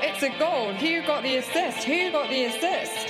It's 0.00 0.22
a 0.22 0.30
goal. 0.38 0.72
Who 0.74 1.02
got 1.02 1.22
the 1.22 1.36
assist? 1.36 1.84
Who 1.84 2.12
got 2.12 2.30
the 2.30 2.44
assist? 2.44 3.07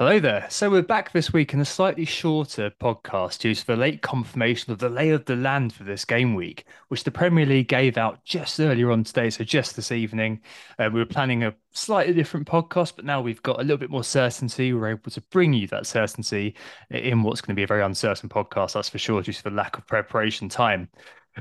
Hello 0.00 0.18
there. 0.18 0.46
So 0.48 0.70
we're 0.70 0.80
back 0.80 1.12
this 1.12 1.30
week 1.30 1.52
in 1.52 1.60
a 1.60 1.64
slightly 1.66 2.06
shorter 2.06 2.70
podcast 2.80 3.40
due 3.40 3.54
to 3.54 3.66
the 3.66 3.76
late 3.76 4.00
confirmation 4.00 4.72
of 4.72 4.78
the 4.78 4.88
lay 4.88 5.10
of 5.10 5.26
the 5.26 5.36
land 5.36 5.74
for 5.74 5.84
this 5.84 6.06
game 6.06 6.34
week, 6.34 6.64
which 6.88 7.04
the 7.04 7.10
Premier 7.10 7.44
League 7.44 7.68
gave 7.68 7.98
out 7.98 8.24
just 8.24 8.58
earlier 8.58 8.90
on 8.92 9.04
today. 9.04 9.28
So 9.28 9.44
just 9.44 9.76
this 9.76 9.92
evening, 9.92 10.40
uh, 10.78 10.88
we 10.90 11.00
were 11.00 11.04
planning 11.04 11.44
a 11.44 11.54
slightly 11.72 12.14
different 12.14 12.46
podcast, 12.46 12.96
but 12.96 13.04
now 13.04 13.20
we've 13.20 13.42
got 13.42 13.60
a 13.60 13.62
little 13.62 13.76
bit 13.76 13.90
more 13.90 14.02
certainty. 14.02 14.72
We're 14.72 14.88
able 14.88 15.10
to 15.10 15.20
bring 15.20 15.52
you 15.52 15.66
that 15.66 15.86
certainty 15.86 16.54
in 16.88 17.22
what's 17.22 17.42
going 17.42 17.54
to 17.54 17.60
be 17.60 17.64
a 17.64 17.66
very 17.66 17.82
uncertain 17.82 18.30
podcast, 18.30 18.72
that's 18.72 18.88
for 18.88 18.96
sure, 18.96 19.20
due 19.20 19.34
to 19.34 19.44
the 19.44 19.50
lack 19.50 19.76
of 19.76 19.86
preparation 19.86 20.48
time. 20.48 20.88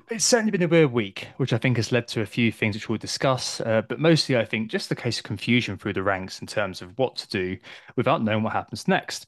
It's 0.09 0.25
certainly 0.25 0.51
been 0.51 0.63
a 0.63 0.67
weird 0.67 0.91
week, 0.91 1.29
which 1.37 1.51
I 1.51 1.57
think 1.57 1.77
has 1.77 1.91
led 1.91 2.07
to 2.09 2.21
a 2.21 2.25
few 2.25 2.51
things 2.51 2.75
which 2.75 2.89
we'll 2.89 2.99
discuss. 2.99 3.59
Uh, 3.61 3.81
but 3.87 3.99
mostly, 3.99 4.37
I 4.37 4.45
think 4.45 4.69
just 4.69 4.89
the 4.89 4.95
case 4.95 5.17
of 5.17 5.23
confusion 5.23 5.77
through 5.77 5.93
the 5.93 6.03
ranks 6.03 6.41
in 6.41 6.47
terms 6.47 6.81
of 6.81 6.97
what 6.97 7.15
to 7.17 7.27
do 7.27 7.57
without 7.95 8.23
knowing 8.23 8.43
what 8.43 8.53
happens 8.53 8.87
next. 8.87 9.25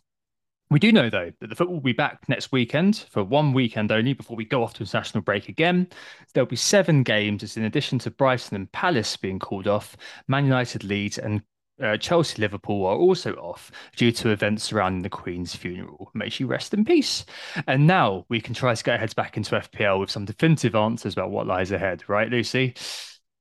We 0.69 0.79
do 0.79 0.91
know, 0.91 1.09
though, 1.09 1.31
that 1.39 1.49
the 1.49 1.55
football 1.55 1.75
will 1.75 1.81
be 1.81 1.91
back 1.91 2.29
next 2.29 2.53
weekend 2.53 3.05
for 3.09 3.23
one 3.25 3.51
weekend 3.51 3.91
only 3.91 4.13
before 4.13 4.37
we 4.37 4.45
go 4.45 4.63
off 4.63 4.73
to 4.75 4.83
international 4.83 5.21
break 5.21 5.49
again. 5.49 5.87
There'll 6.33 6.47
be 6.47 6.55
seven 6.55 7.03
games, 7.03 7.43
as 7.43 7.57
in 7.57 7.65
addition 7.65 7.99
to 7.99 8.11
Brighton 8.11 8.55
and 8.55 8.71
Palace 8.71 9.17
being 9.17 9.37
called 9.37 9.67
off, 9.67 9.97
Man 10.29 10.45
United, 10.45 10.85
Leeds, 10.85 11.17
and 11.17 11.41
uh, 11.81 11.97
Chelsea, 11.97 12.41
Liverpool 12.41 12.85
are 12.85 12.97
also 12.97 13.33
off 13.33 13.71
due 13.95 14.11
to 14.11 14.29
events 14.29 14.63
surrounding 14.63 15.01
the 15.01 15.09
Queen's 15.09 15.55
funeral. 15.55 16.11
May 16.13 16.29
she 16.29 16.43
rest 16.43 16.73
in 16.73 16.85
peace. 16.85 17.25
And 17.67 17.87
now 17.87 18.25
we 18.29 18.41
can 18.41 18.53
try 18.53 18.73
to 18.73 18.83
get 18.83 18.93
our 18.93 18.97
heads 18.99 19.13
back 19.13 19.37
into 19.37 19.55
FPL 19.55 19.99
with 19.99 20.11
some 20.11 20.25
definitive 20.25 20.75
answers 20.75 21.13
about 21.13 21.31
what 21.31 21.47
lies 21.47 21.71
ahead, 21.71 22.03
right, 22.07 22.29
Lucy? 22.29 22.75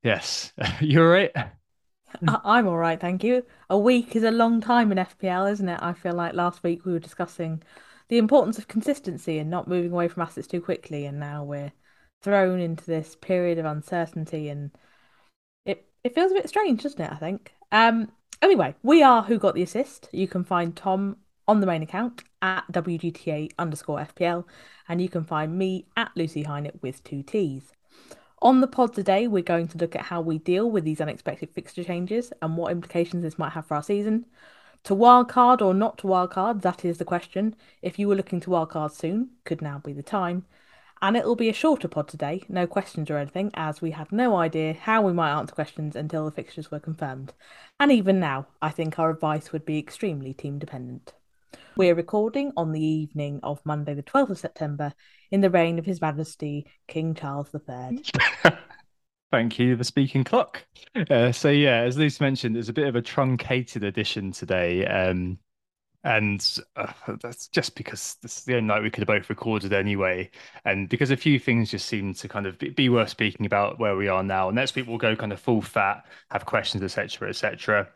Yes. 0.02 0.52
You're 0.80 1.10
right. 1.10 1.32
I'm 2.26 2.66
all 2.66 2.76
right, 2.76 3.00
thank 3.00 3.22
you. 3.22 3.44
A 3.68 3.78
week 3.78 4.16
is 4.16 4.24
a 4.24 4.30
long 4.30 4.60
time 4.60 4.90
in 4.90 4.98
FPL, 4.98 5.50
isn't 5.52 5.68
it? 5.68 5.78
I 5.80 5.92
feel 5.92 6.14
like 6.14 6.34
last 6.34 6.62
week 6.62 6.84
we 6.84 6.92
were 6.92 6.98
discussing 6.98 7.62
the 8.08 8.18
importance 8.18 8.58
of 8.58 8.66
consistency 8.66 9.38
and 9.38 9.48
not 9.48 9.68
moving 9.68 9.92
away 9.92 10.08
from 10.08 10.22
assets 10.22 10.48
too 10.48 10.60
quickly, 10.60 11.06
and 11.06 11.20
now 11.20 11.44
we're 11.44 11.72
thrown 12.22 12.58
into 12.58 12.84
this 12.84 13.14
period 13.14 13.58
of 13.58 13.64
uncertainty, 13.66 14.48
and 14.48 14.72
it 15.64 15.88
it 16.02 16.14
feels 16.14 16.32
a 16.32 16.34
bit 16.34 16.48
strange, 16.48 16.82
doesn't 16.82 17.00
it? 17.00 17.12
I 17.12 17.16
think. 17.16 17.52
Um, 17.70 18.10
Anyway, 18.42 18.74
we 18.82 19.02
are 19.02 19.24
Who 19.24 19.38
Got 19.38 19.54
the 19.54 19.62
Assist. 19.62 20.08
You 20.12 20.26
can 20.26 20.44
find 20.44 20.74
Tom 20.74 21.16
on 21.46 21.60
the 21.60 21.66
main 21.66 21.82
account 21.82 22.24
at 22.40 22.64
WGTA 22.72 23.50
underscore 23.58 23.98
FPL, 23.98 24.46
and 24.88 25.02
you 25.02 25.10
can 25.10 25.24
find 25.24 25.58
me 25.58 25.86
at 25.94 26.10
Lucy 26.14 26.44
Hynett 26.44 26.80
with 26.80 27.04
two 27.04 27.22
T's. 27.22 27.74
On 28.40 28.62
the 28.62 28.66
pod 28.66 28.94
today, 28.94 29.26
we're 29.26 29.42
going 29.42 29.68
to 29.68 29.76
look 29.76 29.94
at 29.94 30.06
how 30.06 30.22
we 30.22 30.38
deal 30.38 30.70
with 30.70 30.84
these 30.84 31.02
unexpected 31.02 31.50
fixture 31.50 31.84
changes 31.84 32.32
and 32.40 32.56
what 32.56 32.72
implications 32.72 33.24
this 33.24 33.38
might 33.38 33.52
have 33.52 33.66
for 33.66 33.74
our 33.74 33.82
season. 33.82 34.24
To 34.84 34.94
wildcard 34.94 35.60
or 35.60 35.74
not 35.74 35.98
to 35.98 36.06
wildcard, 36.06 36.62
that 36.62 36.82
is 36.82 36.96
the 36.96 37.04
question. 37.04 37.54
If 37.82 37.98
you 37.98 38.08
were 38.08 38.16
looking 38.16 38.40
to 38.40 38.50
wildcard 38.50 38.92
soon, 38.92 39.32
could 39.44 39.60
now 39.60 39.82
be 39.84 39.92
the 39.92 40.02
time. 40.02 40.46
And 41.02 41.16
it'll 41.16 41.36
be 41.36 41.48
a 41.48 41.54
shorter 41.54 41.88
pod 41.88 42.08
today, 42.08 42.42
no 42.48 42.66
questions 42.66 43.10
or 43.10 43.16
anything, 43.16 43.50
as 43.54 43.80
we 43.80 43.92
had 43.92 44.12
no 44.12 44.36
idea 44.36 44.74
how 44.74 45.00
we 45.00 45.14
might 45.14 45.32
answer 45.32 45.54
questions 45.54 45.96
until 45.96 46.26
the 46.26 46.30
fixtures 46.30 46.70
were 46.70 46.78
confirmed. 46.78 47.32
And 47.78 47.90
even 47.90 48.20
now, 48.20 48.46
I 48.60 48.68
think 48.70 48.98
our 48.98 49.10
advice 49.10 49.50
would 49.50 49.64
be 49.64 49.78
extremely 49.78 50.34
team 50.34 50.58
dependent. 50.58 51.14
We're 51.74 51.94
recording 51.94 52.52
on 52.54 52.72
the 52.72 52.84
evening 52.84 53.40
of 53.42 53.64
Monday, 53.64 53.94
the 53.94 54.02
12th 54.02 54.30
of 54.30 54.38
September, 54.38 54.92
in 55.30 55.40
the 55.40 55.48
reign 55.48 55.78
of 55.78 55.86
His 55.86 56.02
Majesty 56.02 56.66
King 56.86 57.14
Charles 57.14 57.48
III. 57.54 58.02
Thank 59.32 59.58
you, 59.58 59.76
the 59.76 59.84
speaking 59.84 60.24
clock. 60.24 60.66
Uh, 61.08 61.32
so, 61.32 61.48
yeah, 61.48 61.80
as 61.82 61.96
Lucy 61.96 62.22
mentioned, 62.22 62.56
it's 62.56 62.68
a 62.68 62.74
bit 62.74 62.88
of 62.88 62.96
a 62.96 63.02
truncated 63.02 63.84
edition 63.84 64.32
today. 64.32 64.84
Um, 64.84 65.38
and 66.04 66.58
uh, 66.76 66.92
that's 67.20 67.48
just 67.48 67.74
because 67.74 68.16
this 68.22 68.38
is 68.38 68.44
the 68.44 68.56
only 68.56 68.68
night 68.68 68.82
we 68.82 68.90
could 68.90 69.02
have 69.02 69.08
both 69.08 69.28
recorded 69.28 69.72
anyway, 69.72 70.30
and 70.64 70.88
because 70.88 71.10
a 71.10 71.16
few 71.16 71.38
things 71.38 71.70
just 71.70 71.86
seem 71.86 72.14
to 72.14 72.28
kind 72.28 72.46
of 72.46 72.58
be 72.58 72.88
worth 72.88 73.10
speaking 73.10 73.46
about 73.46 73.78
where 73.78 73.96
we 73.96 74.08
are 74.08 74.22
now. 74.22 74.50
Next 74.50 74.74
week 74.74 74.86
we'll 74.86 74.98
go 74.98 75.16
kind 75.16 75.32
of 75.32 75.40
full 75.40 75.62
fat, 75.62 76.04
have 76.30 76.46
questions, 76.46 76.82
etc., 76.82 77.28
etc. 77.28 77.88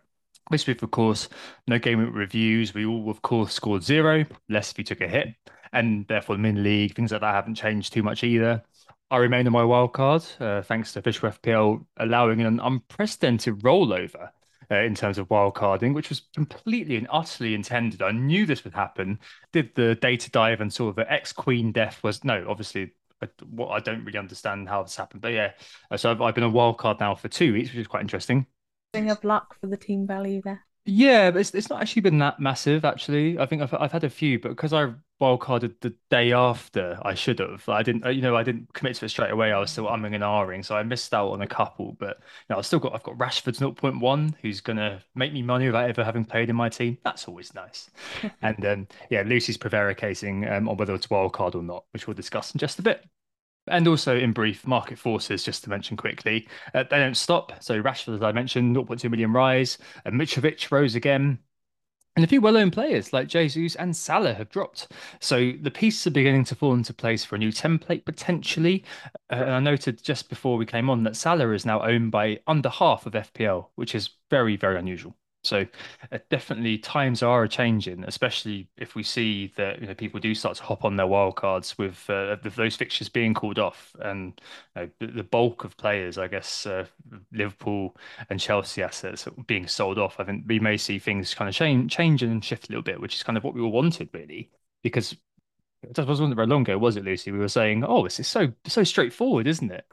This 0.50 0.66
week, 0.66 0.82
of 0.82 0.90
course, 0.90 1.28
no 1.66 1.78
game 1.78 2.12
reviews. 2.12 2.74
We 2.74 2.84
all, 2.84 3.08
of 3.08 3.22
course, 3.22 3.54
scored 3.54 3.82
zero, 3.82 4.26
less 4.50 4.72
if 4.72 4.78
you 4.78 4.84
took 4.84 5.00
a 5.00 5.08
hit, 5.08 5.28
and 5.72 6.06
therefore 6.06 6.36
the 6.36 6.42
mini 6.42 6.60
league 6.60 6.94
things 6.94 7.12
like 7.12 7.22
that 7.22 7.34
haven't 7.34 7.54
changed 7.54 7.92
too 7.94 8.02
much 8.02 8.22
either. 8.22 8.62
I 9.10 9.18
remain 9.18 9.46
on 9.46 9.52
my 9.52 9.64
wild 9.64 9.92
card, 9.92 10.24
uh, 10.40 10.62
thanks 10.62 10.92
to 10.92 10.98
Official 10.98 11.30
FPL 11.30 11.86
allowing 11.98 12.40
an 12.40 12.60
unprecedented 12.60 13.60
rollover 13.60 14.30
uh, 14.70 14.76
in 14.76 14.94
terms 14.94 15.18
of 15.18 15.28
wildcarding, 15.28 15.94
which 15.94 16.08
was 16.08 16.22
completely 16.34 16.96
and 16.96 17.06
utterly 17.10 17.54
intended. 17.54 18.02
I 18.02 18.12
knew 18.12 18.46
this 18.46 18.64
would 18.64 18.74
happen. 18.74 19.18
Did 19.52 19.74
the 19.74 19.94
data 19.96 20.30
dive 20.30 20.60
and 20.60 20.72
saw 20.72 20.92
the 20.92 21.10
ex 21.10 21.32
Queen 21.32 21.72
death 21.72 22.02
was 22.02 22.24
no, 22.24 22.44
obviously. 22.48 22.92
I, 23.22 23.28
what 23.48 23.68
I 23.68 23.78
don't 23.78 24.04
really 24.04 24.18
understand 24.18 24.68
how 24.68 24.82
this 24.82 24.96
happened, 24.96 25.22
but 25.22 25.32
yeah. 25.32 25.52
Uh, 25.90 25.96
so 25.96 26.10
I've, 26.10 26.20
I've 26.20 26.34
been 26.34 26.44
a 26.44 26.48
wild 26.48 26.78
card 26.78 26.98
now 26.98 27.14
for 27.14 27.28
two 27.28 27.52
weeks, 27.52 27.70
which 27.70 27.78
is 27.78 27.86
quite 27.86 28.02
interesting. 28.02 28.46
Thing 28.92 29.10
of 29.10 29.22
luck 29.22 29.56
for 29.60 29.68
the 29.68 29.76
team 29.76 30.06
value 30.06 30.42
there. 30.44 30.66
Yeah, 30.86 31.30
but 31.30 31.40
it's, 31.40 31.54
it's 31.54 31.70
not 31.70 31.80
actually 31.80 32.02
been 32.02 32.18
that 32.18 32.40
massive, 32.40 32.84
actually. 32.84 33.38
I 33.38 33.46
think 33.46 33.62
I've, 33.62 33.72
I've 33.72 33.92
had 33.92 34.04
a 34.04 34.10
few, 34.10 34.38
but 34.38 34.50
because 34.50 34.74
I 34.74 34.92
wildcarded 35.18 35.80
the 35.80 35.94
day 36.10 36.32
after, 36.32 36.98
I 37.02 37.14
should 37.14 37.38
have. 37.38 37.66
I 37.70 37.82
didn't, 37.82 38.04
uh, 38.04 38.10
you 38.10 38.20
know, 38.20 38.36
I 38.36 38.42
didn't 38.42 38.70
commit 38.74 38.96
to 38.96 39.06
it 39.06 39.08
straight 39.08 39.30
away. 39.30 39.50
I 39.50 39.58
was 39.58 39.70
still 39.70 39.86
umming 39.86 40.14
and 40.14 40.22
ahhing, 40.22 40.62
so 40.62 40.76
I 40.76 40.82
missed 40.82 41.14
out 41.14 41.30
on 41.30 41.40
a 41.40 41.46
couple. 41.46 41.92
But 41.98 42.18
you 42.20 42.24
know, 42.50 42.58
I've 42.58 42.66
still 42.66 42.80
got, 42.80 42.94
I've 42.94 43.02
got 43.02 43.16
Rashford's 43.16 43.60
0.1, 43.60 44.34
who's 44.42 44.60
gonna 44.60 45.02
make 45.14 45.32
me 45.32 45.40
money 45.40 45.66
without 45.66 45.88
ever 45.88 46.04
having 46.04 46.26
played 46.26 46.50
in 46.50 46.56
my 46.56 46.68
team. 46.68 46.98
That's 47.02 47.26
always 47.28 47.54
nice. 47.54 47.88
and 48.42 48.66
um, 48.66 48.88
yeah, 49.08 49.22
Lucy's 49.22 49.56
prevaricating 49.56 50.46
um, 50.46 50.68
on 50.68 50.76
whether 50.76 50.94
it's 50.94 51.06
wildcard 51.06 51.54
or 51.54 51.62
not, 51.62 51.84
which 51.94 52.06
we'll 52.06 52.14
discuss 52.14 52.54
in 52.54 52.58
just 52.58 52.78
a 52.78 52.82
bit. 52.82 53.06
And 53.66 53.88
also, 53.88 54.16
in 54.16 54.32
brief, 54.32 54.66
market 54.66 54.98
forces, 54.98 55.42
just 55.42 55.64
to 55.64 55.70
mention 55.70 55.96
quickly, 55.96 56.48
uh, 56.74 56.84
they 56.90 56.98
don't 56.98 57.16
stop. 57.16 57.52
So, 57.62 57.82
Rashford, 57.82 58.16
as 58.16 58.22
I 58.22 58.32
mentioned, 58.32 58.76
0.2 58.76 59.10
million 59.10 59.32
rise. 59.32 59.78
Uh, 60.04 60.10
Mitrovic 60.10 60.70
rose 60.70 60.94
again. 60.94 61.38
And 62.16 62.24
a 62.24 62.28
few 62.28 62.40
well-known 62.40 62.70
players 62.70 63.12
like 63.12 63.26
Jesus 63.26 63.74
and 63.74 63.96
Salah 63.96 64.34
have 64.34 64.48
dropped. 64.48 64.92
So 65.18 65.52
the 65.60 65.70
pieces 65.70 66.06
are 66.06 66.12
beginning 66.12 66.44
to 66.44 66.54
fall 66.54 66.74
into 66.74 66.94
place 66.94 67.24
for 67.24 67.34
a 67.34 67.38
new 67.38 67.50
template 67.50 68.04
potentially. 68.04 68.84
Uh, 69.32 69.36
and 69.36 69.50
I 69.50 69.58
noted 69.58 70.00
just 70.00 70.28
before 70.28 70.56
we 70.56 70.64
came 70.64 70.88
on 70.88 71.02
that 71.02 71.16
Salah 71.16 71.50
is 71.50 71.66
now 71.66 71.82
owned 71.82 72.12
by 72.12 72.38
under 72.46 72.68
half 72.68 73.06
of 73.06 73.14
FPL, 73.14 73.66
which 73.74 73.96
is 73.96 74.10
very, 74.30 74.56
very 74.56 74.78
unusual. 74.78 75.16
So 75.46 75.66
uh, 76.10 76.18
definitely 76.30 76.78
times 76.78 77.22
are 77.22 77.46
changing, 77.46 78.04
especially 78.04 78.68
if 78.76 78.94
we 78.94 79.02
see 79.02 79.52
that 79.56 79.80
you 79.80 79.86
know 79.86 79.94
people 79.94 80.20
do 80.20 80.34
start 80.34 80.56
to 80.56 80.62
hop 80.62 80.84
on 80.84 80.96
their 80.96 81.06
wildcards 81.06 81.76
with, 81.78 82.08
uh, 82.08 82.36
with 82.42 82.56
those 82.56 82.76
fixtures 82.76 83.08
being 83.08 83.34
called 83.34 83.58
off, 83.58 83.94
and 84.00 84.40
you 84.76 84.90
know, 85.00 85.12
the, 85.12 85.22
bulk 85.22 85.64
of 85.64 85.76
players, 85.76 86.18
I 86.18 86.28
guess, 86.28 86.66
uh, 86.66 86.86
Liverpool 87.32 87.96
and 88.30 88.40
Chelsea 88.40 88.82
assets 88.82 89.26
being 89.46 89.66
sold 89.66 89.98
off. 89.98 90.18
I 90.18 90.24
think 90.24 90.44
we 90.46 90.58
may 90.58 90.76
see 90.76 90.98
things 90.98 91.34
kind 91.34 91.48
of 91.48 91.54
change, 91.54 91.92
change 91.92 92.22
and 92.22 92.44
shift 92.44 92.68
a 92.68 92.72
little 92.72 92.82
bit, 92.82 93.00
which 93.00 93.14
is 93.14 93.22
kind 93.22 93.36
of 93.36 93.44
what 93.44 93.54
we 93.54 93.60
all 93.60 93.72
wanted, 93.72 94.08
really, 94.12 94.50
because 94.82 95.16
it 95.82 96.06
wasn't 96.06 96.34
very 96.34 96.46
long 96.46 96.62
ago, 96.62 96.78
was 96.78 96.96
it, 96.96 97.04
Lucy? 97.04 97.30
We 97.32 97.38
were 97.38 97.48
saying, 97.48 97.84
"Oh, 97.84 98.04
this 98.04 98.18
is 98.18 98.28
so 98.28 98.52
so 98.66 98.84
straightforward, 98.84 99.46
isn't 99.46 99.70
it?" 99.70 99.86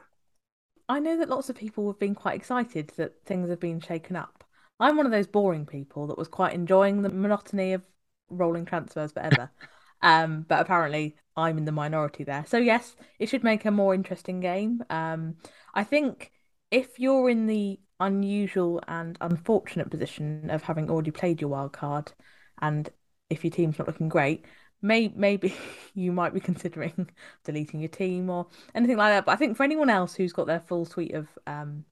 I 0.88 0.98
know 0.98 1.16
that 1.18 1.28
lots 1.28 1.48
of 1.48 1.56
people 1.56 1.86
have 1.88 1.98
been 1.98 2.14
quite 2.14 2.36
excited 2.36 2.92
that 2.96 3.24
things 3.24 3.48
have 3.48 3.60
been 3.60 3.80
shaken 3.80 4.16
up 4.16 4.41
I'm 4.82 4.96
one 4.96 5.06
of 5.06 5.12
those 5.12 5.26
boring 5.26 5.66
people 5.66 6.08
that 6.08 6.18
was 6.18 6.28
quite 6.28 6.54
enjoying 6.54 7.02
the 7.02 7.10
monotony 7.10 7.72
of 7.72 7.86
rolling 8.28 8.64
transfers 8.64 9.12
forever. 9.12 9.50
um, 10.02 10.44
but 10.48 10.60
apparently 10.60 11.16
I'm 11.36 11.58
in 11.58 11.64
the 11.64 11.72
minority 11.72 12.24
there. 12.24 12.44
So 12.46 12.58
yes, 12.58 12.96
it 13.18 13.28
should 13.28 13.44
make 13.44 13.64
a 13.64 13.70
more 13.70 13.94
interesting 13.94 14.40
game. 14.40 14.82
Um, 14.90 15.36
I 15.74 15.84
think 15.84 16.32
if 16.70 16.98
you're 16.98 17.30
in 17.30 17.46
the 17.46 17.78
unusual 18.00 18.82
and 18.88 19.16
unfortunate 19.20 19.90
position 19.90 20.50
of 20.50 20.62
having 20.62 20.90
already 20.90 21.12
played 21.12 21.40
your 21.40 21.50
wild 21.50 21.72
card 21.72 22.12
and 22.60 22.90
if 23.30 23.44
your 23.44 23.50
team's 23.50 23.78
not 23.78 23.86
looking 23.86 24.08
great, 24.08 24.44
may 24.82 25.12
maybe 25.14 25.54
you 25.94 26.12
might 26.12 26.34
be 26.34 26.40
considering 26.40 27.08
deleting 27.44 27.80
your 27.80 27.88
team 27.88 28.28
or 28.28 28.48
anything 28.74 28.96
like 28.96 29.12
that. 29.12 29.24
But 29.24 29.32
I 29.32 29.36
think 29.36 29.56
for 29.56 29.62
anyone 29.62 29.90
else 29.90 30.14
who's 30.14 30.32
got 30.32 30.46
their 30.46 30.60
full 30.60 30.84
suite 30.84 31.14
of 31.14 31.28
um, 31.46 31.84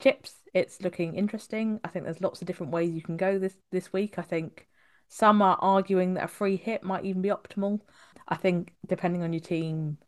chips, 0.00 0.42
it's 0.52 0.82
looking 0.82 1.14
interesting. 1.14 1.80
I 1.84 1.88
think 1.88 2.04
there's 2.04 2.20
lots 2.20 2.40
of 2.40 2.46
different 2.46 2.72
ways 2.72 2.90
you 2.90 3.02
can 3.02 3.16
go 3.16 3.38
this 3.38 3.56
this 3.72 3.92
week. 3.92 4.18
I 4.18 4.22
think 4.22 4.68
some 5.08 5.42
are 5.42 5.58
arguing 5.60 6.14
that 6.14 6.24
a 6.24 6.28
free 6.28 6.56
hit 6.56 6.82
might 6.82 7.04
even 7.04 7.22
be 7.22 7.28
optimal. 7.28 7.80
I 8.28 8.36
think 8.36 8.74
depending 8.86 9.22
on 9.22 9.32
your 9.32 9.40
team, 9.40 9.98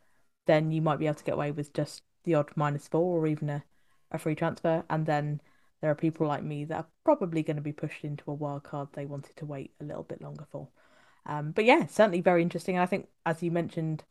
then 0.45 0.71
you 0.71 0.81
might 0.81 0.99
be 0.99 1.05
able 1.05 1.15
to 1.15 1.23
get 1.23 1.35
away 1.35 1.51
with 1.51 1.73
just 1.73 2.03
the 2.23 2.35
odd 2.35 2.51
minus 2.55 2.87
four 2.87 3.19
or 3.19 3.27
even 3.27 3.49
a, 3.49 3.63
a 4.11 4.17
free 4.17 4.35
transfer. 4.35 4.83
And 4.89 5.05
then 5.05 5.41
there 5.81 5.91
are 5.91 5.95
people 5.95 6.27
like 6.27 6.43
me 6.43 6.65
that 6.65 6.75
are 6.75 6.87
probably 7.03 7.43
going 7.43 7.57
to 7.57 7.61
be 7.61 7.73
pushed 7.73 8.03
into 8.03 8.31
a 8.31 8.33
wild 8.33 8.63
card 8.63 8.89
they 8.93 9.05
wanted 9.05 9.35
to 9.37 9.45
wait 9.45 9.71
a 9.79 9.83
little 9.83 10.03
bit 10.03 10.21
longer 10.21 10.45
for. 10.51 10.69
Um, 11.25 11.51
but 11.51 11.65
yeah, 11.65 11.85
certainly 11.87 12.21
very 12.21 12.41
interesting. 12.41 12.75
And 12.75 12.83
I 12.83 12.87
think, 12.87 13.07
as 13.25 13.43
you 13.43 13.51
mentioned, 13.51 14.03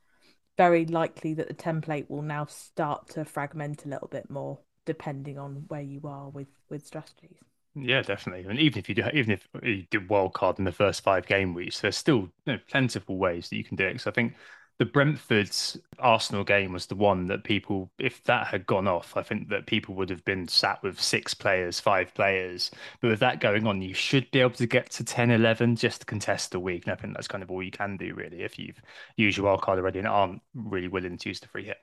very 0.57 0.87
likely 0.87 1.35
that 1.35 1.49
the 1.49 1.55
template 1.55 2.09
will 2.09 2.23
now 2.23 2.47
start 2.47 3.09
to 3.11 3.25
fragment 3.25 3.85
a 3.85 3.89
little 3.89 4.09
bit 4.09 4.31
more 4.31 4.61
depending 4.87 5.39
on 5.39 5.65
where 5.69 5.83
you 5.83 6.01
are 6.05 6.31
with 6.31 6.49
with 6.71 6.87
strategies. 6.87 7.37
Yeah, 7.75 8.01
definitely. 8.03 8.49
And 8.49 8.59
even 8.59 8.79
if 8.79 8.89
you 8.89 8.95
do, 8.95 9.05
even 9.13 9.33
if 9.33 9.47
you 9.63 9.87
do 9.91 10.01
wild 10.09 10.33
card 10.33 10.59
in 10.59 10.65
the 10.65 10.73
first 10.73 11.03
five 11.03 11.27
game 11.27 11.53
weeks, 11.53 11.81
there's 11.81 11.97
still 11.97 12.31
you 12.47 12.55
know, 12.55 12.59
plentiful 12.71 13.19
ways 13.19 13.51
that 13.51 13.57
you 13.57 13.65
can 13.65 13.77
do 13.77 13.87
it. 13.87 14.01
So 14.01 14.11
I 14.11 14.15
think 14.15 14.35
the 14.79 14.87
Brentford's 14.87 15.79
Arsenal 15.99 16.45
game 16.45 16.73
was 16.73 16.87
the 16.87 16.95
one 16.95 17.27
that 17.27 17.45
people, 17.45 17.91
if 17.99 18.23
that 18.25 18.47
had 18.47 18.67
gone 18.67 18.87
off, 18.89 19.17
I 19.17 19.23
think 19.23 19.49
that 19.49 19.67
people 19.67 19.95
would 19.95 20.11
have 20.11 20.25
been 20.25 20.49
sat 20.49 20.83
with 20.83 21.01
six 21.01 21.35
players, 21.35 21.81
five 21.81 22.15
players. 22.15 22.71
But 23.01 23.09
with 23.09 23.21
that 23.21 23.41
going 23.41 23.67
on, 23.67 23.83
you 23.83 23.95
should 23.95 24.31
be 24.31 24.41
able 24.41 24.51
to 24.53 24.67
get 24.67 24.91
to 24.93 25.05
10, 25.05 25.31
11 25.31 25.77
just 25.77 26.01
to 26.01 26.07
contest 26.07 26.53
the 26.53 26.61
week. 26.61 26.85
And 26.85 26.93
I 26.93 26.97
think 26.97 27.15
that's 27.15 27.29
kind 27.29 27.43
of 27.43 27.51
all 27.51 27.63
you 27.63 27.71
can 27.71 27.97
do, 27.97 28.15
really, 28.15 28.43
if 28.43 28.59
you've 28.59 28.81
used 29.17 29.37
your 29.39 29.47
wild 29.47 29.63
card 29.63 29.79
already 29.79 29.99
and 29.99 30.09
aren't 30.09 30.43
really 30.55 30.89
willing 30.89 31.17
to 31.19 31.29
use 31.29 31.41
the 31.41 31.49
free 31.49 31.65
hit. 31.65 31.79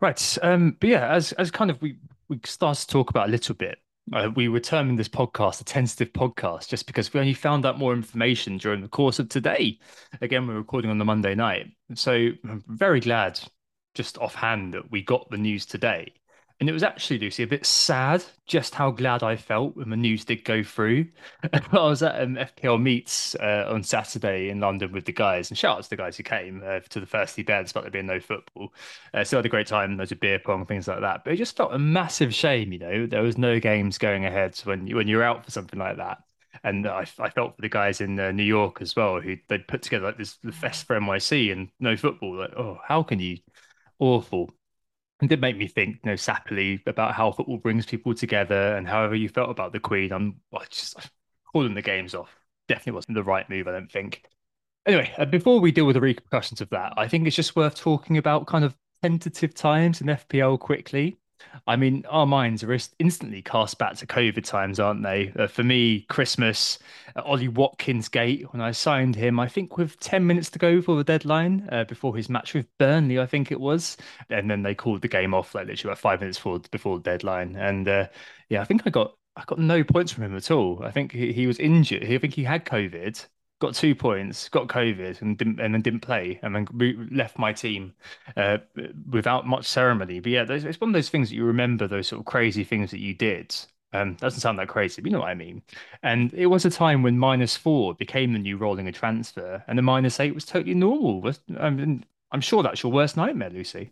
Right. 0.00 0.38
Um, 0.42 0.76
but 0.78 0.88
yeah, 0.88 1.12
as 1.12 1.32
as 1.32 1.50
kind 1.50 1.70
of 1.70 1.80
we 1.80 1.98
we 2.28 2.40
started 2.44 2.80
to 2.82 2.86
talk 2.88 3.10
about 3.10 3.28
a 3.28 3.30
little 3.30 3.54
bit 3.54 3.78
uh, 4.12 4.30
we 4.34 4.48
were 4.48 4.60
terming 4.60 4.96
this 4.96 5.08
podcast 5.08 5.60
a 5.60 5.64
tentative 5.64 6.12
podcast 6.12 6.68
just 6.68 6.86
because 6.86 7.12
we 7.12 7.20
only 7.20 7.34
found 7.34 7.66
out 7.66 7.78
more 7.78 7.92
information 7.92 8.56
during 8.56 8.80
the 8.80 8.88
course 8.88 9.18
of 9.18 9.28
today. 9.28 9.78
Again, 10.20 10.46
we're 10.46 10.54
recording 10.54 10.90
on 10.90 10.98
the 10.98 11.04
Monday 11.04 11.34
night. 11.34 11.66
So 11.94 12.12
I'm 12.12 12.62
very 12.68 13.00
glad, 13.00 13.40
just 13.94 14.18
offhand, 14.18 14.74
that 14.74 14.90
we 14.90 15.02
got 15.02 15.28
the 15.30 15.38
news 15.38 15.66
today. 15.66 16.12
And 16.58 16.70
it 16.70 16.72
was 16.72 16.82
actually, 16.82 17.18
Lucy, 17.18 17.42
a 17.42 17.46
bit 17.46 17.66
sad 17.66 18.24
just 18.46 18.74
how 18.74 18.90
glad 18.90 19.22
I 19.22 19.36
felt 19.36 19.76
when 19.76 19.90
the 19.90 19.96
news 19.96 20.24
did 20.24 20.42
go 20.42 20.62
through. 20.62 21.06
I 21.52 21.60
was 21.70 22.02
at 22.02 22.22
um, 22.22 22.36
FPL 22.36 22.80
meets 22.80 23.34
uh, 23.34 23.66
on 23.68 23.82
Saturday 23.82 24.48
in 24.48 24.60
London 24.60 24.90
with 24.90 25.04
the 25.04 25.12
guys, 25.12 25.50
and 25.50 25.58
shout 25.58 25.76
out 25.76 25.84
to 25.84 25.90
the 25.90 25.96
guys 25.96 26.16
who 26.16 26.22
came 26.22 26.62
uh, 26.64 26.80
to 26.80 27.00
the 27.00 27.06
first 27.06 27.36
bed 27.44 27.64
despite 27.64 27.84
there 27.84 27.90
being 27.90 28.06
no 28.06 28.20
football. 28.20 28.72
Uh, 29.12 29.22
still 29.22 29.38
had 29.38 29.46
a 29.46 29.50
great 29.50 29.66
time. 29.66 29.98
There's 29.98 30.12
a 30.12 30.16
beer 30.16 30.38
pong, 30.38 30.64
things 30.64 30.88
like 30.88 31.00
that. 31.00 31.24
But 31.24 31.34
it 31.34 31.36
just 31.36 31.58
felt 31.58 31.74
a 31.74 31.78
massive 31.78 32.34
shame, 32.34 32.72
you 32.72 32.78
know, 32.78 33.06
there 33.06 33.22
was 33.22 33.36
no 33.36 33.60
games 33.60 33.98
going 33.98 34.24
ahead 34.24 34.58
when 34.64 34.88
when 34.94 35.08
you're 35.08 35.22
out 35.22 35.44
for 35.44 35.50
something 35.50 35.78
like 35.78 35.98
that. 35.98 36.18
And 36.64 36.86
I, 36.88 37.06
I 37.18 37.28
felt 37.28 37.56
for 37.56 37.62
the 37.62 37.68
guys 37.68 38.00
in 38.00 38.18
uh, 38.18 38.32
New 38.32 38.42
York 38.42 38.80
as 38.80 38.96
well, 38.96 39.20
who 39.20 39.36
they'd 39.48 39.68
put 39.68 39.82
together 39.82 40.06
like 40.06 40.16
this 40.16 40.38
the 40.42 40.52
fest 40.52 40.86
for 40.86 40.98
NYC 40.98 41.52
and 41.52 41.68
no 41.80 41.98
football. 41.98 42.38
Like, 42.38 42.54
oh, 42.56 42.78
how 42.82 43.02
can 43.02 43.20
you? 43.20 43.36
Awful 43.98 44.50
it 45.22 45.28
did 45.28 45.40
make 45.40 45.56
me 45.56 45.66
think, 45.66 46.00
you 46.04 46.10
know, 46.10 46.14
sappily 46.14 46.86
about 46.86 47.14
how 47.14 47.32
football 47.32 47.56
brings 47.56 47.86
people 47.86 48.14
together 48.14 48.76
and 48.76 48.86
however 48.86 49.14
you 49.14 49.28
felt 49.28 49.50
about 49.50 49.72
the 49.72 49.80
Queen. 49.80 50.12
I'm 50.12 50.40
just 50.70 50.96
calling 51.52 51.74
the 51.74 51.82
games 51.82 52.14
off. 52.14 52.34
Definitely 52.68 52.92
wasn't 52.92 53.14
the 53.14 53.24
right 53.24 53.48
move, 53.48 53.66
I 53.66 53.72
don't 53.72 53.90
think. 53.90 54.24
Anyway, 54.84 55.12
uh, 55.18 55.24
before 55.24 55.60
we 55.60 55.72
deal 55.72 55.86
with 55.86 55.94
the 55.94 56.00
repercussions 56.00 56.60
of 56.60 56.68
that, 56.70 56.92
I 56.96 57.08
think 57.08 57.26
it's 57.26 57.36
just 57.36 57.56
worth 57.56 57.76
talking 57.76 58.18
about 58.18 58.46
kind 58.46 58.64
of 58.64 58.76
tentative 59.02 59.54
times 59.54 60.00
in 60.00 60.08
FPL 60.08 60.58
quickly. 60.58 61.16
I 61.66 61.76
mean, 61.76 62.04
our 62.08 62.26
minds 62.26 62.62
are 62.62 62.78
instantly 62.98 63.42
cast 63.42 63.78
back 63.78 63.96
to 63.96 64.06
COVID 64.06 64.44
times, 64.44 64.78
aren't 64.78 65.02
they? 65.02 65.32
Uh, 65.36 65.46
for 65.46 65.62
me, 65.62 66.02
Christmas, 66.08 66.78
uh, 67.16 67.22
Ollie 67.22 67.48
Watkins 67.48 68.08
gate, 68.08 68.52
when 68.52 68.60
I 68.60 68.70
signed 68.72 69.16
him, 69.16 69.40
I 69.40 69.48
think 69.48 69.76
with 69.76 69.98
10 70.00 70.26
minutes 70.26 70.50
to 70.50 70.58
go 70.58 70.80
for 70.80 70.96
the 70.96 71.04
deadline, 71.04 71.68
uh, 71.72 71.84
before 71.84 72.16
his 72.16 72.28
match 72.28 72.54
with 72.54 72.66
Burnley, 72.78 73.18
I 73.18 73.26
think 73.26 73.50
it 73.50 73.60
was. 73.60 73.96
And 74.30 74.50
then 74.50 74.62
they 74.62 74.74
called 74.74 75.02
the 75.02 75.08
game 75.08 75.34
off 75.34 75.54
like 75.54 75.66
literally 75.66 75.92
about 75.92 75.98
five 75.98 76.20
minutes 76.20 76.38
before, 76.38 76.60
before 76.70 76.98
the 76.98 77.04
deadline. 77.04 77.56
And 77.56 77.88
uh, 77.88 78.08
yeah, 78.48 78.60
I 78.60 78.64
think 78.64 78.82
I 78.86 78.90
got 78.90 79.14
I 79.36 79.44
got 79.44 79.58
no 79.58 79.84
points 79.84 80.12
from 80.12 80.24
him 80.24 80.36
at 80.36 80.50
all. 80.50 80.82
I 80.82 80.90
think 80.90 81.12
he, 81.12 81.32
he 81.32 81.46
was 81.46 81.58
injured. 81.58 82.02
I 82.02 82.18
think 82.18 82.34
he 82.34 82.44
had 82.44 82.64
COVID 82.64 83.26
got 83.58 83.74
two 83.74 83.94
points, 83.94 84.48
got 84.48 84.68
COVID, 84.68 85.22
and 85.22 85.38
didn't 85.38 85.60
and 85.60 85.74
then 85.74 85.82
didn't 85.82 86.00
play, 86.00 86.38
and 86.42 86.54
then 86.54 87.08
left 87.10 87.38
my 87.38 87.52
team 87.52 87.94
uh, 88.36 88.58
without 89.10 89.46
much 89.46 89.66
ceremony. 89.66 90.20
But 90.20 90.32
yeah, 90.32 90.44
it's 90.48 90.80
one 90.80 90.90
of 90.90 90.94
those 90.94 91.08
things 91.08 91.30
that 91.30 91.36
you 91.36 91.44
remember 91.44 91.86
those 91.86 92.08
sort 92.08 92.20
of 92.20 92.26
crazy 92.26 92.64
things 92.64 92.90
that 92.90 93.00
you 93.00 93.14
did. 93.14 93.54
Um, 93.92 94.14
doesn't 94.14 94.40
sound 94.40 94.58
that 94.58 94.68
crazy, 94.68 95.00
but 95.00 95.10
you 95.10 95.12
know 95.12 95.20
what 95.20 95.30
I 95.30 95.34
mean. 95.34 95.62
And 96.02 96.34
it 96.34 96.46
was 96.46 96.64
a 96.64 96.70
time 96.70 97.02
when 97.02 97.18
minus 97.18 97.56
four 97.56 97.94
became 97.94 98.32
the 98.32 98.38
new 98.38 98.56
rolling 98.58 98.88
a 98.88 98.92
transfer, 98.92 99.64
and 99.68 99.78
the 99.78 99.82
minus 99.82 100.20
eight 100.20 100.34
was 100.34 100.44
totally 100.44 100.74
normal. 100.74 101.32
I 101.58 101.70
mean, 101.70 102.04
I'm 102.32 102.40
sure 102.40 102.62
that's 102.62 102.82
your 102.82 102.92
worst 102.92 103.16
nightmare, 103.16 103.50
Lucy. 103.50 103.90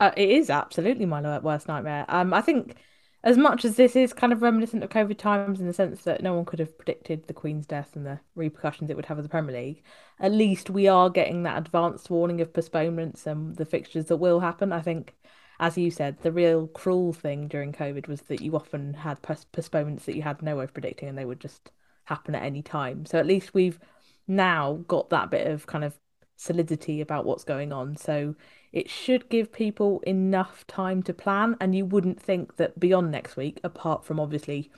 Uh, 0.00 0.12
it 0.16 0.30
is 0.30 0.50
absolutely 0.50 1.06
my 1.06 1.38
worst 1.40 1.68
nightmare. 1.68 2.04
Um, 2.08 2.32
I 2.32 2.40
think 2.40 2.76
as 3.24 3.38
much 3.38 3.64
as 3.64 3.76
this 3.76 3.96
is 3.96 4.12
kind 4.12 4.34
of 4.34 4.42
reminiscent 4.42 4.84
of 4.84 4.90
COVID 4.90 5.16
times 5.16 5.58
in 5.58 5.66
the 5.66 5.72
sense 5.72 6.02
that 6.02 6.22
no 6.22 6.34
one 6.34 6.44
could 6.44 6.58
have 6.58 6.76
predicted 6.76 7.26
the 7.26 7.32
Queen's 7.32 7.66
death 7.66 7.96
and 7.96 8.04
the 8.04 8.20
repercussions 8.34 8.90
it 8.90 8.96
would 8.96 9.06
have 9.06 9.16
with 9.16 9.24
the 9.24 9.30
Premier 9.30 9.56
League, 9.56 9.82
at 10.20 10.30
least 10.30 10.68
we 10.68 10.86
are 10.86 11.08
getting 11.08 11.42
that 11.42 11.56
advanced 11.56 12.10
warning 12.10 12.42
of 12.42 12.52
postponements 12.52 13.26
and 13.26 13.56
the 13.56 13.64
fixtures 13.64 14.04
that 14.06 14.18
will 14.18 14.40
happen. 14.40 14.72
I 14.72 14.82
think, 14.82 15.14
as 15.58 15.78
you 15.78 15.90
said, 15.90 16.20
the 16.20 16.32
real 16.32 16.66
cruel 16.66 17.14
thing 17.14 17.48
during 17.48 17.72
COVID 17.72 18.08
was 18.08 18.20
that 18.22 18.42
you 18.42 18.54
often 18.54 18.92
had 18.92 19.22
postponements 19.22 20.04
that 20.04 20.16
you 20.16 20.22
had 20.22 20.42
no 20.42 20.56
way 20.56 20.64
of 20.64 20.74
predicting 20.74 21.08
and 21.08 21.16
they 21.16 21.24
would 21.24 21.40
just 21.40 21.70
happen 22.04 22.34
at 22.34 22.42
any 22.42 22.60
time. 22.60 23.06
So 23.06 23.18
at 23.18 23.26
least 23.26 23.54
we've 23.54 23.80
now 24.28 24.84
got 24.86 25.08
that 25.10 25.30
bit 25.30 25.46
of 25.46 25.66
kind 25.66 25.84
of 25.84 25.98
solidity 26.36 27.00
about 27.00 27.24
what's 27.24 27.44
going 27.44 27.72
on. 27.72 27.96
So 27.96 28.34
it 28.72 28.90
should 28.90 29.28
give 29.28 29.52
people 29.52 30.00
enough 30.06 30.66
time 30.66 31.02
to 31.04 31.14
plan. 31.14 31.56
And 31.60 31.74
you 31.74 31.84
wouldn't 31.84 32.20
think 32.20 32.56
that 32.56 32.78
beyond 32.78 33.10
next 33.10 33.36
week, 33.36 33.60
apart 33.62 34.04
from 34.04 34.18
obviously 34.18 34.70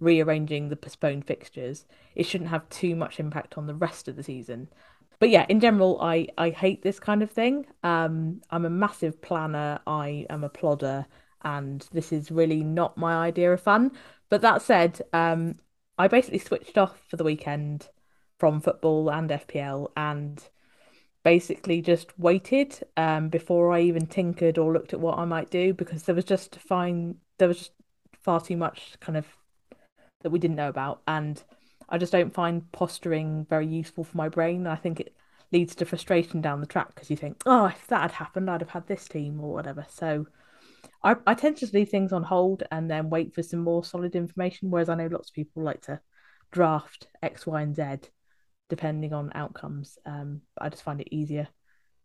rearranging 0.00 0.68
the 0.68 0.76
postponed 0.76 1.26
fixtures, 1.26 1.84
it 2.14 2.24
shouldn't 2.24 2.50
have 2.50 2.68
too 2.68 2.96
much 2.96 3.20
impact 3.20 3.56
on 3.56 3.66
the 3.66 3.74
rest 3.74 4.08
of 4.08 4.16
the 4.16 4.22
season. 4.22 4.68
But 5.18 5.30
yeah, 5.30 5.46
in 5.48 5.60
general, 5.60 6.00
I, 6.00 6.26
I 6.36 6.50
hate 6.50 6.82
this 6.82 6.98
kind 6.98 7.22
of 7.22 7.30
thing. 7.30 7.66
Um, 7.84 8.40
I'm 8.50 8.64
a 8.64 8.70
massive 8.70 9.22
planner, 9.22 9.78
I 9.86 10.26
am 10.28 10.42
a 10.42 10.48
plodder, 10.48 11.06
and 11.42 11.86
this 11.92 12.12
is 12.12 12.32
really 12.32 12.64
not 12.64 12.96
my 12.96 13.14
idea 13.14 13.52
of 13.52 13.60
fun. 13.60 13.92
But 14.30 14.40
that 14.40 14.62
said, 14.62 15.00
um, 15.12 15.60
I 15.96 16.08
basically 16.08 16.40
switched 16.40 16.76
off 16.76 17.00
for 17.08 17.16
the 17.16 17.22
weekend 17.22 17.88
from 18.38 18.60
football 18.60 19.10
and 19.10 19.30
FPL 19.30 19.92
and 19.96 20.42
basically 21.24 21.80
just 21.80 22.18
waited 22.18 22.80
um, 22.96 23.28
before 23.28 23.72
I 23.72 23.80
even 23.80 24.06
tinkered 24.06 24.58
or 24.58 24.72
looked 24.72 24.92
at 24.92 25.00
what 25.00 25.18
I 25.18 25.24
might 25.24 25.50
do 25.50 25.72
because 25.72 26.02
there 26.02 26.14
was 26.14 26.24
just 26.24 26.56
fine 26.56 27.16
there 27.38 27.48
was 27.48 27.58
just 27.58 27.72
far 28.20 28.40
too 28.40 28.56
much 28.56 28.94
kind 29.00 29.16
of 29.16 29.26
that 30.22 30.30
we 30.30 30.38
didn't 30.38 30.56
know 30.56 30.68
about 30.68 31.02
and 31.06 31.42
I 31.92 31.98
just 31.98 32.12
don't 32.12 32.32
find 32.32 32.70
posturing 32.72 33.46
very 33.50 33.66
useful 33.66 34.02
for 34.02 34.16
my 34.16 34.30
brain. 34.30 34.66
I 34.66 34.76
think 34.76 34.98
it 34.98 35.14
leads 35.52 35.74
to 35.74 35.84
frustration 35.84 36.40
down 36.40 36.60
the 36.60 36.66
track 36.66 36.94
because 36.94 37.10
you 37.10 37.16
think, 37.16 37.42
oh, 37.44 37.66
if 37.66 37.86
that 37.88 38.00
had 38.00 38.12
happened, 38.12 38.48
I'd 38.48 38.62
have 38.62 38.70
had 38.70 38.86
this 38.86 39.06
team 39.06 39.38
or 39.40 39.52
whatever. 39.52 39.84
So 39.90 40.26
I, 41.04 41.16
I 41.26 41.34
tend 41.34 41.58
to 41.58 41.68
leave 41.74 41.90
things 41.90 42.10
on 42.10 42.22
hold 42.22 42.62
and 42.70 42.90
then 42.90 43.10
wait 43.10 43.34
for 43.34 43.42
some 43.42 43.60
more 43.60 43.84
solid 43.84 44.16
information. 44.16 44.70
Whereas 44.70 44.88
I 44.88 44.94
know 44.94 45.08
lots 45.08 45.28
of 45.28 45.34
people 45.34 45.62
like 45.62 45.82
to 45.82 46.00
draft 46.50 47.08
X, 47.22 47.46
Y, 47.46 47.60
and 47.60 47.76
Z 47.76 48.08
depending 48.72 49.12
on 49.12 49.30
outcomes. 49.34 49.98
Um, 50.06 50.40
I 50.58 50.70
just 50.70 50.82
find 50.82 50.98
it 50.98 51.14
easier, 51.14 51.46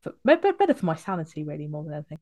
for, 0.01 0.13
better 0.25 0.73
for 0.73 0.85
my 0.85 0.97
sanity 0.97 1.45
really 1.45 1.65
more 1.65 1.85
than 1.85 1.93
anything. 1.93 2.17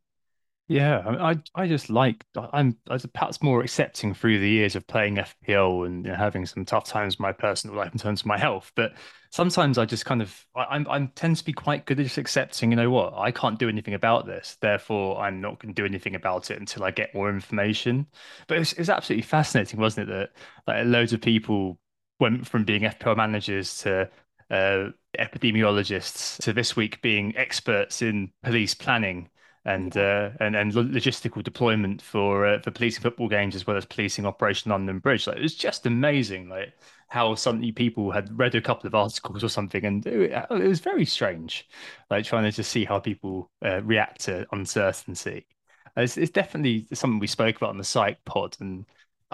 Yeah, 0.67 1.01
I 1.07 1.39
I, 1.55 1.67
just 1.67 1.89
like 1.89 2.23
I'm 2.35 2.77
I 2.87 2.93
was 2.93 3.07
perhaps 3.07 3.41
more 3.41 3.61
accepting 3.61 4.13
through 4.13 4.39
the 4.39 4.49
years 4.49 4.75
of 4.75 4.85
playing 4.85 5.15
FPL 5.15 5.87
and 5.87 6.05
you 6.05 6.11
know, 6.11 6.17
having 6.17 6.45
some 6.45 6.63
tough 6.63 6.85
times 6.85 7.15
in 7.15 7.23
my 7.23 7.31
personal 7.31 7.75
life 7.75 7.91
in 7.91 7.97
terms 7.97 8.21
of 8.21 8.27
my 8.27 8.37
health. 8.37 8.71
But 8.75 8.93
sometimes 9.31 9.79
I 9.79 9.85
just 9.85 10.05
kind 10.05 10.21
of 10.21 10.45
I, 10.55 10.65
I'm 10.69 10.87
I 10.87 11.09
tend 11.15 11.37
to 11.37 11.43
be 11.43 11.53
quite 11.53 11.87
good 11.87 11.99
at 11.99 12.03
just 12.03 12.19
accepting. 12.19 12.69
You 12.69 12.77
know 12.77 12.91
what? 12.91 13.15
I 13.15 13.31
can't 13.31 13.57
do 13.57 13.67
anything 13.67 13.95
about 13.95 14.27
this, 14.27 14.57
therefore 14.61 15.19
I'm 15.19 15.41
not 15.41 15.59
going 15.59 15.73
to 15.73 15.81
do 15.81 15.87
anything 15.87 16.13
about 16.13 16.51
it 16.51 16.59
until 16.59 16.83
I 16.83 16.91
get 16.91 17.15
more 17.15 17.31
information. 17.31 18.05
But 18.47 18.59
it's 18.59 18.73
it's 18.73 18.89
absolutely 18.89 19.23
fascinating, 19.23 19.79
wasn't 19.79 20.09
it? 20.09 20.13
That 20.13 20.29
like 20.67 20.85
loads 20.85 21.13
of 21.13 21.21
people 21.21 21.79
went 22.19 22.47
from 22.47 22.63
being 22.63 22.83
FPL 22.83 23.17
managers 23.17 23.79
to 23.79 24.09
uh, 24.51 24.89
epidemiologists 25.17 26.41
to 26.43 26.53
this 26.53 26.75
week 26.75 27.01
being 27.01 27.35
experts 27.37 28.01
in 28.01 28.31
police 28.43 28.73
planning 28.73 29.29
and 29.65 29.97
uh, 29.97 30.29
and 30.39 30.55
and 30.55 30.73
logistical 30.73 31.43
deployment 31.43 32.01
for 32.01 32.45
uh, 32.45 32.59
for 32.61 32.71
policing 32.71 33.01
football 33.01 33.27
games 33.27 33.55
as 33.55 33.65
well 33.65 33.75
as 33.75 33.85
policing 33.85 34.25
Operation 34.25 34.71
London 34.71 34.99
Bridge. 34.99 35.25
Like 35.27 35.37
it 35.37 35.41
was 35.41 35.55
just 35.55 35.85
amazing. 35.85 36.49
Like 36.49 36.73
how 37.07 37.33
suddenly 37.35 37.71
people 37.71 38.11
had 38.11 38.37
read 38.37 38.55
a 38.55 38.61
couple 38.61 38.87
of 38.87 38.95
articles 38.95 39.43
or 39.43 39.49
something, 39.49 39.83
and 39.83 40.05
it, 40.05 40.31
it 40.31 40.67
was 40.67 40.79
very 40.79 41.05
strange, 41.05 41.67
like 42.09 42.25
trying 42.25 42.43
to 42.43 42.51
just 42.51 42.71
see 42.71 42.85
how 42.85 42.99
people 42.99 43.51
uh, 43.63 43.81
react 43.83 44.21
to 44.21 44.45
uncertainty. 44.51 45.47
It's, 45.97 46.17
it's 46.17 46.31
definitely 46.31 46.87
something 46.93 47.19
we 47.19 47.27
spoke 47.27 47.57
about 47.57 47.69
on 47.69 47.77
the 47.77 47.83
psych 47.83 48.23
pod, 48.25 48.57
and 48.59 48.85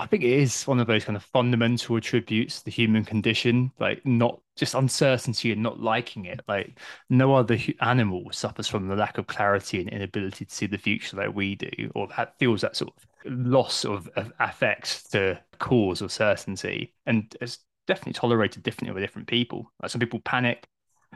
I 0.01 0.07
think 0.07 0.23
it 0.23 0.31
is 0.31 0.63
one 0.63 0.79
of 0.79 0.87
those 0.87 1.05
kind 1.05 1.15
of 1.15 1.23
fundamental 1.23 1.95
attributes 1.95 2.63
the 2.63 2.71
human 2.71 3.05
condition, 3.05 3.71
like 3.79 4.03
not 4.03 4.41
just 4.55 4.73
uncertainty 4.73 5.51
and 5.51 5.61
not 5.61 5.79
liking 5.79 6.25
it. 6.25 6.41
Like 6.47 6.79
no 7.11 7.35
other 7.35 7.59
animal 7.81 8.31
suffers 8.31 8.67
from 8.67 8.87
the 8.87 8.95
lack 8.95 9.19
of 9.19 9.27
clarity 9.27 9.79
and 9.79 9.89
inability 9.89 10.45
to 10.45 10.55
see 10.55 10.65
the 10.65 10.79
future 10.79 11.17
like 11.17 11.35
we 11.35 11.53
do, 11.53 11.91
or 11.93 12.07
that 12.17 12.35
feels 12.39 12.61
that 12.61 12.75
sort 12.75 12.91
of 12.97 13.31
loss 13.31 13.85
of, 13.85 14.07
of 14.15 14.33
affect 14.39 15.11
to 15.11 15.39
cause 15.59 16.01
or 16.01 16.09
certainty. 16.09 16.95
And 17.05 17.35
it's 17.39 17.59
definitely 17.85 18.13
tolerated 18.13 18.63
differently 18.63 18.95
with 18.95 19.03
different 19.03 19.27
people. 19.27 19.71
Like 19.83 19.91
some 19.91 19.99
people 19.99 20.21
panic, 20.21 20.67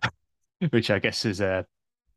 which 0.69 0.91
I 0.91 0.99
guess 0.99 1.25
is 1.25 1.41
a, 1.41 1.65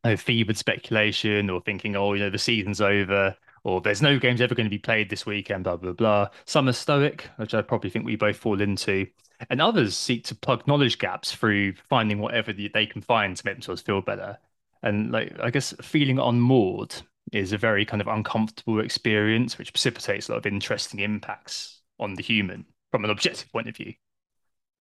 a 0.05 0.19
fevered 0.19 0.59
speculation 0.59 1.49
or 1.49 1.63
thinking, 1.63 1.97
oh, 1.97 2.13
you 2.13 2.21
know, 2.21 2.31
the 2.31 2.37
season's 2.37 2.83
over 2.83 3.35
or 3.69 3.83
there's 3.83 4.01
no 4.01 4.19
games 4.19 4.41
ever 4.41 4.55
going 4.55 4.67
to 4.67 4.71
be 4.71 4.79
played 4.79 5.11
this 5.11 5.27
weekend, 5.27 5.65
blah, 5.65 5.77
blah, 5.77 5.93
blah. 5.93 6.29
Some 6.47 6.69
are 6.69 6.73
stoic, 6.73 7.29
which 7.37 7.53
I 7.53 7.61
probably 7.61 7.91
think 7.91 8.07
we 8.07 8.17
both 8.17 8.39
fall 8.39 8.61
into. 8.61 9.07
And 9.51 9.61
others 9.61 9.97
seek 9.97 10.25
to 10.25 10.35
plug 10.35 10.67
knowledge 10.67 10.99
gaps 10.99 11.33
through 11.33 11.75
finding 11.89 12.19
whatever 12.19 12.53
they 12.53 12.87
can 12.87 13.03
find 13.03 13.37
to 13.37 13.47
make 13.47 13.57
themselves 13.57 13.83
feel 13.83 14.01
better. 14.01 14.39
And 14.83 15.13
like, 15.13 15.37
I 15.41 15.51
guess 15.51 15.75
feeling 15.83 16.19
unmoored 16.19 16.95
is 17.31 17.53
a 17.53 17.59
very 17.59 17.85
kind 17.85 18.01
of 18.01 18.09
uncomfortable 18.09 18.81
experience, 18.81 19.59
which 19.59 19.73
precipitates 19.73 20.29
a 20.29 20.33
lot 20.33 20.39
of 20.39 20.47
interesting 20.47 21.01
impacts 21.01 21.83
on 22.01 22.15
the 22.15 22.23
human 22.23 22.65
from 22.91 23.05
an 23.05 23.11
objective 23.11 23.53
point 23.53 23.69
of 23.69 23.77
view. 23.77 23.93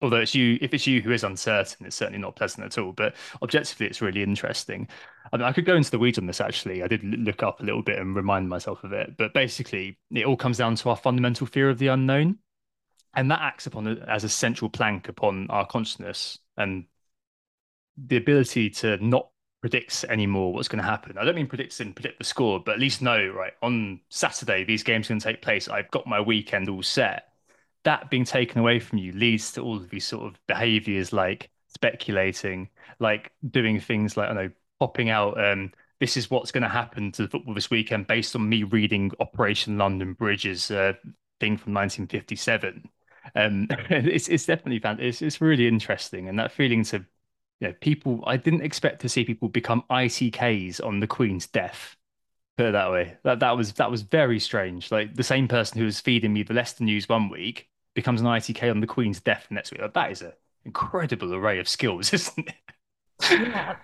Although 0.03 0.17
it's 0.17 0.35
you, 0.35 0.57
if 0.59 0.73
it's 0.73 0.85
you 0.85 1.01
who 1.01 1.13
is 1.13 1.23
uncertain, 1.23 1.85
it's 1.85 1.95
certainly 1.95 2.19
not 2.19 2.35
pleasant 2.35 2.65
at 2.65 2.77
all. 2.77 2.91
But 2.91 3.15
objectively, 3.41 3.87
it's 3.87 4.01
really 4.01 4.21
interesting. 4.21 4.89
I 5.31 5.37
mean, 5.37 5.45
I 5.45 5.53
could 5.53 5.65
go 5.65 5.77
into 5.77 5.91
the 5.91 5.97
weeds 5.97 6.17
on 6.17 6.25
this 6.25 6.41
actually. 6.41 6.83
I 6.83 6.87
did 6.87 7.05
look 7.05 7.41
up 7.41 7.61
a 7.61 7.63
little 7.63 7.81
bit 7.81 7.97
and 7.97 8.13
remind 8.13 8.49
myself 8.49 8.83
of 8.83 8.91
it. 8.91 9.15
But 9.17 9.33
basically, 9.33 9.97
it 10.11 10.25
all 10.25 10.35
comes 10.35 10.57
down 10.57 10.75
to 10.75 10.89
our 10.89 10.97
fundamental 10.97 11.47
fear 11.47 11.69
of 11.69 11.79
the 11.79 11.87
unknown. 11.87 12.39
And 13.15 13.31
that 13.31 13.39
acts 13.41 13.65
upon 13.65 13.87
as 13.87 14.25
a 14.25 14.29
central 14.29 14.69
plank 14.69 15.07
upon 15.07 15.47
our 15.49 15.65
consciousness 15.65 16.37
and 16.57 16.83
the 17.95 18.17
ability 18.17 18.71
to 18.71 18.97
not 18.97 19.29
predict 19.61 20.03
anymore 20.09 20.51
what's 20.53 20.67
going 20.67 20.83
to 20.83 20.89
happen. 20.89 21.17
I 21.17 21.23
don't 21.23 21.35
mean 21.35 21.47
predict 21.47 21.79
and 21.79 21.95
predict 21.95 22.17
the 22.17 22.25
score, 22.25 22.59
but 22.59 22.73
at 22.73 22.79
least 22.81 23.01
know, 23.01 23.25
right, 23.27 23.53
on 23.61 24.01
Saturday, 24.09 24.65
these 24.65 24.83
games 24.83 25.07
are 25.07 25.13
going 25.13 25.21
to 25.21 25.27
take 25.27 25.41
place. 25.41 25.69
I've 25.69 25.91
got 25.91 26.05
my 26.07 26.19
weekend 26.19 26.67
all 26.67 26.83
set 26.83 27.29
that 27.83 28.09
being 28.09 28.23
taken 28.23 28.59
away 28.59 28.79
from 28.79 28.97
you 28.97 29.11
leads 29.11 29.51
to 29.53 29.61
all 29.61 29.77
of 29.77 29.89
these 29.89 30.05
sort 30.05 30.25
of 30.25 30.39
behaviors 30.47 31.13
like 31.13 31.49
speculating, 31.67 32.69
like 32.99 33.31
doing 33.49 33.79
things 33.79 34.15
like 34.15 34.29
I 34.29 34.33
know 34.33 34.49
popping 34.79 35.09
out. 35.09 35.43
Um, 35.43 35.71
this 35.99 36.17
is 36.17 36.29
what's 36.29 36.51
going 36.51 36.63
to 36.63 36.69
happen 36.69 37.11
to 37.13 37.23
the 37.23 37.29
football 37.29 37.53
this 37.53 37.69
weekend 37.69 38.07
based 38.07 38.35
on 38.35 38.47
me 38.47 38.63
reading 38.63 39.11
Operation 39.19 39.77
London 39.77 40.13
Bridges 40.13 40.71
uh, 40.71 40.93
thing 41.39 41.57
from 41.57 41.73
1957. 41.73 42.89
Um, 43.35 43.67
it's 43.89 44.27
it's 44.27 44.45
definitely 44.45 44.81
it's 45.05 45.21
it's 45.21 45.41
really 45.41 45.67
interesting, 45.67 46.29
and 46.29 46.39
that 46.39 46.51
feeling 46.51 46.83
to 46.85 47.05
you 47.59 47.67
know 47.67 47.73
people. 47.81 48.23
I 48.25 48.37
didn't 48.37 48.61
expect 48.61 49.01
to 49.01 49.09
see 49.09 49.25
people 49.25 49.49
become 49.49 49.83
ITKs 49.89 50.83
on 50.85 50.99
the 50.99 51.07
Queen's 51.07 51.47
death. 51.47 51.95
Put 52.55 52.67
it 52.67 52.71
that 52.73 52.91
way. 52.91 53.17
That 53.23 53.39
that 53.39 53.57
was 53.57 53.73
that 53.73 53.91
was 53.91 54.03
very 54.03 54.39
strange. 54.39 54.91
Like 54.91 55.15
the 55.15 55.23
same 55.23 55.47
person 55.47 55.79
who 55.79 55.85
was 55.85 55.99
feeding 55.99 56.33
me 56.33 56.43
the 56.43 56.53
Leicester 56.53 56.83
news 56.83 57.09
one 57.09 57.29
week 57.29 57.67
becomes 57.93 58.21
an 58.21 58.27
ITK 58.27 58.69
on 58.69 58.79
the 58.79 58.87
Queen's 58.87 59.19
death 59.19 59.47
next 59.49 59.71
week. 59.71 59.81
That 59.93 60.11
is 60.11 60.21
an 60.21 60.33
incredible 60.65 61.33
array 61.33 61.59
of 61.59 61.67
skills, 61.69 62.13
isn't 62.13 62.47
it? 62.47 62.55
yeah. 63.31 63.77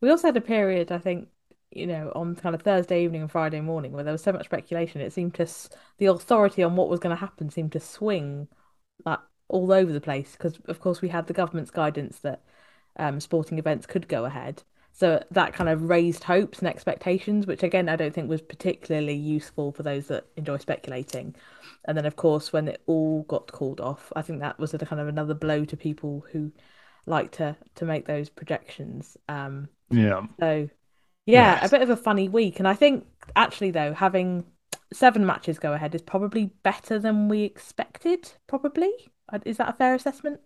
We 0.00 0.10
also 0.10 0.28
had 0.28 0.36
a 0.36 0.40
period, 0.40 0.92
I 0.92 0.98
think, 0.98 1.28
you 1.70 1.86
know, 1.86 2.12
on 2.14 2.36
kind 2.36 2.54
of 2.54 2.62
Thursday 2.62 3.04
evening 3.04 3.22
and 3.22 3.30
Friday 3.30 3.60
morning 3.60 3.92
where 3.92 4.04
there 4.04 4.12
was 4.12 4.22
so 4.22 4.32
much 4.32 4.46
speculation. 4.46 5.00
It 5.00 5.12
seemed 5.12 5.34
to 5.34 5.46
the 5.98 6.06
authority 6.06 6.62
on 6.62 6.76
what 6.76 6.88
was 6.88 7.00
going 7.00 7.14
to 7.14 7.20
happen 7.20 7.50
seemed 7.50 7.72
to 7.72 7.80
swing 7.80 8.48
like 9.04 9.18
all 9.48 9.72
over 9.72 9.92
the 9.92 10.00
place 10.00 10.32
because, 10.32 10.58
of 10.66 10.80
course, 10.80 11.02
we 11.02 11.08
had 11.08 11.26
the 11.26 11.32
government's 11.32 11.70
guidance 11.70 12.20
that 12.20 12.42
um, 12.96 13.20
sporting 13.20 13.58
events 13.58 13.86
could 13.86 14.08
go 14.08 14.24
ahead. 14.24 14.62
So 14.98 15.22
that 15.30 15.52
kind 15.52 15.70
of 15.70 15.88
raised 15.88 16.24
hopes 16.24 16.58
and 16.58 16.66
expectations, 16.66 17.46
which 17.46 17.62
again 17.62 17.88
I 17.88 17.94
don't 17.94 18.12
think 18.12 18.28
was 18.28 18.42
particularly 18.42 19.14
useful 19.14 19.70
for 19.70 19.84
those 19.84 20.08
that 20.08 20.26
enjoy 20.36 20.56
speculating. 20.56 21.36
And 21.84 21.96
then 21.96 22.04
of 22.04 22.16
course 22.16 22.52
when 22.52 22.66
it 22.66 22.82
all 22.86 23.22
got 23.22 23.52
called 23.52 23.80
off, 23.80 24.12
I 24.16 24.22
think 24.22 24.40
that 24.40 24.58
was 24.58 24.74
a 24.74 24.78
kind 24.78 25.00
of 25.00 25.06
another 25.06 25.34
blow 25.34 25.64
to 25.66 25.76
people 25.76 26.26
who 26.32 26.50
like 27.06 27.30
to 27.32 27.56
to 27.76 27.84
make 27.84 28.06
those 28.06 28.28
projections. 28.28 29.16
Um, 29.28 29.68
yeah. 29.88 30.26
So 30.40 30.68
yeah, 31.26 31.60
yes. 31.60 31.66
a 31.68 31.76
bit 31.76 31.82
of 31.82 31.90
a 31.90 31.96
funny 31.96 32.28
week, 32.28 32.58
and 32.58 32.66
I 32.66 32.74
think 32.74 33.06
actually 33.36 33.70
though 33.70 33.92
having 33.92 34.46
seven 34.92 35.24
matches 35.24 35.60
go 35.60 35.74
ahead 35.74 35.94
is 35.94 36.02
probably 36.02 36.46
better 36.64 36.98
than 36.98 37.28
we 37.28 37.44
expected. 37.44 38.32
Probably 38.48 38.90
is 39.44 39.58
that 39.58 39.68
a 39.68 39.72
fair 39.74 39.94
assessment? 39.94 40.40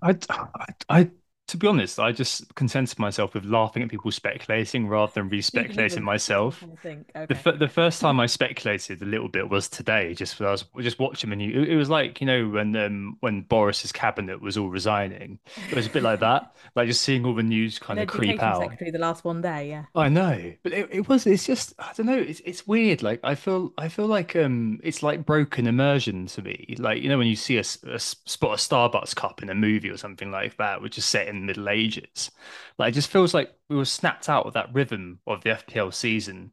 I, 0.00 0.16
I, 0.30 0.66
I 0.88 1.10
to 1.50 1.56
be 1.56 1.66
honest, 1.66 1.98
I 1.98 2.12
just 2.12 2.54
contented 2.54 2.98
myself 3.00 3.34
with 3.34 3.44
laughing 3.44 3.82
at 3.82 3.88
people 3.88 4.12
speculating 4.12 4.86
rather 4.86 5.12
than 5.12 5.28
re-speculating 5.30 6.04
myself. 6.04 6.64
Okay. 6.84 6.98
The 7.12 7.56
the 7.58 7.68
first 7.68 8.00
time 8.00 8.20
I 8.20 8.26
speculated 8.26 9.02
a 9.02 9.04
little 9.04 9.28
bit 9.28 9.50
was 9.50 9.68
today, 9.68 10.14
just 10.14 10.40
I 10.40 10.50
was 10.50 10.64
just 10.80 11.00
watching 11.00 11.30
the 11.30 11.40
you, 11.40 11.62
it 11.62 11.74
was 11.74 11.90
like 11.90 12.20
you 12.20 12.26
know 12.26 12.48
when 12.48 12.76
um, 12.76 13.16
when 13.20 13.42
Boris's 13.42 13.90
cabinet 13.90 14.40
was 14.40 14.56
all 14.56 14.68
resigning, 14.68 15.40
it 15.68 15.74
was 15.74 15.86
a 15.86 15.90
bit 15.90 16.04
like 16.04 16.20
that, 16.20 16.54
like 16.76 16.86
just 16.86 17.02
seeing 17.02 17.24
all 17.24 17.34
the 17.34 17.42
news 17.42 17.78
kind 17.80 17.98
of 17.98 18.06
creep 18.06 18.40
out. 18.40 18.62
Secretary 18.62 18.90
the 18.92 18.98
last 18.98 19.24
one 19.24 19.40
day, 19.42 19.68
yeah. 19.68 19.86
I 19.94 20.08
know, 20.08 20.52
but 20.62 20.72
it, 20.72 20.88
it 20.92 21.08
was 21.08 21.26
it's 21.26 21.46
just 21.46 21.74
I 21.80 21.92
don't 21.96 22.06
know, 22.06 22.18
it's 22.18 22.40
it's 22.44 22.66
weird. 22.66 23.02
Like 23.02 23.20
I 23.24 23.34
feel 23.34 23.72
I 23.76 23.88
feel 23.88 24.06
like 24.06 24.36
um 24.36 24.78
it's 24.84 25.02
like 25.02 25.26
broken 25.26 25.66
immersion 25.66 26.26
to 26.26 26.42
me. 26.42 26.76
Like 26.78 27.02
you 27.02 27.08
know 27.08 27.18
when 27.18 27.26
you 27.26 27.36
see 27.36 27.56
a, 27.56 27.64
a 27.88 27.98
spot 27.98 28.52
a 28.52 28.56
Starbucks 28.56 29.16
cup 29.16 29.42
in 29.42 29.50
a 29.50 29.54
movie 29.54 29.90
or 29.90 29.96
something 29.96 30.30
like 30.30 30.56
that, 30.58 30.80
which 30.80 30.96
is 30.96 31.04
set 31.04 31.26
in 31.26 31.39
Middle 31.46 31.68
Ages. 31.68 32.30
Like 32.78 32.90
it 32.92 32.94
just 32.94 33.10
feels 33.10 33.34
like 33.34 33.52
we 33.68 33.76
were 33.76 33.84
snapped 33.84 34.28
out 34.28 34.46
of 34.46 34.54
that 34.54 34.72
rhythm 34.74 35.20
of 35.26 35.42
the 35.42 35.50
FPL 35.50 35.90
season. 35.90 36.52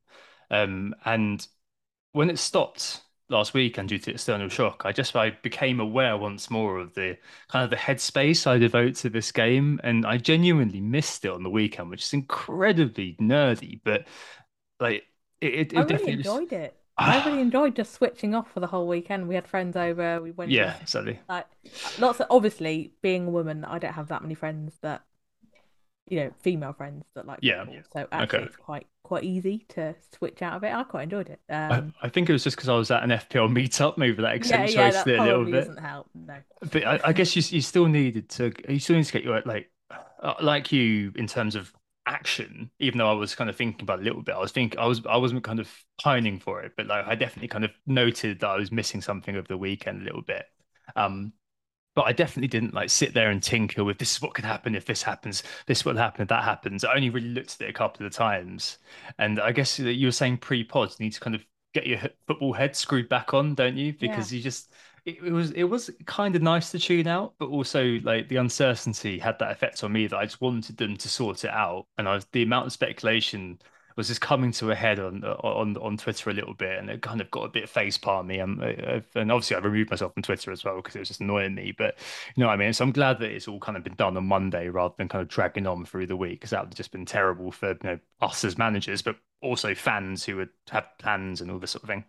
Um, 0.51 0.96
and 1.06 1.46
when 2.13 2.29
it 2.29 2.39
stopped 2.39 3.01
last 3.29 3.53
week 3.53 3.77
and 3.77 3.89
due 3.89 4.00
to 4.00 4.12
external 4.12 4.50
shock, 4.50 4.84
I 4.86 4.91
just 4.91 5.15
I 5.15 5.32
became 5.32 5.79
aware 5.79 6.17
once 6.17 6.50
more 6.50 6.79
of 6.79 6.94
the 6.94 7.17
kind 7.50 7.63
of 7.63 7.70
the 7.70 7.75
headspace 7.75 8.48
I 8.48 8.58
devote 8.58 8.96
to 8.98 9.10
this 9.10 9.32
game, 9.32 9.79
and 9.84 10.06
I 10.06 10.17
genuinely 10.17 10.82
missed 10.82 11.25
it 11.25 11.32
on 11.32 11.44
the 11.44 11.50
weekend, 11.50 11.89
which 11.89 12.03
is 12.03 12.13
incredibly 12.13 13.15
nerdy, 13.22 13.82
but 13.84 14.08
like 14.79 15.03
it, 15.41 15.53
it, 15.53 15.74
it 15.74 15.77
I 15.77 15.84
really 15.84 16.12
enjoyed 16.12 16.51
it. 16.53 16.75
I 16.98 17.24
really 17.25 17.42
enjoyed 17.48 17.75
just 17.75 17.94
switching 17.94 18.34
off 18.34 18.51
for 18.51 18.60
the 18.60 18.68
whole 18.68 18.88
weekend. 18.88 19.27
We 19.27 19.36
had 19.36 19.48
friends 19.48 19.75
over. 19.75 20.22
We 20.22 20.32
went. 20.32 20.51
Yeah, 20.51 20.75
exactly. 20.82 21.20
Like 21.30 21.48
lots 22.00 22.20
of 22.20 22.27
obviously 22.30 22.94
being 23.01 23.27
a 23.27 23.30
woman, 23.30 23.66
I 23.66 23.80
don't 23.80 23.94
have 23.94 24.08
that 24.10 24.22
many 24.22 24.36
friends 24.36 24.77
that 24.82 25.04
you 26.10 26.20
know 26.20 26.32
female 26.42 26.74
friends 26.74 27.06
that 27.16 27.25
like 27.25 27.39
yeah. 27.42 27.66
Football. 27.66 27.84
So 27.94 28.08
actually, 28.12 28.39
okay. 28.39 28.48
it's 28.48 28.56
quite 28.56 28.88
quite 29.04 29.24
easy 29.24 29.66
to 29.70 29.96
switch 30.18 30.42
out 30.42 30.56
of 30.56 30.63
it. 30.63 30.74
I 30.74 30.84
quite 30.84 31.04
enjoyed 31.04 31.30
it. 31.30 31.39
Um, 31.50 31.94
I, 32.01 32.08
I, 32.08 32.10
think 32.10 32.30
it 32.30 32.34
was 32.34 32.44
just 32.44 32.58
because 32.58 32.70
I 32.70 32.75
was 32.75 32.92
at 32.92 33.04
an 33.04 33.12
FPL 33.12 33.50
meetup. 33.56 33.98
Maybe 33.98 34.22
that 34.22 34.36
accentuates 34.36 34.75
yeah, 34.75 34.86
yeah, 34.88 35.04
that 35.04 35.08
it 35.08 35.20
a 35.20 35.24
little 35.24 35.46
bit. 35.46 35.68
Doesn't 35.68 35.84
help. 35.84 36.08
No. 36.13 36.38
But 36.72 36.86
I, 36.86 37.00
I 37.06 37.13
guess 37.13 37.36
you 37.36 37.44
you 37.56 37.62
still 37.62 37.88
needed 37.88 38.30
to 38.30 38.51
you 38.68 38.80
still 38.80 38.96
need 38.96 39.06
to 39.06 39.13
get 39.13 39.24
your 39.24 39.42
like 39.46 39.70
uh, 40.22 40.34
like 40.42 40.72
you 40.72 41.13
in 41.16 41.27
terms 41.27 41.56
of 41.56 41.74
action, 42.08 42.72
even 42.80 42.98
though 42.98 43.10
I 43.10 43.14
was 43.14 43.36
kind 43.36 43.50
of 43.50 43.56
thinking 43.56 43.84
about 43.84 44.00
a 44.00 44.04
little 44.04 44.24
bit. 44.24 44.36
I 44.36 44.40
was 44.40 44.52
thinking 44.52 44.80
I 44.80 44.86
was 44.86 45.02
I 45.06 45.18
wasn't 45.18 45.44
kind 45.44 45.60
of 45.60 45.70
pining 46.02 46.40
for 46.40 46.62
it, 46.62 46.74
but 46.78 46.88
like 46.88 47.06
I 47.06 47.16
definitely 47.16 47.50
kind 47.50 47.66
of 47.66 47.72
noted 47.86 48.40
that 48.40 48.48
I 48.48 48.58
was 48.58 48.72
missing 48.72 49.02
something 49.02 49.36
of 49.36 49.48
the 49.48 49.58
weekend 49.58 50.02
a 50.02 50.06
little 50.06 50.22
bit. 50.22 50.46
Um, 50.96 51.34
but 51.96 52.06
I 52.06 52.14
definitely 52.14 52.48
didn't 52.48 52.76
like 52.76 52.92
sit 52.92 53.14
there 53.14 53.32
and 53.32 53.42
tinker 53.42 53.84
with 53.84 53.98
this 53.98 54.16
is 54.16 54.22
what 54.22 54.36
could 54.36 54.46
happen 54.46 54.76
if 54.76 54.86
this 54.86 55.02
happens, 55.02 55.42
this 55.66 55.84
will 55.84 55.98
happen 55.98 56.22
if 56.22 56.28
that 56.30 56.44
happens. 56.44 56.84
I 56.84 56.94
only 56.94 57.10
really 57.10 57.30
looked 57.30 57.56
at 57.56 57.68
it 57.68 57.72
a 57.72 57.74
couple 57.74 58.06
of 58.06 58.14
times, 58.14 58.78
and 59.18 59.40
I 59.40 59.52
guess 59.52 59.78
that 59.78 59.94
you 59.94 60.08
were 60.08 60.12
saying 60.12 60.38
pre-pods 60.38 61.00
need 61.00 61.14
to 61.14 61.20
kind 61.20 61.36
of 61.36 61.44
get 61.74 61.88
your 61.88 62.00
football 62.28 62.54
head 62.54 62.76
screwed 62.76 63.10
back 63.10 63.34
on, 63.34 63.56
don't 63.56 63.78
you? 63.78 63.94
Because 63.94 64.32
yeah. 64.32 64.38
you 64.38 64.44
just 64.44 64.72
it, 65.08 65.24
it 65.24 65.32
was 65.32 65.52
it 65.52 65.64
was 65.64 65.90
kind 66.06 66.36
of 66.36 66.42
nice 66.42 66.72
to 66.72 66.80
tune 66.80 67.08
out, 67.08 67.34
but 67.40 67.48
also 67.48 68.00
like 68.04 68.28
the 68.28 68.36
uncertainty 68.36 69.20
had 69.20 69.40
that 69.40 69.52
effect 69.52 69.84
on 69.84 69.94
me 69.94 70.06
that 70.08 70.18
I 70.18 70.26
just 70.26 70.42
wanted 70.42 70.78
them 70.78 70.98
to 70.98 71.10
sort 71.10 71.46
it 71.46 71.52
out, 71.52 71.88
and 71.98 72.10
I 72.10 72.16
was 72.16 72.26
the 72.34 72.44
amount 72.44 72.68
of 72.68 72.74
speculation 72.74 73.60
was 73.96 74.10
just 74.10 74.22
coming 74.22 74.52
to 74.52 74.70
a 74.70 74.76
head 74.76 75.00
on 75.00 75.24
on 75.24 75.78
on 75.78 75.98
Twitter 75.98 76.30
a 76.30 76.34
little 76.34 76.54
bit, 76.54 76.78
and 76.78 76.90
it 76.90 77.02
kind 77.02 77.22
of 77.22 77.32
got 77.32 77.46
a 77.46 77.50
bit 77.50 77.70
face 77.70 77.98
me. 78.26 78.40
And, 78.40 78.62
and 79.16 79.32
obviously, 79.32 79.56
I 79.56 79.60
removed 79.60 79.90
myself 79.90 80.14
from 80.14 80.24
Twitter 80.24 80.52
as 80.52 80.64
well 80.66 80.76
because 80.78 80.96
it 80.96 81.00
was 81.00 81.08
just 81.08 81.22
annoying 81.22 81.56
me. 81.56 81.74
But 81.76 81.98
you 82.36 82.42
know 82.42 82.48
what 82.48 82.54
I 82.54 82.58
mean. 82.58 82.74
So 82.74 82.84
I'm 82.84 82.92
glad 82.92 83.20
that 83.20 83.32
it's 83.32 83.48
all 83.48 83.60
kind 83.60 83.78
of 83.78 83.84
been 83.86 83.96
done 83.96 84.18
on 84.18 84.26
Monday 84.28 84.68
rather 84.70 84.94
than 84.98 85.08
kind 85.08 85.22
of 85.22 85.30
dragging 85.30 85.66
on 85.68 85.86
through 85.86 86.08
the 86.08 86.18
week 86.18 86.34
because 86.42 86.50
that 86.52 86.60
would 86.62 86.70
have 86.74 86.78
just 86.78 86.92
been 86.92 87.06
terrible 87.06 87.52
for 87.52 87.70
you 87.70 87.78
know 87.84 88.00
us 88.22 88.44
as 88.44 88.58
managers, 88.58 89.02
but 89.02 89.16
also 89.42 89.74
fans 89.74 90.26
who 90.26 90.36
would 90.36 90.50
have 90.70 90.86
plans 91.00 91.40
and 91.42 91.50
all 91.50 91.60
this 91.60 91.72
sort 91.72 91.84
of 91.84 91.90
thing. 91.90 92.04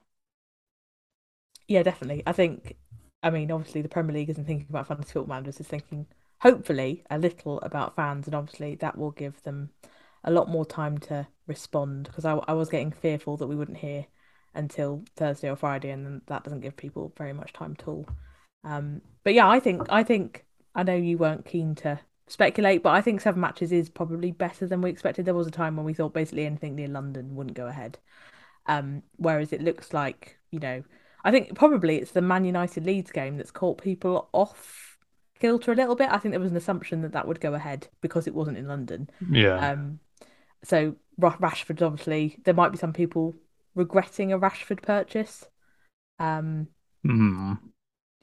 Yeah, 1.67 1.83
definitely. 1.83 2.23
I 2.27 2.33
think 2.33 2.77
I 3.23 3.31
mean, 3.31 3.51
obviously 3.51 3.83
the 3.83 3.89
Premier 3.89 4.15
League 4.15 4.31
isn't 4.31 4.45
thinking 4.45 4.67
about 4.69 4.87
fantasy 4.87 5.13
football 5.13 5.35
managers, 5.35 5.61
it's 5.61 5.69
thinking 5.69 6.07
hopefully 6.41 7.05
a 7.11 7.19
little 7.19 7.61
about 7.61 7.97
fans, 7.97 8.27
and 8.27 8.35
obviously 8.35 8.77
that 8.77 8.97
will 8.97 9.11
give 9.11 9.43
them 9.43 9.71
a 10.25 10.31
lot 10.31 10.49
more 10.49 10.67
time 10.67 10.99
to 10.99 11.27
respond 11.47 12.05
because 12.05 12.25
I, 12.25 12.35
I 12.47 12.53
was 12.53 12.69
getting 12.69 12.93
fearful 12.93 13.37
that 13.37 13.47
we 13.47 13.57
wouldn't 13.57 13.79
hear 13.79 14.07
until 14.55 15.05
Thursday 15.17 15.49
or 15.51 15.57
Friday, 15.57 15.91
and 15.91 16.23
that 16.27 16.45
doesn't 16.45 16.61
give 16.61 16.77
people 16.77 17.13
very 17.17 17.33
much 17.33 17.53
time 17.53 17.77
at 17.79 17.89
all. 17.89 18.09
Um, 18.65 19.01
but 19.25 19.35
yeah, 19.35 19.49
I 19.49 19.61
think 19.61 19.83
I 19.89 20.03
think 20.03 20.45
I 20.75 20.83
know 20.83 20.97
you 20.97 21.19
weren't 21.19 21.45
keen 21.45 21.75
to 21.77 22.01
speculate, 22.29 22.83
but 22.83 22.91
I 22.91 23.01
think 23.01 23.21
seven 23.21 23.41
matches 23.41 23.73
is 23.73 23.89
probably 23.89 24.33
better 24.33 24.67
than 24.67 24.81
we 24.81 24.91
expected. 24.91 25.25
There 25.25 25.35
was 25.35 25.47
a 25.47 25.53
time 25.53 25.77
when 25.77 25.87
we 25.87 25.95
thought 25.95 26.15
basically 26.15 26.47
anything 26.47 26.75
near 26.75 26.89
London 26.89 27.35
wouldn't 27.35 27.57
go 27.57 27.67
ahead. 27.67 27.99
Um, 28.67 29.03
whereas 29.17 29.53
it 29.53 29.63
looks 29.63 29.93
like, 29.95 30.39
you 30.51 30.61
know, 30.61 30.83
I 31.29 31.31
think 31.31 31.55
probably 31.55 31.97
it's 31.97 32.13
the 32.13 32.23
Man 32.23 32.47
United 32.47 32.87
Leeds 32.87 33.13
game 33.13 33.37
that's 33.37 33.51
caught 33.51 33.83
people 33.83 34.31
off 34.33 34.97
kilter 35.39 35.73
a 35.73 35.75
little 35.75 35.95
bit. 35.95 36.09
I 36.11 36.17
think 36.17 36.33
there 36.33 36.41
was 36.41 36.51
an 36.51 36.57
assumption 36.57 37.03
that 37.03 37.13
that 37.13 37.29
would 37.29 37.39
go 37.39 37.53
ahead 37.53 37.89
because 38.01 38.27
it 38.27 38.35
wasn't 38.35 38.57
in 38.57 38.67
London. 38.67 39.11
Yeah. 39.31 39.73
Um, 39.73 40.01
so 40.65 40.97
Rashford, 41.21 41.83
obviously, 41.83 42.39
there 42.47 42.55
might 42.55 42.73
be 42.73 42.79
some 42.79 42.95
people 42.95 43.35
regretting 43.75 44.33
a 44.33 44.39
Rashford 44.39 44.81
purchase. 44.81 45.45
Um, 46.19 46.69
mm. 47.07 47.59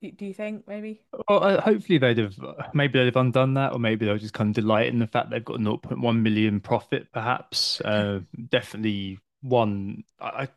do, 0.01 0.09
do 0.09 0.25
you 0.25 0.33
think 0.33 0.67
maybe? 0.67 1.03
Well, 1.29 1.43
uh, 1.43 1.61
hopefully 1.61 1.99
they'd 1.99 2.17
have 2.17 2.33
maybe 2.73 2.97
they'd 2.97 3.05
have 3.05 3.17
undone 3.17 3.53
that, 3.53 3.73
or 3.73 3.77
maybe 3.77 4.07
they'll 4.07 4.17
just 4.17 4.33
kind 4.33 4.49
of 4.49 4.55
delight 4.55 4.87
in 4.87 4.97
the 4.97 5.05
fact 5.05 5.29
they've 5.29 5.45
got 5.45 5.59
0.1 5.59 6.21
million 6.23 6.59
profit, 6.59 7.11
perhaps. 7.13 7.81
Uh, 7.85 8.21
definitely 8.49 9.19
one. 9.43 10.05
I, 10.19 10.47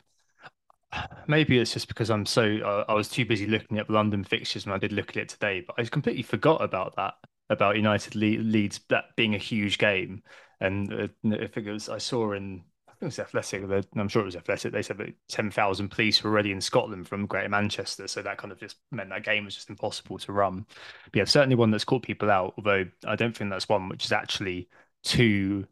maybe 1.26 1.59
it's 1.59 1.73
just 1.73 1.88
because 1.88 2.11
I'm 2.11 2.26
so 2.26 2.59
uh, 2.64 2.85
I 2.88 2.95
was 2.95 3.09
too 3.09 3.25
busy 3.25 3.47
looking 3.47 3.78
at 3.78 3.90
London 3.90 4.25
fixtures 4.25 4.66
when 4.66 4.75
I 4.75 4.78
did 4.78 4.92
look 4.92 5.11
at 5.11 5.16
it 5.16 5.28
today, 5.28 5.62
but 5.66 5.76
I 5.78 5.85
completely 5.85 6.23
forgot 6.23 6.62
about 6.62 6.97
that 6.97 7.14
about 7.50 7.76
United 7.76 8.14
Le- 8.14 8.42
Leeds 8.42 8.80
that 8.88 9.16
being 9.16 9.35
a 9.35 9.38
huge 9.38 9.78
game. 9.78 10.23
And 10.61 10.92
uh, 10.92 11.09
I 11.26 11.47
think 11.47 11.66
it 11.66 11.73
was 11.73 11.88
I 11.88 11.99
saw 11.99 12.33
in 12.33 12.64
I 12.88 12.92
think 12.92 13.02
it 13.02 13.04
was 13.07 13.18
Athletic. 13.18 13.87
I'm 13.97 14.09
sure 14.09 14.23
it 14.23 14.26
was 14.26 14.37
Athletic. 14.37 14.73
They 14.73 14.83
said 14.83 14.99
that 14.99 15.14
ten 15.28 15.50
thousand 15.50 15.90
police 15.90 16.23
were 16.23 16.30
already 16.30 16.52
in 16.52 16.61
Scotland 16.61 17.07
from 17.07 17.26
Greater 17.26 17.49
Manchester, 17.49 18.09
so 18.09 18.23
that 18.23 18.38
kind 18.38 18.52
of 18.52 18.59
just 18.59 18.76
meant 18.90 19.11
that 19.11 19.25
game 19.25 19.45
was 19.45 19.54
just 19.54 19.71
impossible 19.71 20.18
to 20.18 20.33
run. 20.33 20.66
But 21.12 21.18
yeah, 21.18 21.25
certainly 21.25 21.57
one 21.57 21.71
that's 21.71 21.85
caught 21.85 22.02
people 22.02 22.30
out. 22.30 22.54
Although 22.57 22.87
I 23.07 23.16
don't 23.16 23.37
think 23.37 23.50
that's 23.50 23.68
one 23.68 23.88
which 23.88 24.04
is 24.04 24.12
actually 24.12 24.68
too 25.04 25.66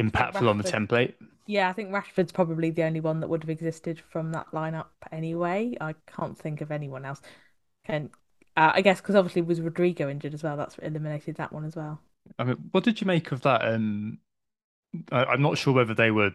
impactful 0.00 0.48
on 0.48 0.58
the 0.58 0.64
template. 0.64 1.14
Yeah, 1.46 1.68
I 1.68 1.72
think 1.72 1.90
Rashford's 1.90 2.32
probably 2.32 2.70
the 2.70 2.82
only 2.82 3.00
one 3.00 3.20
that 3.20 3.28
would 3.28 3.42
have 3.44 3.50
existed 3.50 4.00
from 4.00 4.32
that 4.32 4.50
lineup 4.52 4.86
anyway. 5.12 5.76
I 5.80 5.94
can't 6.06 6.36
think 6.36 6.60
of 6.60 6.72
anyone 6.72 7.04
else. 7.04 7.20
And 7.84 8.10
uh, 8.56 8.72
I 8.74 8.80
guess 8.80 9.00
because 9.00 9.14
obviously 9.14 9.42
was 9.42 9.60
Rodrigo 9.60 10.08
injured 10.08 10.34
as 10.34 10.42
well. 10.42 10.56
That's 10.56 10.76
eliminated 10.78 11.36
that 11.36 11.52
one 11.52 11.64
as 11.64 11.76
well. 11.76 12.00
I 12.38 12.44
mean, 12.44 12.56
what 12.72 12.82
did 12.82 13.00
you 13.00 13.06
make 13.06 13.30
of 13.30 13.42
that? 13.42 13.64
Um, 13.64 14.18
I, 15.12 15.34
am 15.34 15.42
not 15.42 15.58
sure 15.58 15.72
whether 15.72 15.94
they 15.94 16.10
were 16.10 16.32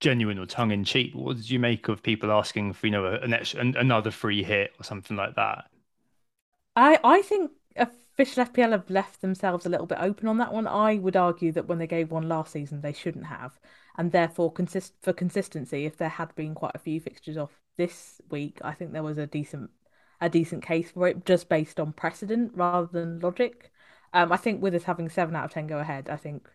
genuine 0.00 0.38
or 0.38 0.46
tongue 0.46 0.70
in 0.70 0.84
cheek. 0.84 1.12
What 1.14 1.36
did 1.36 1.50
you 1.50 1.58
make 1.58 1.88
of 1.88 2.02
people 2.02 2.30
asking 2.30 2.74
for 2.74 2.86
you 2.86 2.92
know 2.92 3.06
an 3.06 3.32
extra, 3.32 3.60
another 3.60 4.10
free 4.10 4.44
hit 4.44 4.72
or 4.78 4.84
something 4.84 5.16
like 5.16 5.34
that? 5.34 5.64
I 6.76 6.98
I 7.02 7.22
think 7.22 7.50
official 7.76 8.44
FPL 8.44 8.72
have 8.72 8.90
left 8.90 9.20
themselves 9.20 9.66
a 9.66 9.68
little 9.68 9.86
bit 9.86 9.98
open 10.00 10.28
on 10.28 10.38
that 10.38 10.52
one. 10.52 10.66
I 10.66 10.96
would 10.96 11.16
argue 11.16 11.52
that 11.52 11.66
when 11.66 11.78
they 11.78 11.86
gave 11.86 12.10
one 12.10 12.28
last 12.28 12.52
season, 12.52 12.80
they 12.80 12.92
shouldn't 12.92 13.26
have, 13.26 13.58
and 13.96 14.12
therefore 14.12 14.52
consist 14.52 14.94
for 15.00 15.12
consistency. 15.12 15.86
If 15.86 15.96
there 15.96 16.08
had 16.08 16.34
been 16.34 16.54
quite 16.54 16.74
a 16.74 16.80
few 16.80 17.00
fixtures 17.00 17.36
off 17.36 17.60
this 17.76 18.20
week, 18.30 18.58
I 18.62 18.72
think 18.72 18.92
there 18.92 19.02
was 19.02 19.18
a 19.18 19.26
decent 19.26 19.70
a 20.20 20.28
decent 20.30 20.62
case 20.62 20.90
for 20.92 21.06
it, 21.08 21.26
just 21.26 21.48
based 21.48 21.78
on 21.78 21.92
precedent 21.92 22.52
rather 22.54 22.86
than 22.86 23.20
logic. 23.20 23.70
Um, 24.14 24.32
I 24.32 24.38
think 24.38 24.62
with 24.62 24.74
us 24.74 24.84
having 24.84 25.08
seven 25.10 25.36
out 25.36 25.44
of 25.46 25.50
ten 25.52 25.66
go 25.66 25.78
ahead, 25.78 26.08
I 26.08 26.16
think 26.16 26.48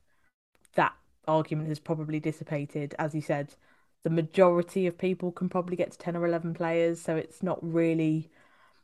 that 0.75 0.93
argument 1.27 1.69
has 1.69 1.79
probably 1.79 2.19
dissipated. 2.19 2.95
As 2.97 3.13
you 3.13 3.21
said, 3.21 3.55
the 4.03 4.09
majority 4.09 4.87
of 4.87 4.97
people 4.97 5.31
can 5.31 5.49
probably 5.49 5.75
get 5.75 5.91
to 5.91 5.97
ten 5.97 6.15
or 6.15 6.25
eleven 6.25 6.53
players, 6.53 7.01
so 7.01 7.15
it's 7.15 7.43
not 7.43 7.59
really 7.61 8.29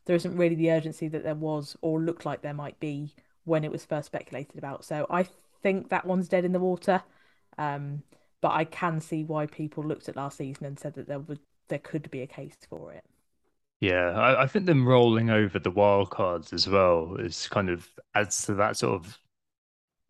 there 0.06 0.16
isn't 0.16 0.38
really 0.38 0.56
the 0.56 0.72
urgency 0.72 1.08
that 1.10 1.24
there 1.24 1.36
was 1.36 1.76
or 1.82 2.00
looked 2.00 2.26
like 2.26 2.42
there 2.42 2.54
might 2.54 2.80
be 2.80 3.14
when 3.44 3.64
it 3.64 3.72
was 3.72 3.86
first 3.86 4.08
speculated 4.08 4.58
about. 4.58 4.86
So 4.86 5.06
I 5.10 5.28
think 5.62 5.90
that 5.90 6.06
one's 6.06 6.30
dead 6.30 6.46
in 6.46 6.54
the 6.54 6.60
water. 6.60 7.04
Um, 7.58 8.04
but 8.42 8.52
I 8.52 8.66
can 8.66 9.00
see 9.02 9.24
why 9.24 9.46
people 9.48 9.84
looked 9.84 10.10
at 10.10 10.16
last 10.16 10.38
season 10.38 10.66
and 10.66 10.80
said 10.80 10.94
that 10.96 11.08
there 11.08 11.20
would 11.20 11.40
there 11.70 11.80
could 11.80 12.10
be 12.12 12.22
a 12.22 12.28
case 12.28 12.58
for 12.70 12.94
it. 12.94 13.04
Yeah, 13.80 14.12
I, 14.12 14.44
I 14.44 14.48
think 14.48 14.66
them 14.66 14.88
rolling 14.88 15.30
over 15.30 15.60
the 15.60 15.72
wild 15.72 16.10
cards 16.10 16.52
as 16.52 16.68
well 16.68 17.16
is 17.18 17.48
kind 17.48 17.70
of 17.70 17.88
adds 18.16 18.44
to 18.46 18.56
that 18.56 18.78
sort 18.78 18.96
of 18.96 19.20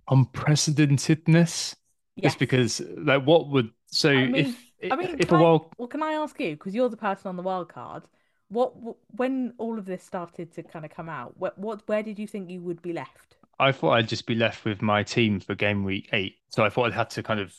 unprecedentedness. 0.10 1.76
Yes. 2.16 2.34
Just 2.34 2.40
because, 2.40 2.82
like, 2.98 3.24
what 3.26 3.50
would 3.50 3.72
so 3.88 4.10
I 4.10 4.28
mean, 4.28 4.36
if 4.36 4.92
I 4.92 4.96
mean, 4.96 5.16
if 5.20 5.32
a 5.32 5.36
wild 5.38 5.62
I, 5.72 5.76
well, 5.78 5.88
can 5.88 6.02
I 6.04 6.14
ask 6.14 6.40
you 6.40 6.52
because 6.52 6.74
you're 6.74 6.90
the 6.90 6.98
person 6.98 7.30
on 7.30 7.36
the 7.38 7.44
wild 7.44 7.70
card? 7.70 8.04
What 8.50 8.74
when 9.16 9.54
all 9.58 9.78
of 9.78 9.86
this 9.86 10.04
started 10.04 10.54
to 10.54 10.64
kind 10.64 10.86
of 10.86 10.92
come 10.92 11.10
out? 11.10 11.38
What 11.38 11.58
what 11.58 11.88
where 11.88 12.04
did 12.04 12.18
you 12.20 12.28
think 12.28 12.50
you 12.50 12.62
would 12.62 12.82
be 12.82 12.94
left? 12.94 13.38
I 13.60 13.72
thought 13.72 13.92
I'd 13.92 14.08
just 14.08 14.26
be 14.26 14.36
left 14.36 14.66
with 14.66 14.82
my 14.82 15.04
team 15.04 15.40
for 15.40 15.56
game 15.56 15.84
week 15.84 16.10
eight. 16.14 16.36
So 16.50 16.64
I 16.64 16.70
thought 16.70 16.88
I'd 16.88 16.94
had 16.94 17.10
to 17.12 17.24
kind 17.24 17.40
of 17.40 17.54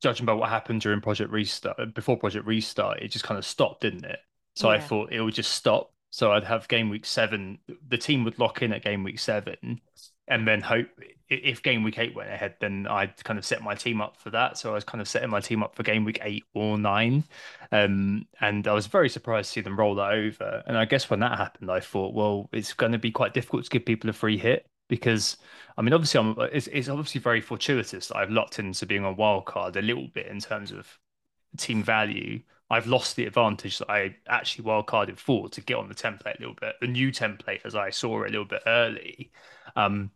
judging 0.00 0.26
by 0.26 0.32
what 0.32 0.48
happened 0.48 0.80
during 0.80 1.00
Project 1.00 1.30
Restart 1.30 1.94
before 1.94 2.16
Project 2.16 2.46
Restart, 2.46 3.02
it 3.02 3.08
just 3.08 3.24
kind 3.24 3.38
of 3.38 3.44
stopped, 3.44 3.82
didn't 3.82 4.04
it? 4.04 4.18
So 4.56 4.68
yeah. 4.68 4.76
I 4.76 4.80
thought 4.80 5.12
it 5.12 5.20
would 5.20 5.34
just 5.34 5.52
stop. 5.52 5.92
So 6.10 6.32
I'd 6.32 6.44
have 6.44 6.66
game 6.66 6.88
week 6.88 7.06
seven. 7.06 7.58
The 7.88 7.98
team 7.98 8.24
would 8.24 8.38
lock 8.38 8.62
in 8.62 8.72
at 8.72 8.82
game 8.82 9.04
week 9.04 9.20
seven, 9.20 9.80
and 10.26 10.46
then 10.46 10.60
hope 10.60 10.88
if 11.28 11.62
game 11.62 11.84
week 11.84 11.98
eight 11.98 12.16
went 12.16 12.30
ahead, 12.30 12.56
then 12.60 12.88
I'd 12.90 13.22
kind 13.22 13.38
of 13.38 13.44
set 13.44 13.62
my 13.62 13.76
team 13.76 14.00
up 14.00 14.16
for 14.16 14.30
that. 14.30 14.58
So 14.58 14.70
I 14.70 14.74
was 14.74 14.82
kind 14.82 15.00
of 15.00 15.06
setting 15.06 15.30
my 15.30 15.38
team 15.38 15.62
up 15.62 15.76
for 15.76 15.84
game 15.84 16.04
week 16.04 16.18
eight 16.22 16.44
or 16.52 16.76
nine, 16.78 17.24
um, 17.70 18.26
and 18.40 18.66
I 18.66 18.72
was 18.72 18.88
very 18.88 19.08
surprised 19.08 19.48
to 19.48 19.52
see 19.52 19.60
them 19.60 19.78
roll 19.78 19.94
that 19.96 20.12
over. 20.12 20.64
And 20.66 20.76
I 20.76 20.84
guess 20.84 21.08
when 21.08 21.20
that 21.20 21.38
happened, 21.38 21.70
I 21.70 21.78
thought, 21.78 22.14
well, 22.14 22.48
it's 22.52 22.72
going 22.72 22.92
to 22.92 22.98
be 22.98 23.12
quite 23.12 23.32
difficult 23.32 23.64
to 23.64 23.70
give 23.70 23.84
people 23.84 24.10
a 24.10 24.12
free 24.12 24.38
hit 24.38 24.66
because 24.90 25.38
I 25.78 25.82
mean, 25.82 25.94
obviously, 25.94 26.20
I'm, 26.20 26.36
it's, 26.52 26.68
it's 26.68 26.90
obviously 26.90 27.22
very 27.22 27.40
fortuitous 27.40 28.08
that 28.08 28.18
I've 28.18 28.30
locked 28.30 28.58
into 28.60 28.86
being 28.86 29.04
a 29.06 29.12
wild 29.12 29.46
card 29.46 29.76
a 29.76 29.82
little 29.82 30.08
bit 30.08 30.26
in 30.28 30.40
terms 30.40 30.72
of 30.72 30.88
team 31.56 31.82
value. 31.82 32.42
I've 32.70 32.86
lost 32.86 33.16
the 33.16 33.26
advantage 33.26 33.78
that 33.78 33.90
I 33.90 34.16
actually 34.28 34.64
wildcarded 34.64 35.18
for 35.18 35.48
to 35.50 35.60
get 35.60 35.76
on 35.76 35.88
the 35.88 35.94
template 35.94 36.38
a 36.38 36.40
little 36.40 36.54
bit, 36.60 36.76
the 36.80 36.86
new 36.86 37.10
template 37.12 37.60
as 37.64 37.74
I 37.74 37.90
saw 37.90 38.22
it 38.22 38.28
a 38.28 38.30
little 38.30 38.44
bit 38.46 38.62
early. 38.66 39.32
Um, 39.76 40.12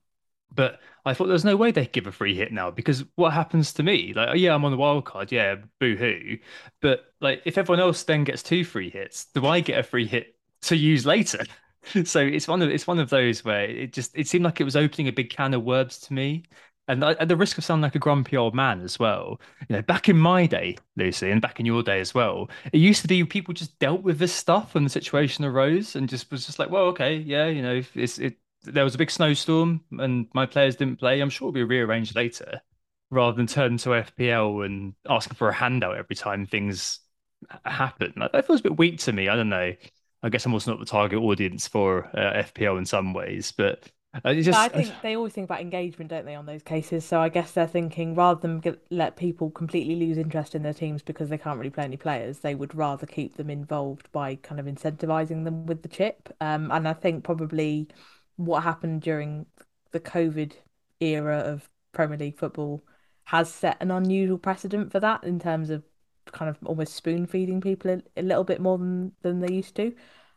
but 0.55 0.81
I 1.05 1.15
thought 1.15 1.27
there's 1.27 1.45
no 1.45 1.57
way 1.57 1.73
they'd 1.73 1.93
give 1.93 2.07
a 2.07 2.13
free 2.13 2.35
hit 2.37 2.53
now 2.53 2.71
because 2.71 3.05
what 3.17 3.33
happens 3.33 3.73
to 3.75 3.83
me? 3.83 4.13
Like, 4.15 4.29
oh, 4.31 4.35
yeah, 4.35 4.55
I'm 4.55 4.65
on 4.65 4.71
the 4.73 4.79
wild 4.79 5.05
card, 5.05 5.33
yeah, 5.33 5.57
boo 5.81 5.97
hoo. 5.97 6.39
But 6.81 7.07
like, 7.21 7.43
if 7.45 7.59
everyone 7.59 7.81
else 7.81 8.05
then 8.05 8.25
gets 8.25 8.43
two 8.43 8.65
free 8.65 8.91
hits, 8.91 9.27
do 9.27 9.47
I 9.47 9.61
get 9.61 9.79
a 9.81 9.83
free 9.83 10.07
hit 10.07 10.37
to 10.63 10.77
use 10.77 11.05
later? 11.07 11.45
so 12.05 12.21
it's 12.21 12.49
one 12.49 12.63
of 12.63 12.71
it's 12.71 12.87
one 12.87 12.99
of 12.99 13.11
those 13.11 13.45
where 13.45 13.65
it 13.65 13.93
just 13.93 14.17
it 14.17 14.27
seemed 14.29 14.45
like 14.45 14.61
it 14.61 14.65
was 14.65 14.77
opening 14.77 15.09
a 15.09 15.13
big 15.13 15.31
can 15.31 15.55
of 15.55 15.63
worms 15.63 15.99
to 16.01 16.13
me 16.13 16.45
and 16.87 17.03
at 17.03 17.29
the 17.29 17.37
risk 17.37 17.57
of 17.57 17.65
sounding 17.65 17.83
like 17.83 17.95
a 17.95 17.99
grumpy 17.99 18.37
old 18.37 18.55
man 18.55 18.83
as 18.83 18.99
well, 18.99 19.41
you 19.69 19.75
know, 19.77 19.81
back 19.83 20.09
in 20.11 20.19
my 20.19 20.45
day, 20.47 20.77
Lucy, 20.97 21.31
and 21.31 21.41
back 21.41 21.59
in 21.59 21.65
your 21.65 21.83
day 21.83 21.99
as 21.99 22.13
well, 22.15 22.51
it 22.73 22.79
used 22.79 23.01
to 23.01 23.09
be 23.09 23.25
people 23.25 23.55
just 23.55 23.79
dealt 23.79 24.03
with 24.03 24.19
this 24.19 24.35
stuff 24.35 24.75
when 24.75 24.85
the 24.85 24.91
situation 24.91 25.47
arose 25.47 25.97
and 25.97 26.11
just 26.11 26.31
was 26.31 26.45
just 26.45 26.59
like, 26.59 26.69
well, 26.69 26.85
okay, 26.85 27.17
yeah, 27.17 27.47
you 27.47 27.63
know, 27.63 27.81
it's 27.95 28.19
it. 28.19 28.37
There 28.65 28.85
was 28.85 28.95
a 28.95 28.99
big 28.99 29.11
snowstorm 29.11 29.83
and 29.99 30.27
my 30.35 30.47
players 30.47 30.77
didn't 30.77 30.99
play. 30.99 31.21
I'm 31.21 31.31
sure 31.31 31.49
it'll 31.49 31.55
be 31.55 31.63
rearranged 31.65 32.15
later, 32.17 32.61
rather 33.11 33.37
than 33.37 33.47
turn 33.47 33.77
to 33.79 33.95
FPL 33.95 34.61
and 34.63 34.95
asking 35.09 35.37
for 35.37 35.49
a 35.49 35.55
handout 35.55 35.97
every 35.97 36.17
time 36.17 36.47
things 36.47 37.01
happen. 37.65 38.13
That 38.17 38.47
feels 38.47 38.61
a 38.61 38.65
bit 38.65 38.79
weak 38.79 38.99
to 39.01 39.13
me. 39.13 39.29
I 39.29 39.37
don't 39.37 39.49
know. 39.49 39.73
I 40.25 40.31
guess 40.31 40.47
I'm 40.47 40.55
also 40.55 40.71
not 40.71 40.81
the 40.81 40.87
target 40.87 41.19
audience 41.19 41.69
for 41.69 42.07
uh, 42.17 42.43
FPL 42.43 42.79
in 42.79 42.87
some 42.87 43.13
ways, 43.13 43.53
but 43.53 43.91
just, 44.25 44.59
I 44.59 44.69
think 44.69 44.91
they 45.03 45.17
always 45.17 45.35
think 45.35 45.45
about 45.45 45.61
engagement, 45.61 46.09
don't 46.09 46.25
they, 46.25 46.35
on 46.35 46.47
those 46.47 46.63
cases? 46.63 47.05
So 47.05 47.21
I 47.21 47.29
guess 47.29 47.53
they're 47.53 47.67
thinking 47.67 48.15
rather 48.15 48.41
than 48.41 48.61
get, 48.61 48.83
let 48.91 49.17
people 49.17 49.51
completely 49.51 49.97
lose 49.97 50.17
interest 50.17 50.55
in 50.55 50.63
their 50.63 50.73
teams 50.73 51.03
because 51.03 51.29
they 51.29 51.37
can't 51.37 51.59
really 51.59 51.69
play 51.69 51.85
any 51.85 51.99
players, 51.99 52.39
they 52.39 52.55
would 52.55 52.75
rather 52.75 53.05
keep 53.05 53.37
them 53.37 53.51
involved 53.51 54.11
by 54.13 54.37
kind 54.37 54.59
of 54.59 54.65
incentivizing 54.65 55.45
them 55.45 55.67
with 55.67 55.83
the 55.83 55.89
chip. 55.89 56.35
Um, 56.41 56.71
and 56.71 56.89
I 56.89 56.95
think 56.95 57.23
probably 57.23 57.89
what 58.37 58.63
happened 58.63 59.03
during 59.03 59.45
the 59.91 60.01
COVID 60.01 60.55
era 61.01 61.41
of 61.41 61.69
Premier 61.93 62.17
League 62.17 62.39
football 62.39 62.83
has 63.25 63.53
set 63.53 63.77
an 63.81 63.91
unusual 63.91 64.39
precedent 64.39 64.91
for 64.91 65.01
that 65.01 65.25
in 65.25 65.39
terms 65.39 65.69
of 65.69 65.83
kind 66.33 66.49
of 66.51 66.59
almost 66.65 66.95
spoon 66.95 67.27
feeding 67.27 67.61
people 67.61 67.91
a, 67.91 68.03
a 68.17 68.23
little 68.23 68.45
bit 68.45 68.61
more 68.61 68.79
than 68.79 69.13
than 69.23 69.41
they 69.41 69.53
used 69.53 69.77
to. 69.77 69.95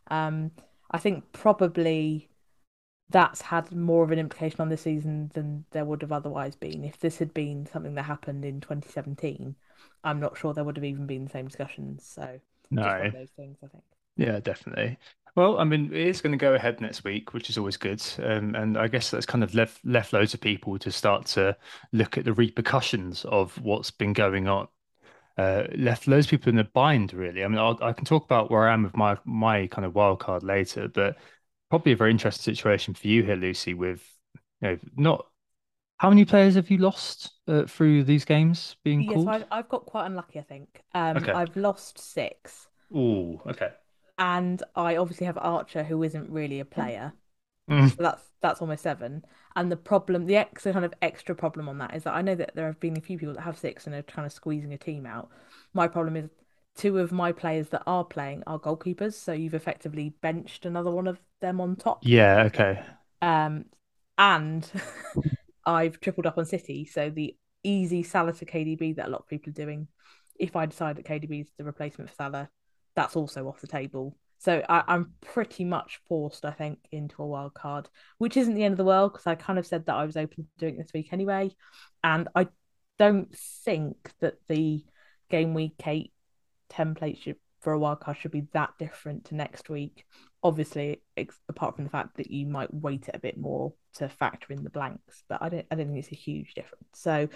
Um, 0.10 0.52
I 0.91 0.97
think 1.00 1.32
probably 1.34 2.30
that's 3.10 3.41
had 3.41 3.71
more 3.71 4.04
of 4.04 4.12
an 4.12 4.19
implication 4.19 4.62
on 4.62 4.69
this 4.69 4.82
season 4.82 5.32
than 5.34 5.65
there 5.71 5.86
would 5.86 6.02
have 6.02 6.12
otherwise 6.12 6.56
been. 6.56 6.84
If 6.84 7.00
this 7.00 7.19
had 7.19 7.34
been 7.34 7.65
something 7.65 7.95
that 7.95 8.04
happened 8.04 8.43
in 8.45 8.60
2017, 8.62 9.56
I'm 10.04 10.19
not 10.19 10.38
sure 10.38 10.54
there 10.54 10.63
would 10.63 10.78
have 10.78 10.84
even 10.84 11.08
been 11.08 11.26
the 11.26 11.32
same 11.32 11.47
discussions. 11.47 12.06
So, 12.06 12.39
no, 12.69 13.08
those 13.12 13.30
things, 13.32 13.58
I 13.63 13.67
think. 13.67 13.84
Yeah, 14.17 14.39
definitely. 14.39 14.97
Well, 15.36 15.60
I 15.60 15.63
mean, 15.63 15.93
it 15.93 16.08
is 16.08 16.21
going 16.21 16.32
to 16.32 16.38
go 16.38 16.56
ahead 16.56 16.82
next 16.82 17.04
week, 17.04 17.34
which 17.34 17.50
is 17.50 17.58
always 17.58 17.78
good. 17.78 18.04
Um, 18.23 18.56
and 18.56 18.78
I 18.78 18.88
guess 18.88 19.12
that's 19.12 19.26
kind 19.28 19.43
of 19.43 19.54
left 19.54 19.86
left 19.86 20.12
loads 20.13 20.34
of 20.34 20.41
people 20.41 20.80
to 20.80 20.91
start 20.91 21.28
to 21.28 21.56
look 21.91 22.17
at 22.17 22.26
the 22.26 22.34
repercussions 22.34 23.23
of 23.26 23.60
what's 23.62 23.91
been 23.91 24.13
going 24.13 24.47
on. 24.47 24.67
Uh, 25.38 25.67
left 25.76 26.08
loads 26.08 26.26
of 26.26 26.32
people 26.32 26.50
in 26.50 26.58
a 26.60 26.63
bind, 26.63 27.13
really. 27.13 27.43
I 27.43 27.47
mean, 27.47 27.60
I'll, 27.60 27.78
I 27.84 27.93
can 27.93 28.06
talk 28.06 28.26
about 28.26 28.50
where 28.50 28.67
I 28.67 28.73
am 28.73 28.84
with 28.84 28.95
my 28.97 29.17
my 29.26 29.67
kind 29.67 29.86
of 29.86 29.93
wild 29.95 30.19
card 30.19 30.43
later, 30.43 30.88
but 30.88 31.17
probably 31.69 31.91
a 31.91 31.95
very 31.95 32.12
interesting 32.12 32.56
situation 32.56 32.93
for 32.95 33.08
you 33.08 33.23
here, 33.23 33.36
Lucy. 33.36 33.73
With 33.76 34.04
you 34.62 34.69
know, 34.69 34.80
not 34.95 35.28
how 36.00 36.10
many 36.10 36.26
players 36.26 36.56
have 36.56 36.71
you 36.71 36.80
lost 36.80 37.32
uh, 37.47 37.65
through 37.65 38.04
these 38.06 38.26
games 38.26 38.78
being 38.84 39.06
Yes, 39.06 39.06
called? 39.06 39.28
I've 39.28 39.45
I've 39.50 39.69
got 39.69 39.86
quite 39.88 40.06
unlucky, 40.06 40.38
I 40.39 40.43
think. 40.43 40.84
Um, 40.93 41.28
Okay. 41.28 41.34
I've 41.34 41.56
lost 41.56 41.97
six. 41.97 42.52
six, 42.52 42.67
Oh, 42.93 43.41
okay. 43.45 43.71
and 44.19 44.62
I 44.76 44.95
obviously 44.97 45.26
have 45.26 45.38
Archer, 45.39 45.84
who 45.84 46.04
isn't 46.04 46.30
really 46.30 46.60
a 46.60 46.65
player. 46.65 47.13
Mm, 47.70 47.98
So 47.98 48.04
that's 48.04 48.24
that's 48.42 48.62
almost 48.62 48.84
seven. 48.84 49.24
And 49.56 49.72
the 49.72 49.78
problem, 49.78 50.26
the 50.26 50.36
extra 50.38 50.74
kind 50.74 50.86
of 50.86 50.94
extra 51.02 51.36
problem 51.36 51.68
on 51.70 51.80
that 51.80 51.96
is 51.96 52.04
that 52.04 52.14
I 52.14 52.22
know 52.22 52.36
that 52.36 52.56
there 52.56 52.68
have 52.68 52.80
been 52.80 52.98
a 52.98 53.02
few 53.02 53.18
people 53.18 53.34
that 53.36 53.42
have 53.42 53.58
six 53.58 53.86
and 53.88 53.96
are 53.96 54.04
kind 54.04 54.26
of 54.26 54.32
squeezing 54.32 54.74
a 54.74 54.78
team 54.78 55.06
out. 55.06 55.30
My 55.74 55.88
problem 55.88 56.16
is 56.16 56.30
two 56.76 57.00
of 57.00 57.12
my 57.12 57.32
players 57.32 57.70
that 57.70 57.84
are 57.88 58.06
playing 58.06 58.44
are 58.46 58.60
goalkeepers, 58.60 59.14
so 59.14 59.34
you've 59.34 59.56
effectively 59.56 60.14
benched 60.22 60.66
another 60.66 60.92
one 60.92 61.08
of 61.08 61.20
them 61.42 61.60
on 61.60 61.76
top. 61.76 62.06
yeah, 62.06 62.44
okay. 62.48 62.84
Um, 63.22 63.66
and 64.18 64.70
I've 65.66 66.00
tripled 66.00 66.26
up 66.26 66.38
on 66.38 66.46
City, 66.46 66.86
so 66.86 67.10
the 67.10 67.36
easy 67.64 68.04
Salah 68.04 68.34
to 68.34 68.46
KDB 68.46 68.94
that 68.94 69.08
a 69.08 69.12
lot 69.12 69.22
of 69.22 69.28
people 69.28 69.50
are 69.52 69.54
doing. 69.54 69.88
If 70.40 70.56
I 70.56 70.66
decide 70.66 70.98
that 70.98 71.06
KDB 71.06 71.42
is 71.42 71.52
the 71.58 71.64
replacement 71.64 72.10
for 72.10 72.16
Salah, 72.16 72.50
that's 72.96 73.16
also 73.16 73.48
off 73.48 73.62
the 73.62 73.68
table. 73.68 74.16
So 74.39 74.63
I, 74.69 74.84
I'm 74.88 75.13
pretty 75.21 75.65
much 75.65 76.00
forced, 76.08 76.45
I 76.45 76.52
think, 76.52 76.80
into 76.91 77.21
a 77.21 77.28
wild 77.28 77.54
card, 77.54 77.89
which 78.17 78.38
isn't 78.38 78.54
the 78.54 78.63
end 78.63 78.73
of 78.73 78.78
the 78.78 78.86
world 78.86 79.13
because 79.13 79.28
I 79.28 79.36
kind 79.36 79.58
of 79.60 79.65
said 79.65 79.86
that 79.86 79.95
I 79.95 80.06
was 80.06 80.17
open 80.17 80.43
to 80.43 80.50
doing 80.60 80.76
it 80.76 80.84
this 80.84 80.93
week 80.93 81.12
anyway, 81.12 81.52
and 82.04 82.28
I 82.36 82.47
don't 83.00 83.36
think 83.36 84.12
that 84.21 84.36
the 84.47 84.84
game 85.30 85.54
week 85.54 85.82
eight 85.86 86.13
template 86.69 87.21
should 87.21 87.38
for 87.62 87.73
a 87.73 87.80
wild 87.80 88.00
card 88.00 88.17
should 88.17 88.32
be 88.32 88.47
that 88.54 88.69
different 88.78 89.26
to 89.26 89.36
next 89.36 89.69
week. 89.69 90.06
Obviously, 90.43 91.02
ex- 91.17 91.41
apart 91.50 91.76
from 91.76 91.86
the 91.86 91.89
fact 91.89 92.17
that 92.17 92.30
you 92.30 92.45
might 92.45 92.73
weight 92.73 93.08
it 93.08 93.15
a 93.15 93.19
bit 93.19 93.38
more 93.38 93.73
to 93.95 94.08
factor 94.08 94.54
in 94.54 94.63
the 94.63 94.69
blanks, 94.69 95.23
but 95.28 95.41
I 95.41 95.50
don't 95.50 95.65
I 95.71 95.76
don't 95.76 95.88
think 95.88 96.00
it's 96.00 96.12
a 96.12 96.15
huge 96.15 96.54
difference. 96.54 96.88
So 96.93 97.28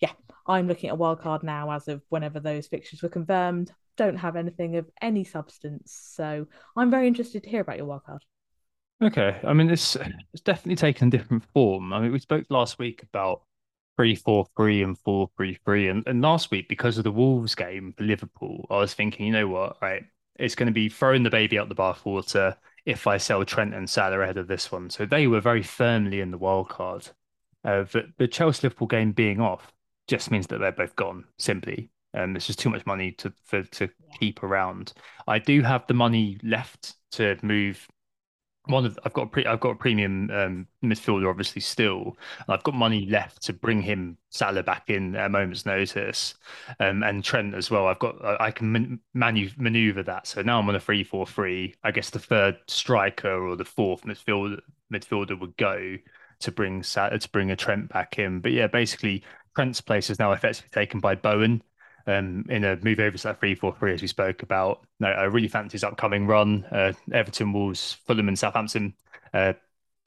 yeah, 0.00 0.10
I'm 0.46 0.66
looking 0.66 0.90
at 0.90 0.94
a 0.94 0.96
wild 0.96 1.20
card 1.20 1.42
now 1.42 1.70
as 1.70 1.88
of 1.88 2.02
whenever 2.08 2.40
those 2.40 2.66
fixtures 2.66 3.02
were 3.02 3.08
confirmed. 3.08 3.72
Don't 3.98 4.16
have 4.16 4.36
anything 4.36 4.76
of 4.76 4.88
any 5.02 5.24
substance. 5.24 5.92
So 6.14 6.46
I'm 6.74 6.90
very 6.90 7.06
interested 7.06 7.42
to 7.42 7.50
hear 7.50 7.60
about 7.60 7.76
your 7.76 7.86
wild 7.86 8.04
card. 8.04 8.22
Okay. 9.02 9.38
I 9.44 9.52
mean, 9.52 9.68
it's 9.68 9.96
it's 10.32 10.42
definitely 10.42 10.76
taken 10.76 11.08
a 11.08 11.10
different 11.10 11.44
form. 11.52 11.92
I 11.92 12.00
mean, 12.00 12.12
we 12.12 12.18
spoke 12.18 12.46
last 12.48 12.78
week 12.78 13.02
about 13.02 13.42
three 13.96 14.14
four 14.14 14.46
three 14.56 14.82
and 14.82 14.98
four 14.98 15.28
three 15.36 15.58
three, 15.64 15.88
and 15.88 16.02
and 16.06 16.22
last 16.22 16.50
week 16.50 16.68
because 16.68 16.96
of 16.96 17.04
the 17.04 17.12
Wolves 17.12 17.54
game 17.54 17.92
for 17.96 18.04
Liverpool, 18.04 18.66
I 18.70 18.78
was 18.78 18.94
thinking, 18.94 19.26
you 19.26 19.32
know 19.32 19.48
what, 19.48 19.76
right? 19.82 20.04
It's 20.36 20.54
going 20.54 20.68
to 20.68 20.72
be 20.72 20.88
throwing 20.88 21.24
the 21.24 21.30
baby 21.30 21.58
out 21.58 21.68
the 21.68 21.74
bathwater 21.74 22.56
if 22.86 23.06
I 23.06 23.18
sell 23.18 23.44
Trent 23.44 23.74
and 23.74 23.90
Salah 23.90 24.20
ahead 24.20 24.38
of 24.38 24.46
this 24.46 24.72
one. 24.72 24.88
So 24.88 25.04
they 25.04 25.26
were 25.26 25.40
very 25.40 25.62
firmly 25.62 26.20
in 26.20 26.30
the 26.30 26.38
wild 26.38 26.68
card. 26.68 27.08
Uh, 27.64 27.84
but 27.92 28.06
the 28.18 28.28
Chelsea 28.28 28.66
Liverpool 28.66 28.86
game 28.86 29.12
being 29.12 29.40
off 29.40 29.72
just 30.06 30.30
means 30.30 30.46
that 30.46 30.58
they're 30.58 30.72
both 30.72 30.96
gone 30.96 31.24
simply. 31.38 31.90
Um, 32.14 32.36
it's 32.36 32.46
just 32.46 32.58
too 32.58 32.70
much 32.70 32.86
money 32.86 33.12
to 33.12 33.32
for 33.44 33.62
to 33.62 33.88
keep 34.18 34.42
around. 34.42 34.92
I 35.26 35.38
do 35.38 35.62
have 35.62 35.86
the 35.86 35.94
money 35.94 36.38
left 36.42 36.94
to 37.12 37.36
move 37.42 37.86
one 38.68 38.84
of 38.84 38.98
I've 39.04 39.12
got 39.12 39.22
a 39.22 39.26
pre 39.26 39.46
I've 39.46 39.60
got 39.60 39.70
a 39.70 39.74
premium 39.74 40.30
um, 40.30 40.66
midfielder 40.84 41.28
obviously 41.28 41.60
still. 41.60 42.16
I've 42.48 42.62
got 42.62 42.74
money 42.74 43.06
left 43.06 43.42
to 43.44 43.52
bring 43.52 43.82
him 43.82 44.18
Salah 44.30 44.62
back 44.62 44.90
in 44.90 45.16
at 45.16 45.26
a 45.26 45.28
moment's 45.28 45.64
notice, 45.66 46.34
um, 46.78 47.02
and 47.02 47.24
Trent 47.24 47.54
as 47.54 47.70
well. 47.70 47.86
I've 47.86 47.98
got 47.98 48.22
I 48.24 48.48
I 48.48 48.50
can 48.50 48.70
man 48.70 49.00
manu 49.14 49.48
maneuver 49.56 50.02
that. 50.04 50.26
So 50.26 50.42
now 50.42 50.58
I'm 50.58 50.68
on 50.68 50.76
a 50.76 50.80
three 50.80 51.02
four 51.02 51.26
three. 51.26 51.74
I 51.82 51.90
guess 51.90 52.10
the 52.10 52.18
third 52.18 52.58
striker 52.68 53.46
or 53.48 53.56
the 53.56 53.64
fourth 53.64 54.02
midfielder 54.02 54.60
midfielder 54.92 55.38
would 55.40 55.56
go 55.56 55.96
to 56.40 56.52
bring 56.52 56.82
Sa 56.82 57.08
to 57.08 57.28
bring 57.30 57.50
a 57.50 57.56
Trent 57.56 57.88
back 57.88 58.18
in. 58.18 58.40
But 58.40 58.52
yeah, 58.52 58.66
basically 58.66 59.24
Trent's 59.56 59.80
place 59.80 60.10
is 60.10 60.18
now 60.18 60.32
effectively 60.32 60.70
taken 60.72 61.00
by 61.00 61.14
Bowen 61.14 61.62
um, 62.08 62.44
in 62.48 62.64
a 62.64 62.76
move 62.82 62.98
over 62.98 63.16
to 63.16 63.22
that 63.24 63.40
3-4-3 63.40 63.94
as 63.94 64.02
we 64.02 64.08
spoke 64.08 64.42
about. 64.42 64.84
No, 64.98 65.08
I 65.08 65.24
really 65.24 65.48
fancy 65.48 65.74
his 65.74 65.84
upcoming 65.84 66.26
run. 66.26 66.64
Uh, 66.64 66.92
Everton, 67.12 67.52
Wolves, 67.52 67.98
Fulham, 68.06 68.28
and 68.28 68.38
Southampton. 68.38 68.94
Uh, 69.32 69.52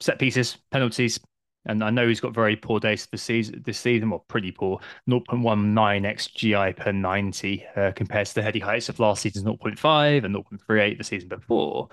set 0.00 0.18
pieces, 0.18 0.58
penalties, 0.70 1.18
and 1.66 1.84
I 1.84 1.90
know 1.90 2.08
he's 2.08 2.20
got 2.20 2.34
very 2.34 2.56
poor 2.56 2.80
days 2.80 3.06
this 3.06 3.22
season. 3.22 3.62
This 3.64 3.78
season, 3.78 4.12
pretty 4.28 4.50
poor. 4.50 4.80
0.19 5.08 5.74
xGI 5.74 6.76
per 6.76 6.90
90 6.90 7.64
uh, 7.76 7.92
compared 7.94 8.26
to 8.26 8.34
the 8.34 8.42
heady 8.42 8.58
heights 8.58 8.88
of 8.88 8.98
last 8.98 9.22
season's 9.22 9.46
0.5 9.46 10.24
and 10.24 10.34
0.38 10.34 10.98
the 10.98 11.04
season 11.04 11.28
before. 11.28 11.88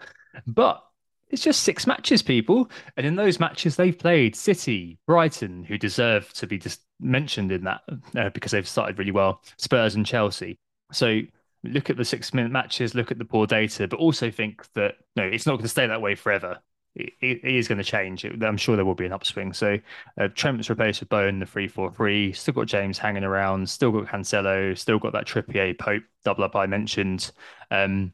But 0.47 0.83
it's 1.29 1.43
just 1.43 1.61
six 1.61 1.85
matches, 1.85 2.23
people. 2.23 2.71
And 2.97 3.05
in 3.05 3.15
those 3.15 3.39
matches, 3.39 3.75
they've 3.75 3.97
played 3.97 4.35
City, 4.35 4.97
Brighton, 5.05 5.63
who 5.63 5.77
deserve 5.77 6.33
to 6.33 6.47
be 6.47 6.57
just 6.57 6.81
mentioned 6.99 7.51
in 7.51 7.63
that 7.63 7.81
uh, 8.15 8.29
because 8.29 8.51
they've 8.51 8.67
started 8.67 8.97
really 8.99 9.11
well, 9.11 9.41
Spurs 9.57 9.95
and 9.95 10.05
Chelsea. 10.05 10.59
So 10.91 11.21
look 11.63 11.89
at 11.89 11.97
the 11.97 12.05
six 12.05 12.33
minute 12.33 12.51
matches, 12.51 12.95
look 12.95 13.11
at 13.11 13.17
the 13.17 13.25
poor 13.25 13.45
data, 13.47 13.87
but 13.87 13.99
also 13.99 14.31
think 14.31 14.71
that 14.73 14.95
no, 15.15 15.23
it's 15.23 15.45
not 15.45 15.53
going 15.53 15.63
to 15.63 15.69
stay 15.69 15.87
that 15.87 16.01
way 16.01 16.15
forever. 16.15 16.59
It, 16.95 17.13
it 17.21 17.43
is 17.43 17.67
going 17.67 17.77
to 17.77 17.83
change. 17.83 18.25
I'm 18.25 18.57
sure 18.57 18.75
there 18.75 18.83
will 18.85 18.95
be 18.95 19.05
an 19.05 19.13
upswing. 19.13 19.53
So 19.53 19.77
uh, 20.19 20.27
Trent's 20.33 20.69
replaced 20.69 21.01
with 21.01 21.09
Bowen, 21.09 21.39
the 21.39 21.45
3 21.45 21.67
4 21.67 21.91
3. 21.91 22.33
Still 22.33 22.53
got 22.55 22.67
James 22.67 22.97
hanging 22.97 23.23
around, 23.23 23.69
still 23.69 23.91
got 23.91 24.07
Cancelo, 24.07 24.77
still 24.77 24.99
got 24.99 25.13
that 25.13 25.27
Trippier 25.27 25.77
Pope 25.77 26.03
double 26.23 26.43
up 26.43 26.55
I 26.55 26.65
mentioned. 26.65 27.31
Um, 27.71 28.13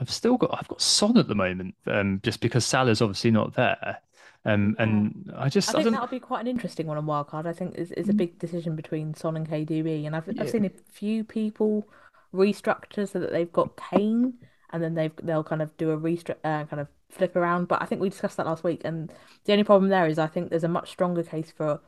I've 0.00 0.10
still 0.10 0.36
got 0.36 0.50
I've 0.58 0.68
got 0.68 0.82
Son 0.82 1.16
at 1.16 1.28
the 1.28 1.34
moment, 1.34 1.74
um, 1.86 2.20
just 2.22 2.40
because 2.40 2.66
Salah's 2.66 3.00
obviously 3.02 3.30
not 3.30 3.54
there. 3.54 3.98
Um, 4.46 4.76
and 4.78 5.32
I 5.36 5.46
I 5.46 5.48
just 5.48 5.70
I 5.70 5.72
think 5.72 5.84
don't 5.84 5.92
that'll 5.94 6.06
be 6.06 6.20
quite 6.20 6.40
an 6.40 6.46
interesting 6.46 6.86
one 6.86 6.96
on 6.96 7.04
wildcard. 7.04 7.46
I 7.46 7.52
think 7.52 7.74
is 7.74 7.90
is 7.92 8.08
a 8.08 8.12
big 8.12 8.38
decision 8.38 8.76
between 8.76 9.12
Son 9.12 9.36
and 9.36 9.48
KDB, 9.48 10.06
and 10.06 10.14
I've 10.14 10.28
I've 10.38 10.50
seen 10.50 10.64
a 10.64 10.70
few 10.92 11.24
people 11.24 11.88
restructure 12.32 13.08
so 13.08 13.18
that 13.18 13.32
they've 13.32 13.52
got 13.52 13.76
Kane, 13.76 14.34
and 14.70 14.82
then 14.82 14.94
they've 14.94 15.12
they'll 15.20 15.42
kind 15.42 15.62
of 15.62 15.76
do 15.76 15.90
a 15.90 15.98
restructure, 15.98 16.36
uh, 16.44 16.64
kind 16.64 16.80
of 16.80 16.86
flip 17.10 17.34
around. 17.34 17.66
But 17.66 17.82
I 17.82 17.86
think 17.86 18.00
we 18.00 18.08
discussed 18.08 18.36
that 18.36 18.46
last 18.46 18.62
week, 18.62 18.82
and 18.84 19.12
the 19.46 19.52
only 19.52 19.64
problem 19.64 19.90
there 19.90 20.06
is 20.06 20.16
I 20.16 20.28
think 20.28 20.50
there's 20.50 20.62
a 20.62 20.68
much 20.68 20.90
stronger 20.90 21.24
case 21.24 21.50
for 21.50 21.80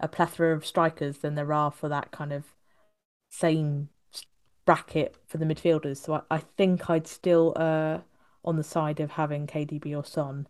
a 0.00 0.08
plethora 0.08 0.54
of 0.56 0.64
strikers 0.64 1.18
than 1.18 1.34
there 1.34 1.52
are 1.52 1.70
for 1.70 1.90
that 1.90 2.12
kind 2.12 2.32
of 2.32 2.44
same 3.30 3.90
bracket 4.64 5.16
for 5.26 5.36
the 5.36 5.44
midfielders. 5.44 5.98
So 5.98 6.14
I, 6.14 6.36
I 6.36 6.38
think 6.38 6.88
I'd 6.88 7.06
still 7.06 7.52
uh 7.56 7.98
on 8.42 8.56
the 8.56 8.64
side 8.64 9.00
of 9.00 9.12
having 9.12 9.46
KDB 9.46 9.94
or 9.94 10.04
Son 10.04 10.46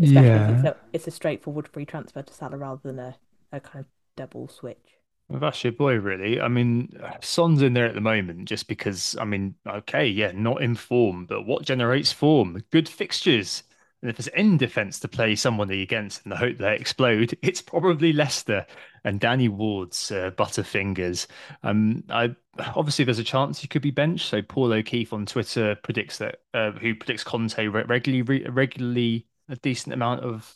especially 0.00 0.28
if 0.28 0.50
it's 0.50 0.64
yeah. 0.64 0.70
a, 0.70 0.74
it's 0.92 1.06
a 1.06 1.10
straightforward 1.10 1.68
free 1.68 1.84
transfer 1.84 2.22
to 2.22 2.32
Salah 2.32 2.56
rather 2.56 2.80
than 2.82 2.98
a, 2.98 3.16
a 3.52 3.60
kind 3.60 3.84
of 3.84 3.86
double 4.16 4.48
switch. 4.48 4.98
Well, 5.28 5.40
that's 5.40 5.64
your 5.64 5.72
boy, 5.72 5.94
really. 5.94 6.40
I 6.40 6.48
mean, 6.48 6.92
Son's 7.20 7.62
in 7.62 7.72
there 7.72 7.86
at 7.86 7.94
the 7.94 8.00
moment 8.00 8.46
just 8.46 8.68
because, 8.68 9.16
I 9.18 9.24
mean, 9.24 9.54
okay, 9.66 10.06
yeah, 10.06 10.32
not 10.34 10.62
in 10.62 10.74
form, 10.74 11.26
but 11.26 11.46
what 11.46 11.64
generates 11.64 12.12
form? 12.12 12.62
Good 12.70 12.88
fixtures. 12.88 13.62
And 14.02 14.10
if 14.10 14.16
there's 14.16 14.28
any 14.34 14.58
defense 14.58 14.98
to 15.00 15.08
play 15.08 15.36
somebody 15.36 15.80
against 15.80 16.26
in 16.26 16.30
the 16.30 16.36
hope 16.36 16.58
they 16.58 16.74
explode, 16.74 17.36
it's 17.42 17.62
probably 17.62 18.12
Leicester 18.12 18.66
and 19.04 19.20
Danny 19.20 19.48
Ward's 19.48 20.10
uh, 20.10 20.32
Butterfingers. 20.36 21.26
Um, 21.62 22.04
I 22.10 22.34
obviously 22.74 23.04
there's 23.04 23.18
a 23.18 23.24
chance 23.24 23.60
he 23.60 23.68
could 23.68 23.80
be 23.80 23.90
benched. 23.90 24.28
So 24.28 24.42
Paul 24.42 24.72
O'Keefe 24.72 25.12
on 25.12 25.24
Twitter 25.24 25.76
predicts 25.76 26.18
that, 26.18 26.40
uh, 26.52 26.72
who 26.72 26.94
predicts 26.94 27.24
Conte 27.24 27.56
re 27.56 27.84
regularly, 27.84 28.22
re 28.22 28.46
regularly 28.48 29.26
a 29.52 29.56
decent 29.56 29.92
amount 29.92 30.22
of 30.22 30.54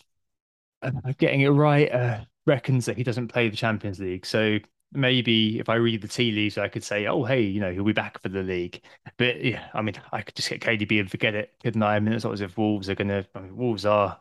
uh, 0.82 0.90
getting 1.18 1.42
it 1.42 1.48
right, 1.48 1.92
uh, 1.92 2.20
reckons 2.46 2.86
that 2.86 2.96
he 2.96 3.02
doesn't 3.02 3.28
play 3.28 3.48
the 3.48 3.56
Champions 3.56 4.00
League. 4.00 4.26
So 4.26 4.58
maybe 4.92 5.58
if 5.58 5.68
I 5.68 5.74
read 5.74 6.00
the 6.00 6.08
tea 6.08 6.32
leaves, 6.32 6.58
I 6.58 6.68
could 6.68 6.82
say, 6.82 7.06
oh, 7.06 7.24
hey, 7.24 7.42
you 7.42 7.60
know, 7.60 7.72
he'll 7.72 7.84
be 7.84 7.92
back 7.92 8.20
for 8.20 8.28
the 8.28 8.42
league. 8.42 8.80
But 9.18 9.44
yeah, 9.44 9.68
I 9.74 9.82
mean, 9.82 9.94
I 10.12 10.22
could 10.22 10.34
just 10.34 10.48
get 10.48 10.60
KDB 10.60 11.00
and 11.00 11.10
forget 11.10 11.34
it, 11.34 11.54
couldn't 11.62 11.82
I? 11.82 11.96
I 11.96 12.00
mean, 12.00 12.14
it's 12.14 12.24
not 12.24 12.32
as 12.32 12.40
if 12.40 12.56
Wolves 12.56 12.88
are 12.88 12.94
going 12.94 13.08
to, 13.08 13.26
I 13.34 13.40
mean, 13.40 13.56
Wolves 13.56 13.84
are 13.84 14.18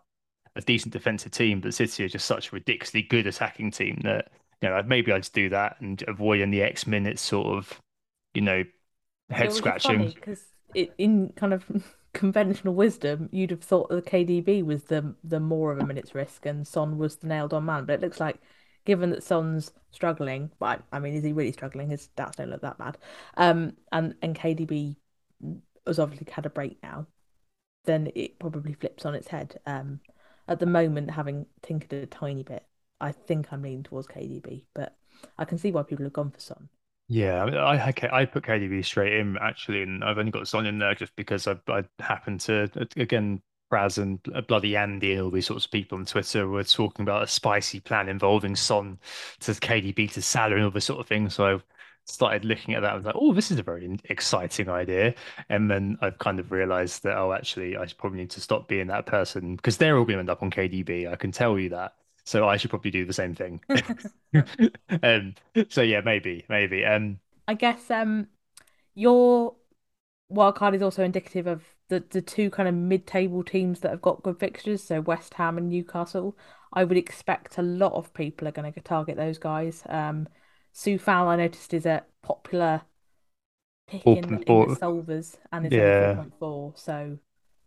a 0.55 0.61
decent 0.61 0.93
defensive 0.93 1.31
team, 1.31 1.61
but 1.61 1.73
City 1.73 2.03
are 2.03 2.09
just 2.09 2.25
such 2.25 2.51
a 2.51 2.55
ridiculously 2.55 3.03
good 3.03 3.27
attacking 3.27 3.71
team 3.71 3.99
that, 4.03 4.31
you 4.61 4.69
know, 4.69 4.81
maybe 4.85 5.11
I'd 5.11 5.29
do 5.33 5.49
that 5.49 5.77
and 5.79 6.03
avoid 6.07 6.41
in 6.41 6.51
the 6.51 6.61
X 6.61 6.87
minutes 6.87 7.21
sort 7.21 7.47
of, 7.47 7.81
you 8.33 8.41
know, 8.41 8.63
head 9.29 9.51
which 9.51 9.61
is 9.65 9.77
funny 9.81 10.09
scratching. 10.09 10.11
because 10.11 10.43
it 10.73 10.93
in 10.97 11.29
kind 11.35 11.53
of 11.53 11.65
conventional 12.15 12.73
wisdom, 12.73 13.29
you'd 13.31 13.51
have 13.51 13.61
thought 13.63 13.89
that 13.89 14.05
KDB 14.05 14.63
was 14.65 14.85
the 14.85 15.15
the 15.23 15.39
more 15.39 15.71
of 15.71 15.79
a 15.79 15.83
minute's 15.83 16.15
risk 16.15 16.45
and 16.45 16.67
Son 16.67 16.97
was 16.97 17.17
the 17.17 17.27
nailed 17.27 17.53
on 17.53 17.65
man. 17.65 17.85
But 17.85 17.95
it 17.95 18.01
looks 18.01 18.19
like, 18.19 18.39
given 18.85 19.11
that 19.11 19.23
Son's 19.23 19.71
struggling, 19.91 20.51
but 20.59 20.83
I, 20.91 20.99
mean, 20.99 21.13
is 21.13 21.23
he 21.23 21.33
really 21.33 21.51
struggling? 21.51 21.89
His 21.89 22.09
stats 22.17 22.37
don't 22.37 22.49
look 22.49 22.61
that 22.61 22.77
bad. 22.79 22.97
Um, 23.37 23.77
and 23.91 24.15
and 24.21 24.35
KDB 24.35 24.95
has 25.87 25.99
obviously 25.99 26.27
had 26.31 26.45
a 26.45 26.49
break 26.49 26.77
now. 26.83 27.07
then 27.85 28.11
it 28.15 28.39
probably 28.39 28.73
flips 28.73 29.05
on 29.05 29.15
its 29.15 29.27
head. 29.29 29.59
Um, 29.67 30.01
at 30.47 30.59
the 30.59 30.65
moment, 30.67 31.11
having 31.11 31.47
tinkered 31.63 31.93
a 31.93 32.05
tiny 32.07 32.43
bit, 32.43 32.65
I 33.01 33.11
think 33.11 33.51
I'm 33.51 33.63
leaning 33.63 33.83
towards 33.83 34.07
KDB, 34.07 34.65
but 34.73 34.97
I 35.37 35.45
can 35.45 35.57
see 35.57 35.71
why 35.71 35.83
people 35.83 36.05
have 36.05 36.13
gone 36.13 36.31
for 36.31 36.39
Son. 36.39 36.69
Yeah, 37.07 37.43
I, 37.45 37.75
I 37.89 37.93
I 38.21 38.25
put 38.25 38.43
KDB 38.45 38.81
straight 38.81 39.13
in 39.13 39.37
actually, 39.37 39.83
and 39.83 40.03
I've 40.03 40.17
only 40.17 40.31
got 40.31 40.47
Son 40.47 40.65
in 40.65 40.79
there 40.79 40.95
just 40.95 41.15
because 41.15 41.47
I 41.47 41.55
I 41.67 41.83
happen 41.99 42.37
to 42.39 42.63
uh, 42.79 42.85
again 42.97 43.41
Raz 43.69 43.97
and 43.99 44.19
bloody 44.47 44.75
Andy 44.75 45.13
and 45.13 45.21
all 45.21 45.29
these 45.31 45.45
sorts 45.45 45.65
of 45.65 45.71
people 45.71 45.97
on 45.99 46.05
Twitter 46.05 46.47
were 46.47 46.63
talking 46.63 47.03
about 47.03 47.23
a 47.23 47.27
spicy 47.27 47.79
plan 47.79 48.09
involving 48.09 48.55
Son 48.55 48.99
to 49.41 49.53
KDB 49.53 50.07
to 50.09 50.21
Salah 50.21 50.55
and 50.55 50.63
all 50.65 50.71
this 50.71 50.85
sort 50.85 50.99
of 50.99 51.07
thing. 51.07 51.29
So 51.29 51.57
I 51.57 51.59
started 52.05 52.43
looking 52.45 52.73
at 52.73 52.81
that. 52.81 52.93
I 52.93 52.95
was 52.95 53.05
like, 53.05 53.15
oh, 53.17 53.33
this 53.33 53.51
is 53.51 53.59
a 53.59 53.63
very 53.63 53.99
exciting 54.05 54.69
idea. 54.69 55.13
And 55.49 55.69
then 55.69 55.97
I've 56.01 56.17
kind 56.19 56.39
of 56.39 56.51
realized 56.51 57.03
that, 57.03 57.17
oh, 57.17 57.33
actually, 57.33 57.77
I 57.77 57.85
probably 57.97 58.19
need 58.19 58.31
to 58.31 58.41
stop 58.41 58.67
being 58.67 58.87
that 58.87 59.05
person 59.05 59.55
because 59.55 59.77
they're 59.77 59.97
all 59.97 60.05
going 60.05 60.15
to 60.17 60.19
end 60.21 60.29
up 60.29 60.41
on 60.43 60.49
KDB. 60.51 61.07
I 61.07 61.15
can 61.17 61.31
tell 61.31 61.57
you 61.59 61.69
that. 61.69 61.93
So 62.25 62.47
I 62.47 62.57
should 62.57 62.71
probably 62.71 62.91
do 62.91 63.05
the 63.05 63.13
same 63.13 63.35
thing. 63.35 63.61
um, 65.03 65.35
so 65.69 65.81
yeah, 65.81 66.01
maybe, 66.01 66.45
maybe. 66.49 66.83
Um, 66.83 67.19
I 67.47 67.53
guess 67.53 67.91
um, 67.91 68.27
your 68.95 69.55
wildcard 70.31 70.75
is 70.75 70.81
also 70.81 71.03
indicative 71.03 71.47
of 71.47 71.63
the, 71.89 72.03
the 72.09 72.21
two 72.21 72.49
kind 72.49 72.67
of 72.67 72.73
mid-table 72.73 73.43
teams 73.43 73.81
that 73.81 73.91
have 73.91 74.01
got 74.01 74.23
good 74.23 74.39
fixtures, 74.39 74.83
so 74.83 75.01
West 75.01 75.35
Ham 75.35 75.57
and 75.57 75.69
Newcastle. 75.69 76.35
I 76.73 76.83
would 76.83 76.97
expect 76.97 77.57
a 77.57 77.61
lot 77.61 77.93
of 77.93 78.13
people 78.13 78.47
are 78.47 78.51
going 78.51 78.71
to 78.71 78.81
target 78.81 79.17
those 79.17 79.37
guys. 79.37 79.83
Um, 79.87 80.27
Coufal, 80.75 81.27
I 81.27 81.35
noticed, 81.37 81.73
is 81.73 81.85
a 81.85 82.03
popular 82.21 82.81
pick 83.87 84.05
in, 84.05 84.17
in 84.47 84.67
the 84.67 84.75
solvers 84.75 85.37
and 85.51 85.65
is 85.67 85.73
yeah. 85.73 86.15
only 86.17 86.31
4.4, 86.39 86.77
so 86.77 87.19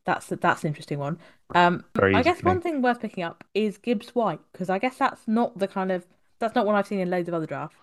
that's 0.09 0.27
that's 0.29 0.65
an 0.65 0.69
interesting 0.69 0.99
one. 0.99 1.19
Um, 1.55 1.85
I 2.01 2.23
guess 2.23 2.43
one 2.43 2.63
thing 2.63 2.81
worth 2.81 3.01
picking 3.01 3.23
up 3.23 3.45
is 3.55 3.77
Gibbs 3.77 4.15
White 4.15 4.41
because 4.53 4.71
I 4.71 4.79
guess 4.79 4.97
that's 4.97 5.29
not 5.29 5.59
the 5.59 5.69
kind 5.69 5.93
of 5.93 6.07
that's 6.39 6.55
not 6.55 6.65
one 6.65 6.75
I've 6.75 6.87
seen 6.87 6.99
in 6.99 7.11
loads 7.11 7.29
of 7.29 7.35
other 7.35 7.45
drafts. 7.45 7.77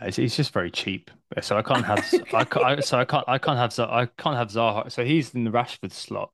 No, 0.00 0.08
he's 0.08 0.34
just 0.34 0.54
very 0.54 0.70
cheap, 0.70 1.10
so 1.42 1.58
I 1.58 1.62
can't 1.62 1.84
have 1.84 1.98
I, 2.32 2.44
can't, 2.44 2.82
so 2.84 2.98
I 2.98 3.04
can't 3.04 3.24
I 3.28 3.36
can't 3.36 3.58
have 3.58 3.78
I 3.78 4.06
can't 4.06 4.36
have 4.36 4.48
Zaha. 4.48 4.90
So 4.90 5.04
he's 5.04 5.34
in 5.34 5.44
the 5.44 5.50
Rashford 5.50 5.92
slot. 5.92 6.30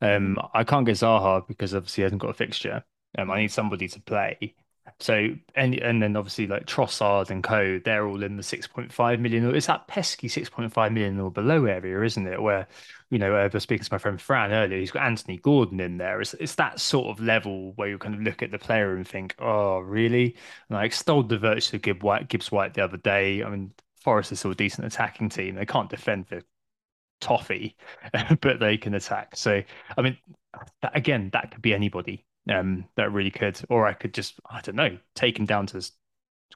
Um, 0.00 0.38
I 0.54 0.62
can't 0.62 0.86
get 0.86 0.94
Zaha 0.94 1.46
because 1.48 1.74
obviously 1.74 2.02
he 2.02 2.04
hasn't 2.04 2.22
got 2.22 2.30
a 2.30 2.34
fixture. 2.34 2.84
Um, 3.18 3.30
I 3.30 3.40
need 3.40 3.50
somebody 3.50 3.88
to 3.88 4.00
play. 4.00 4.54
So 4.98 5.28
and 5.54 5.74
and 5.74 6.02
then 6.02 6.16
obviously 6.16 6.46
like 6.46 6.64
Trossard 6.66 7.30
and 7.30 7.44
Co, 7.44 7.78
they're 7.84 8.06
all 8.06 8.22
in 8.22 8.36
the 8.36 8.42
6.5 8.42 9.20
million. 9.20 9.54
It's 9.54 9.66
that 9.66 9.86
pesky 9.88 10.28
6.5 10.28 10.92
million 10.92 11.20
or 11.20 11.30
below 11.30 11.66
area, 11.66 12.02
isn't 12.02 12.26
it? 12.26 12.40
Where 12.40 12.66
you 13.10 13.18
know, 13.18 13.34
I 13.36 13.46
was 13.46 13.62
speaking 13.62 13.84
to 13.84 13.92
my 13.92 13.98
friend 13.98 14.20
Fran 14.20 14.52
earlier. 14.52 14.78
He's 14.80 14.90
got 14.90 15.04
Anthony 15.04 15.36
Gordon 15.38 15.80
in 15.80 15.98
there. 15.98 16.20
It's 16.20 16.34
it's 16.34 16.54
that 16.56 16.80
sort 16.80 17.08
of 17.08 17.22
level 17.22 17.72
where 17.74 17.88
you 17.88 17.98
kind 17.98 18.14
of 18.14 18.22
look 18.22 18.42
at 18.42 18.50
the 18.50 18.58
player 18.58 18.96
and 18.96 19.06
think, 19.06 19.34
oh, 19.38 19.78
really? 19.80 20.36
And 20.68 20.78
I 20.78 20.84
extolled 20.84 21.28
the 21.28 21.38
virtue 21.38 21.76
of 21.76 21.82
Gibbs 21.82 22.02
White, 22.02 22.28
Gibbs 22.28 22.50
White 22.50 22.74
the 22.74 22.82
other 22.84 22.96
day. 22.96 23.42
I 23.44 23.50
mean, 23.50 23.72
Forest 24.02 24.32
is 24.32 24.38
still 24.40 24.52
a 24.52 24.54
decent 24.54 24.86
attacking 24.86 25.28
team. 25.28 25.54
They 25.56 25.66
can't 25.66 25.90
defend 25.90 26.28
for 26.28 26.40
toffee, 27.20 27.76
but 28.40 28.60
they 28.60 28.76
can 28.78 28.94
attack. 28.94 29.36
So, 29.36 29.62
I 29.96 30.02
mean, 30.02 30.18
again, 30.94 31.30
that 31.32 31.50
could 31.52 31.62
be 31.62 31.74
anybody. 31.74 32.24
Um, 32.52 32.84
that 32.96 33.12
really 33.12 33.32
could, 33.32 33.60
or 33.68 33.86
I 33.86 33.92
could 33.92 34.14
just, 34.14 34.38
I 34.48 34.60
don't 34.60 34.76
know, 34.76 34.98
take 35.14 35.38
him 35.38 35.46
down 35.46 35.66
to 35.68 35.84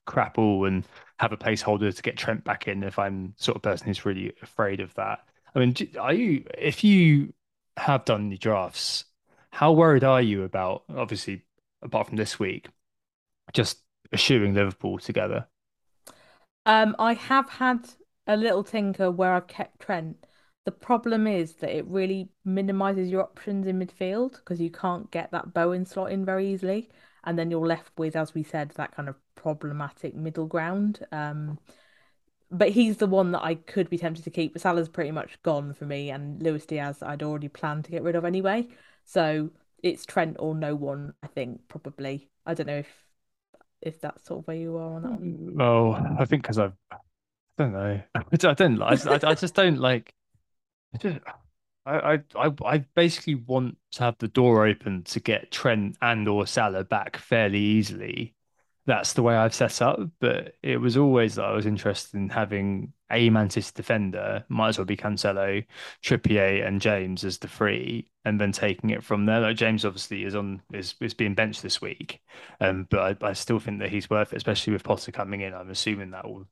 crap 0.06 0.38
all 0.38 0.64
and 0.64 0.84
have 1.18 1.32
a 1.32 1.36
placeholder 1.36 1.94
to 1.94 2.02
get 2.02 2.16
Trent 2.16 2.44
back 2.44 2.68
in 2.68 2.82
if 2.82 2.98
I'm 2.98 3.34
sort 3.36 3.56
of 3.56 3.62
person 3.62 3.86
who's 3.88 4.04
really 4.04 4.32
afraid 4.42 4.80
of 4.80 4.94
that. 4.94 5.20
I 5.54 5.58
mean, 5.58 5.74
are 5.98 6.14
you 6.14 6.44
if 6.56 6.84
you 6.84 7.32
have 7.76 8.04
done 8.04 8.28
the 8.28 8.38
drafts, 8.38 9.04
how 9.50 9.72
worried 9.72 10.04
are 10.04 10.22
you 10.22 10.44
about 10.44 10.84
obviously 10.88 11.42
apart 11.82 12.06
from 12.06 12.16
this 12.16 12.38
week, 12.38 12.68
just 13.52 13.78
eschewing 14.12 14.54
Liverpool 14.54 14.98
together? 14.98 15.46
Um, 16.66 16.94
I 16.98 17.14
have 17.14 17.48
had 17.48 17.88
a 18.26 18.36
little 18.36 18.62
tinker 18.62 19.10
where 19.10 19.32
I've 19.32 19.46
kept 19.48 19.80
Trent. 19.80 20.24
The 20.70 20.76
problem 20.76 21.26
is 21.26 21.54
that 21.54 21.76
it 21.76 21.84
really 21.88 22.28
minimises 22.44 23.10
your 23.10 23.22
options 23.22 23.66
in 23.66 23.80
midfield 23.80 24.36
because 24.36 24.60
you 24.60 24.70
can't 24.70 25.10
get 25.10 25.32
that 25.32 25.52
Bowen 25.52 25.84
slot 25.84 26.12
in 26.12 26.24
very 26.24 26.46
easily, 26.46 26.88
and 27.24 27.36
then 27.36 27.50
you're 27.50 27.66
left 27.66 27.90
with, 27.98 28.14
as 28.14 28.34
we 28.34 28.44
said, 28.44 28.70
that 28.76 28.94
kind 28.94 29.08
of 29.08 29.16
problematic 29.34 30.14
middle 30.14 30.46
ground. 30.46 31.04
Um, 31.10 31.58
but 32.52 32.68
he's 32.68 32.98
the 32.98 33.08
one 33.08 33.32
that 33.32 33.42
I 33.42 33.56
could 33.56 33.90
be 33.90 33.98
tempted 33.98 34.22
to 34.22 34.30
keep. 34.30 34.56
Salah's 34.60 34.88
pretty 34.88 35.10
much 35.10 35.42
gone 35.42 35.74
for 35.74 35.86
me, 35.86 36.08
and 36.08 36.40
Luis 36.40 36.66
Diaz 36.66 37.02
I'd 37.02 37.24
already 37.24 37.48
planned 37.48 37.86
to 37.86 37.90
get 37.90 38.04
rid 38.04 38.14
of 38.14 38.24
anyway. 38.24 38.68
So 39.04 39.50
it's 39.82 40.06
Trent 40.06 40.36
or 40.38 40.54
no 40.54 40.76
one. 40.76 41.14
I 41.24 41.26
think 41.26 41.66
probably. 41.66 42.28
I 42.46 42.54
don't 42.54 42.68
know 42.68 42.78
if 42.78 42.94
if 43.82 44.00
that's 44.00 44.24
sort 44.24 44.38
of 44.38 44.46
where 44.46 44.56
you 44.56 44.76
are 44.76 44.94
on 44.94 45.02
that 45.02 45.10
one. 45.10 45.56
Well, 45.56 46.16
I 46.16 46.24
think 46.26 46.42
because 46.42 46.58
I've 46.60 46.76
I 46.92 46.96
don't 47.58 47.72
know. 47.72 48.00
I 48.14 48.54
don't. 48.54 48.80
I, 48.80 49.30
I 49.30 49.34
just 49.34 49.54
don't 49.54 49.80
like. 49.80 50.14
I 50.94 50.98
just. 50.98 51.18
I, 51.86 52.20
I 52.36 52.50
I 52.64 52.78
basically 52.94 53.36
want 53.36 53.78
to 53.92 54.02
have 54.04 54.16
the 54.18 54.28
door 54.28 54.66
open 54.66 55.02
to 55.04 55.20
get 55.20 55.50
Trent 55.50 55.96
and 56.02 56.28
or 56.28 56.46
Salah 56.46 56.84
back 56.84 57.16
fairly 57.16 57.58
easily 57.58 58.34
that's 58.86 59.12
the 59.12 59.22
way 59.22 59.36
I've 59.36 59.54
set 59.54 59.82
up. 59.82 60.00
But 60.20 60.56
it 60.62 60.78
was 60.78 60.96
always 60.96 61.36
that 61.36 61.44
I 61.44 61.52
was 61.52 61.66
interested 61.66 62.16
in 62.16 62.28
having 62.30 62.92
a 63.10 63.30
Mantis 63.30 63.72
defender, 63.72 64.44
might 64.48 64.70
as 64.70 64.78
well 64.78 64.84
be 64.84 64.96
Cancelo, 64.96 65.64
Trippier, 66.02 66.66
and 66.66 66.80
James 66.80 67.24
as 67.24 67.38
the 67.38 67.48
three, 67.48 68.10
and 68.24 68.40
then 68.40 68.52
taking 68.52 68.90
it 68.90 69.04
from 69.04 69.26
there. 69.26 69.40
Like 69.40 69.56
James 69.56 69.84
obviously 69.84 70.24
is 70.24 70.34
on 70.34 70.62
is 70.72 70.94
is 71.00 71.14
being 71.14 71.34
benched 71.34 71.62
this 71.62 71.80
week, 71.80 72.20
um, 72.60 72.86
but 72.90 73.22
I, 73.22 73.28
I 73.28 73.32
still 73.34 73.60
think 73.60 73.80
that 73.80 73.90
he's 73.90 74.10
worth 74.10 74.32
it, 74.32 74.36
especially 74.36 74.72
with 74.72 74.84
Potter 74.84 75.12
coming 75.12 75.40
in. 75.42 75.54
I'm 75.54 75.70
assuming 75.70 76.10
that 76.10 76.28
will 76.28 76.46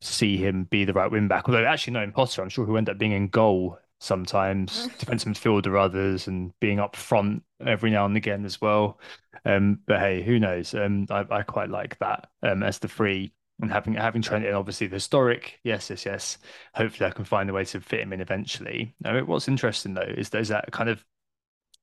see 0.00 0.36
him 0.36 0.64
be 0.64 0.84
the 0.84 0.92
right 0.92 1.10
win 1.10 1.28
back. 1.28 1.48
Although 1.48 1.64
actually 1.64 1.94
knowing 1.94 2.12
Potter, 2.12 2.42
I'm 2.42 2.48
sure 2.48 2.66
he'll 2.66 2.76
end 2.76 2.88
up 2.90 2.98
being 2.98 3.12
in 3.12 3.28
goal 3.28 3.78
sometimes, 4.02 4.88
defensive 4.98 5.32
midfielder 5.32 5.78
others, 5.80 6.26
and 6.26 6.52
being 6.60 6.80
up 6.80 6.96
front 6.96 7.42
every 7.64 7.90
now 7.90 8.04
and 8.04 8.16
again 8.16 8.44
as 8.44 8.60
well. 8.60 8.98
Um, 9.44 9.80
but 9.86 10.00
hey, 10.00 10.22
who 10.22 10.38
knows? 10.38 10.74
Um, 10.74 11.06
I, 11.10 11.24
I 11.30 11.42
quite 11.42 11.70
like 11.70 11.98
that 11.98 12.28
um, 12.42 12.62
as 12.62 12.78
the 12.78 12.88
free 12.88 13.32
and 13.60 13.70
having 13.70 13.94
having 13.94 14.22
Trent 14.22 14.44
in, 14.44 14.54
obviously 14.54 14.88
the 14.88 14.96
historic. 14.96 15.60
Yes, 15.62 15.88
yes, 15.88 16.04
yes. 16.04 16.38
Hopefully, 16.74 17.08
I 17.08 17.12
can 17.12 17.24
find 17.24 17.48
a 17.48 17.52
way 17.52 17.64
to 17.66 17.80
fit 17.80 18.00
him 18.00 18.12
in 18.12 18.20
eventually. 18.20 18.94
What's 19.00 19.48
interesting 19.48 19.94
though 19.94 20.02
is 20.02 20.30
there's 20.30 20.48
that 20.48 20.70
kind 20.72 20.88
of 20.90 21.04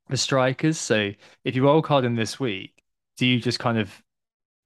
the 0.10 0.18
strikers. 0.18 0.78
So 0.78 1.12
if 1.44 1.56
you 1.56 1.64
roll 1.64 1.82
card 1.82 2.04
in 2.04 2.16
this 2.16 2.40
week, 2.40 2.84
do 3.18 3.26
you 3.26 3.40
just 3.40 3.60
kind 3.60 3.78
of 3.78 4.02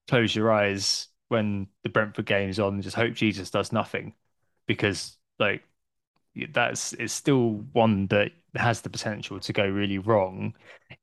close 0.07 0.35
your 0.35 0.51
eyes 0.51 1.07
when 1.29 1.67
the 1.83 1.89
Brentford 1.89 2.25
game 2.25 2.49
is 2.49 2.59
on 2.59 2.75
and 2.75 2.83
just 2.83 2.95
hope 2.95 3.13
Jesus 3.13 3.51
does 3.51 3.71
nothing? 3.71 4.13
Because 4.67 5.17
like 5.39 5.63
that's 6.51 6.93
it's 6.93 7.13
still 7.13 7.65
one 7.73 8.07
that 8.07 8.31
has 8.55 8.81
the 8.81 8.89
potential 8.89 9.39
to 9.39 9.53
go 9.53 9.67
really 9.67 9.97
wrong. 9.97 10.55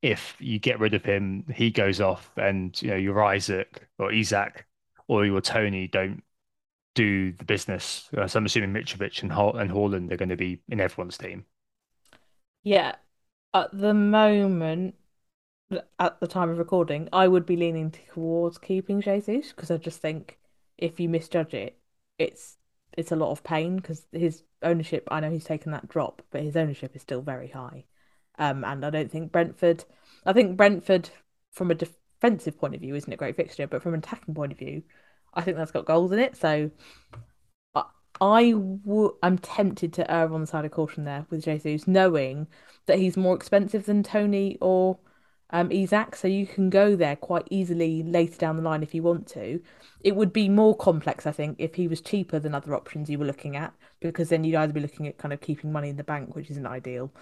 If 0.03 0.37
you 0.41 0.59
get 0.59 0.81
rid 0.81 0.95
of 0.95 1.05
him 1.05 1.45
he 1.55 1.71
goes 1.71 2.01
off 2.01 2.31
and 2.37 2.81
you 2.83 2.89
know 2.91 2.97
your 2.97 3.35
Isak 3.35 3.89
or 3.99 4.13
Isak 4.13 4.67
or 5.09 5.27
your 5.27 5.41
Tony 5.41 5.89
don't 5.89 6.23
do 6.95 7.33
the 7.33 7.45
business. 7.45 8.09
Uh, 8.17 8.27
so 8.29 8.39
I'm 8.39 8.47
assuming 8.47 8.73
Mitrovic 8.73 9.23
and 9.23 9.33
Ho- 9.33 9.53
and 9.53 9.71
Haaland 9.71 10.13
are 10.13 10.17
going 10.19 10.31
to 10.31 10.37
be 10.37 10.63
in 10.69 10.81
everyone's 10.81 11.19
team. 11.19 11.47
Yeah. 12.63 12.97
At 13.55 13.71
the 13.73 13.95
moment 13.95 14.97
at 15.99 16.21
the 16.21 16.27
time 16.29 16.51
of 16.51 16.59
recording 16.59 17.09
I 17.13 17.29
would 17.29 17.47
be 17.47 17.57
leaning 17.57 17.91
towards 17.93 18.59
keeping 18.59 19.01
Jesus 19.01 19.53
because 19.53 19.71
I 19.71 19.77
just 19.79 20.01
think 20.01 20.39
if 20.79 21.01
you 21.01 21.09
misjudge 21.09 21.55
it 21.55 21.79
it's 22.19 22.59
it's 23.01 23.13
a 23.13 23.17
lot 23.17 23.31
of 23.31 23.43
pain 23.43 23.77
because 23.77 24.07
his 24.13 24.43
ownership. 24.63 25.09
I 25.11 25.21
know 25.21 25.31
he's 25.31 25.45
taken 25.45 25.73
that 25.73 25.89
drop, 25.89 26.23
but 26.31 26.43
his 26.43 26.57
ownership 26.57 26.95
is 26.95 27.03
still 27.03 27.23
very 27.23 27.49
high. 27.49 27.85
Um, 28.39 28.63
and 28.65 28.85
I 28.85 28.91
don't 28.91 29.11
think 29.11 29.33
Brentford. 29.33 29.85
I 30.27 30.33
think 30.33 30.57
Brentford, 30.57 31.11
from 31.51 31.71
a 31.71 31.75
defensive 31.75 32.59
point 32.59 32.75
of 32.75 32.81
view, 32.81 32.95
isn't 32.95 33.13
a 33.13 33.17
great 33.17 33.37
fixture, 33.37 33.67
but 33.67 33.83
from 33.83 33.95
an 33.95 34.01
attacking 34.01 34.35
point 34.35 34.53
of 34.53 34.59
view, 34.59 34.83
I 35.33 35.41
think 35.43 35.57
that's 35.57 35.73
got 35.73 35.87
goals 35.87 36.13
in 36.13 36.19
it. 36.19 36.37
So 36.37 36.71
I, 37.75 37.85
I 38.21 38.51
w- 38.51 39.17
I'm 39.23 39.39
tempted 39.39 39.95
to 39.95 40.11
err 40.11 40.33
on 40.33 40.43
the 40.43 40.47
side 40.47 40.67
of 40.67 40.71
caution 40.71 41.05
there 41.05 41.27
with 41.31 41.45
Jesus, 41.45 41.89
knowing 41.89 42.49
that 42.87 42.99
he's 42.99 43.17
more 43.17 43.35
expensive 43.35 43.87
than 43.87 44.03
Tony 44.03 44.59
or 44.61 44.99
um, 45.53 45.71
Isak, 45.73 46.17
so 46.17 46.29
you 46.29 46.47
can 46.47 46.71
go 46.71 46.97
there 46.97 47.17
quite 47.17 47.47
easily 47.51 48.03
later 48.03 48.37
down 48.37 48.57
the 48.57 48.63
line 48.63 48.83
if 48.83 48.95
you 48.95 49.03
want 49.03 49.27
to. 49.29 49.61
It 50.01 50.17
would 50.17 50.33
be 50.33 50.49
more 50.49 50.77
complex, 50.77 51.27
I 51.27 51.33
think, 51.33 51.57
if 51.59 51.75
he 51.75 51.89
was 51.89 52.01
cheaper 52.01 52.39
than 52.39 52.55
other 52.55 52.75
options 52.75 53.11
you 53.11 53.19
were 53.19 53.27
looking 53.27 53.57
at, 53.57 53.75
because 54.01 54.29
then 54.29 54.45
you'd 54.45 54.57
either 54.57 54.73
be 54.73 54.81
looking 54.81 55.07
at 55.09 55.19
kind 55.19 55.33
of 55.33 55.41
keeping 55.41 55.73
money 55.73 55.89
in 55.89 55.97
the 55.97 56.05
bank, 56.05 56.35
which 56.35 56.51
isn't 56.51 56.67
ideal. 56.67 57.13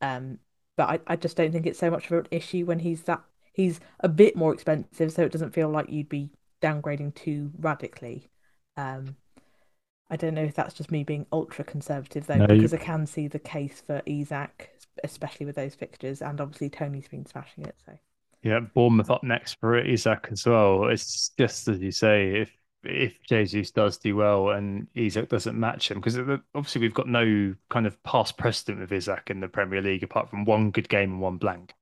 Um, 0.00 0.38
but 0.76 0.88
I, 0.88 1.12
I 1.12 1.16
just 1.16 1.36
don't 1.36 1.52
think 1.52 1.66
it's 1.66 1.78
so 1.78 1.90
much 1.90 2.06
of 2.06 2.12
an 2.12 2.28
issue 2.30 2.64
when 2.64 2.78
he's 2.78 3.02
that 3.02 3.22
he's 3.52 3.80
a 4.00 4.08
bit 4.08 4.36
more 4.36 4.52
expensive, 4.52 5.12
so 5.12 5.22
it 5.22 5.32
doesn't 5.32 5.54
feel 5.54 5.68
like 5.68 5.90
you'd 5.90 6.08
be 6.08 6.30
downgrading 6.62 7.14
too 7.14 7.50
radically. 7.58 8.30
Um, 8.76 9.16
I 10.10 10.16
don't 10.16 10.34
know 10.34 10.42
if 10.42 10.54
that's 10.54 10.74
just 10.74 10.90
me 10.90 11.04
being 11.04 11.26
ultra 11.32 11.64
conservative 11.64 12.26
though, 12.26 12.36
No, 12.36 12.46
you, 12.48 12.56
because 12.56 12.74
I 12.74 12.78
can 12.78 13.06
see 13.06 13.28
the 13.28 13.38
case 13.38 13.82
for 13.86 14.02
Isak, 14.06 14.70
especially 15.04 15.46
with 15.46 15.56
those 15.56 15.74
fixtures, 15.74 16.20
and 16.20 16.40
obviously 16.40 16.68
Tony's 16.68 17.08
been 17.08 17.24
smashing 17.24 17.64
it. 17.64 17.76
So 17.86 17.96
yeah, 18.42 18.60
Bournemouth 18.60 19.10
up 19.10 19.22
next 19.22 19.58
for 19.60 19.78
Isak 19.78 20.28
as 20.32 20.46
well. 20.46 20.88
It's 20.88 21.30
just 21.38 21.68
as 21.68 21.78
you 21.80 21.92
say, 21.92 22.40
if 22.40 22.50
if 22.82 23.22
Jesus 23.28 23.70
does 23.70 23.98
do 23.98 24.16
well 24.16 24.50
and 24.50 24.86
Isak 24.94 25.28
doesn't 25.28 25.58
match 25.58 25.90
him, 25.90 26.00
because 26.00 26.18
obviously 26.54 26.80
we've 26.80 26.94
got 26.94 27.08
no 27.08 27.54
kind 27.68 27.86
of 27.86 28.02
past 28.02 28.38
precedent 28.38 28.80
with 28.80 28.92
Isak 28.92 29.30
in 29.30 29.40
the 29.40 29.48
Premier 29.48 29.82
League 29.82 30.02
apart 30.02 30.30
from 30.30 30.44
one 30.44 30.70
good 30.70 30.88
game 30.88 31.12
and 31.12 31.20
one 31.20 31.36
blank. 31.36 31.74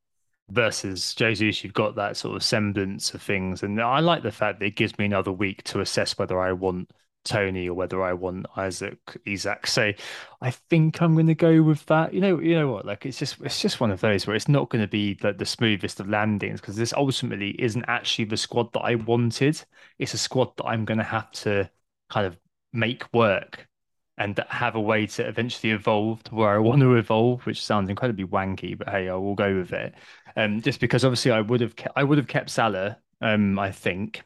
Versus 0.51 1.15
Jesus, 1.15 1.63
you've 1.63 1.75
got 1.75 1.95
that 1.97 2.17
sort 2.17 2.35
of 2.35 2.43
semblance 2.43 3.13
of 3.13 3.23
things, 3.23 3.63
and 3.63 3.81
I 3.81 4.01
like 4.01 4.23
the 4.23 4.33
fact 4.33 4.59
that 4.61 4.67
it 4.67 4.77
gives 4.77 4.99
me 4.99 5.05
another 5.05 5.31
week 5.31 5.63
to 5.65 5.81
assess 5.81 6.17
whether 6.19 6.41
I 6.41 6.53
want 6.53 6.91
Toney 7.25 7.69
or 7.69 7.75
whether 7.75 8.03
I 8.03 8.13
want 8.15 8.47
Isak 8.57 9.17
Isak. 9.27 9.67
So 9.67 9.93
I 10.41 10.51
think 10.51 11.03
I'm 11.03 11.15
going 11.15 11.27
to 11.27 11.35
go 11.35 11.63
with 11.63 11.85
that. 11.87 12.15
You 12.15 12.21
know, 12.21 12.41
you 12.41 12.55
know 12.55 12.69
what? 12.73 12.87
Like 12.87 13.07
it's 13.07 13.19
just 13.19 13.41
it's 13.43 13.61
just 13.61 13.81
one 13.81 13.91
of 13.91 14.01
those 14.01 14.27
where 14.27 14.37
it's 14.37 14.49
not 14.49 14.71
going 14.71 14.83
to 14.83 14.89
be 14.89 15.19
like 15.23 15.39
the 15.39 15.47
smoothest 15.47 16.01
of 16.01 16.09
landings 16.09 16.61
because 16.61 16.77
this 16.77 16.93
ultimately 16.95 17.51
isn't 17.61 17.85
actually 17.89 18.27
the 18.27 18.37
squad 18.37 18.73
that 18.73 18.81
I 18.81 18.95
wanted. 18.97 19.63
It's 19.99 20.15
a 20.15 20.19
squad 20.19 20.57
that 20.57 20.65
I'm 20.65 20.85
going 20.85 20.99
to 20.99 21.05
have 21.05 21.31
to 21.33 21.71
kind 22.11 22.27
of 22.27 22.37
make 22.73 23.13
work 23.13 23.69
and 24.17 24.39
have 24.49 24.75
a 24.75 24.81
way 24.81 25.07
to 25.07 25.27
eventually 25.27 25.73
evolve 25.73 26.23
to 26.25 26.35
where 26.35 26.51
I 26.51 26.59
want 26.59 26.81
to 26.81 26.97
evolve, 26.97 27.47
which 27.47 27.65
sounds 27.65 27.89
incredibly 27.89 28.25
wanky, 28.25 28.77
but 28.77 28.89
hey, 28.89 29.09
I 29.09 29.15
will 29.15 29.37
go 29.37 29.57
with 29.57 29.73
it. 29.73 29.95
Um, 30.37 30.61
just 30.61 30.81
because 30.81 31.05
obviously 31.05 31.31
I 31.31 31.41
would 31.41 31.61
have 31.61 31.77
kept, 31.77 31.97
I 31.97 32.03
would 32.05 32.19
have 32.19 32.27
kept 32.27 32.51
Salah. 32.51 32.99
Um, 33.21 33.59
I 33.59 33.71
think 33.71 34.23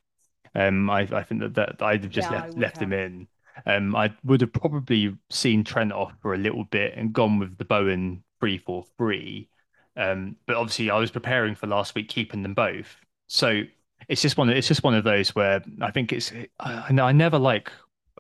um, 0.55 0.91
I, 0.91 1.01
I 1.01 1.23
think 1.23 1.41
that, 1.41 1.55
that 1.55 1.83
I'd 1.83 2.03
have 2.03 2.13
just 2.13 2.31
yeah, 2.31 2.43
left 2.43 2.59
left 2.59 2.77
have. 2.79 2.85
him 2.85 2.93
in. 2.93 3.29
Um, 3.67 3.95
I 3.95 4.13
would 4.25 4.41
have 4.41 4.53
probably 4.53 5.17
seen 5.31 5.65
Trent 5.65 5.93
off 5.93 6.13
for 6.21 6.35
a 6.35 6.39
little 6.39 6.65
bit 6.65 6.95
and 6.97 7.13
gone 7.13 7.39
with 7.39 7.59
the 7.59 7.65
Bowen 7.65 8.23
three 8.41 8.59
four 8.59 8.85
three. 8.97 9.49
Um, 9.97 10.37
but 10.47 10.57
obviously 10.57 10.91
I 10.91 10.99
was 10.99 11.11
preparing 11.11 11.55
for 11.55 11.67
last 11.67 11.95
week, 11.95 12.09
keeping 12.09 12.43
them 12.43 12.55
both. 12.55 12.97
So 13.29 13.63
it's 14.09 14.23
just 14.23 14.37
one. 14.37 14.49
Of, 14.51 14.57
it's 14.57 14.69
just 14.69 14.83
one 14.83 14.95
of 14.95 15.05
those 15.05 15.35
where 15.35 15.63
I 15.81 15.91
think 15.91 16.13
it's. 16.13 16.33
I, 16.61 16.85
I 16.89 17.13
never 17.13 17.39
like, 17.39 17.71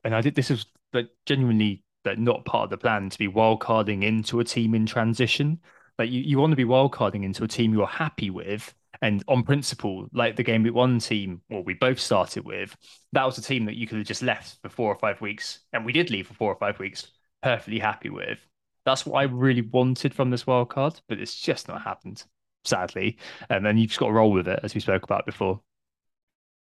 and 0.04 0.14
I 0.14 0.20
did 0.20 0.34
this 0.34 0.50
is 0.50 0.66
like 0.92 1.08
genuinely 1.26 1.82
that 2.04 2.18
not 2.18 2.44
part 2.44 2.64
of 2.64 2.70
the 2.70 2.78
plan 2.78 3.08
to 3.10 3.18
be 3.18 3.28
wildcarding 3.28 4.02
into 4.02 4.40
a 4.40 4.44
team 4.44 4.74
in 4.74 4.86
transition. 4.86 5.60
Like 5.98 6.10
you, 6.10 6.20
you 6.20 6.38
want 6.38 6.52
to 6.52 6.56
be 6.56 6.64
wildcarding 6.64 7.24
into 7.24 7.44
a 7.44 7.48
team 7.48 7.72
you're 7.72 7.86
happy 7.86 8.30
with 8.30 8.74
and 9.02 9.22
on 9.28 9.42
principle, 9.42 10.08
like 10.12 10.36
the 10.36 10.44
game 10.44 10.62
week 10.62 10.74
one 10.74 10.98
team, 11.00 11.42
well, 11.50 11.62
we 11.64 11.74
both 11.74 12.00
started 12.00 12.44
with, 12.44 12.76
that 13.12 13.26
was 13.26 13.38
a 13.38 13.42
team 13.42 13.66
that 13.66 13.76
you 13.76 13.86
could 13.86 13.98
have 13.98 14.06
just 14.06 14.22
left 14.22 14.58
for 14.62 14.68
four 14.70 14.90
or 14.92 14.98
five 14.98 15.20
weeks. 15.20 15.60
And 15.72 15.84
we 15.84 15.92
did 15.92 16.10
leave 16.10 16.28
for 16.28 16.34
four 16.34 16.52
or 16.52 16.56
five 16.58 16.78
weeks, 16.78 17.08
perfectly 17.42 17.80
happy 17.80 18.10
with. 18.10 18.38
That's 18.84 19.04
what 19.06 19.18
I 19.18 19.24
really 19.24 19.62
wanted 19.62 20.14
from 20.14 20.30
this 20.30 20.46
wild 20.46 20.70
card, 20.70 21.00
but 21.08 21.18
it's 21.18 21.38
just 21.40 21.68
not 21.68 21.82
happened, 21.82 22.24
sadly. 22.64 23.18
And 23.50 23.66
then 23.66 23.76
you've 23.78 23.90
just 23.90 24.00
got 24.00 24.06
to 24.06 24.12
roll 24.12 24.32
with 24.32 24.48
it, 24.48 24.60
as 24.62 24.74
we 24.74 24.80
spoke 24.80 25.02
about 25.04 25.26
before. 25.26 25.60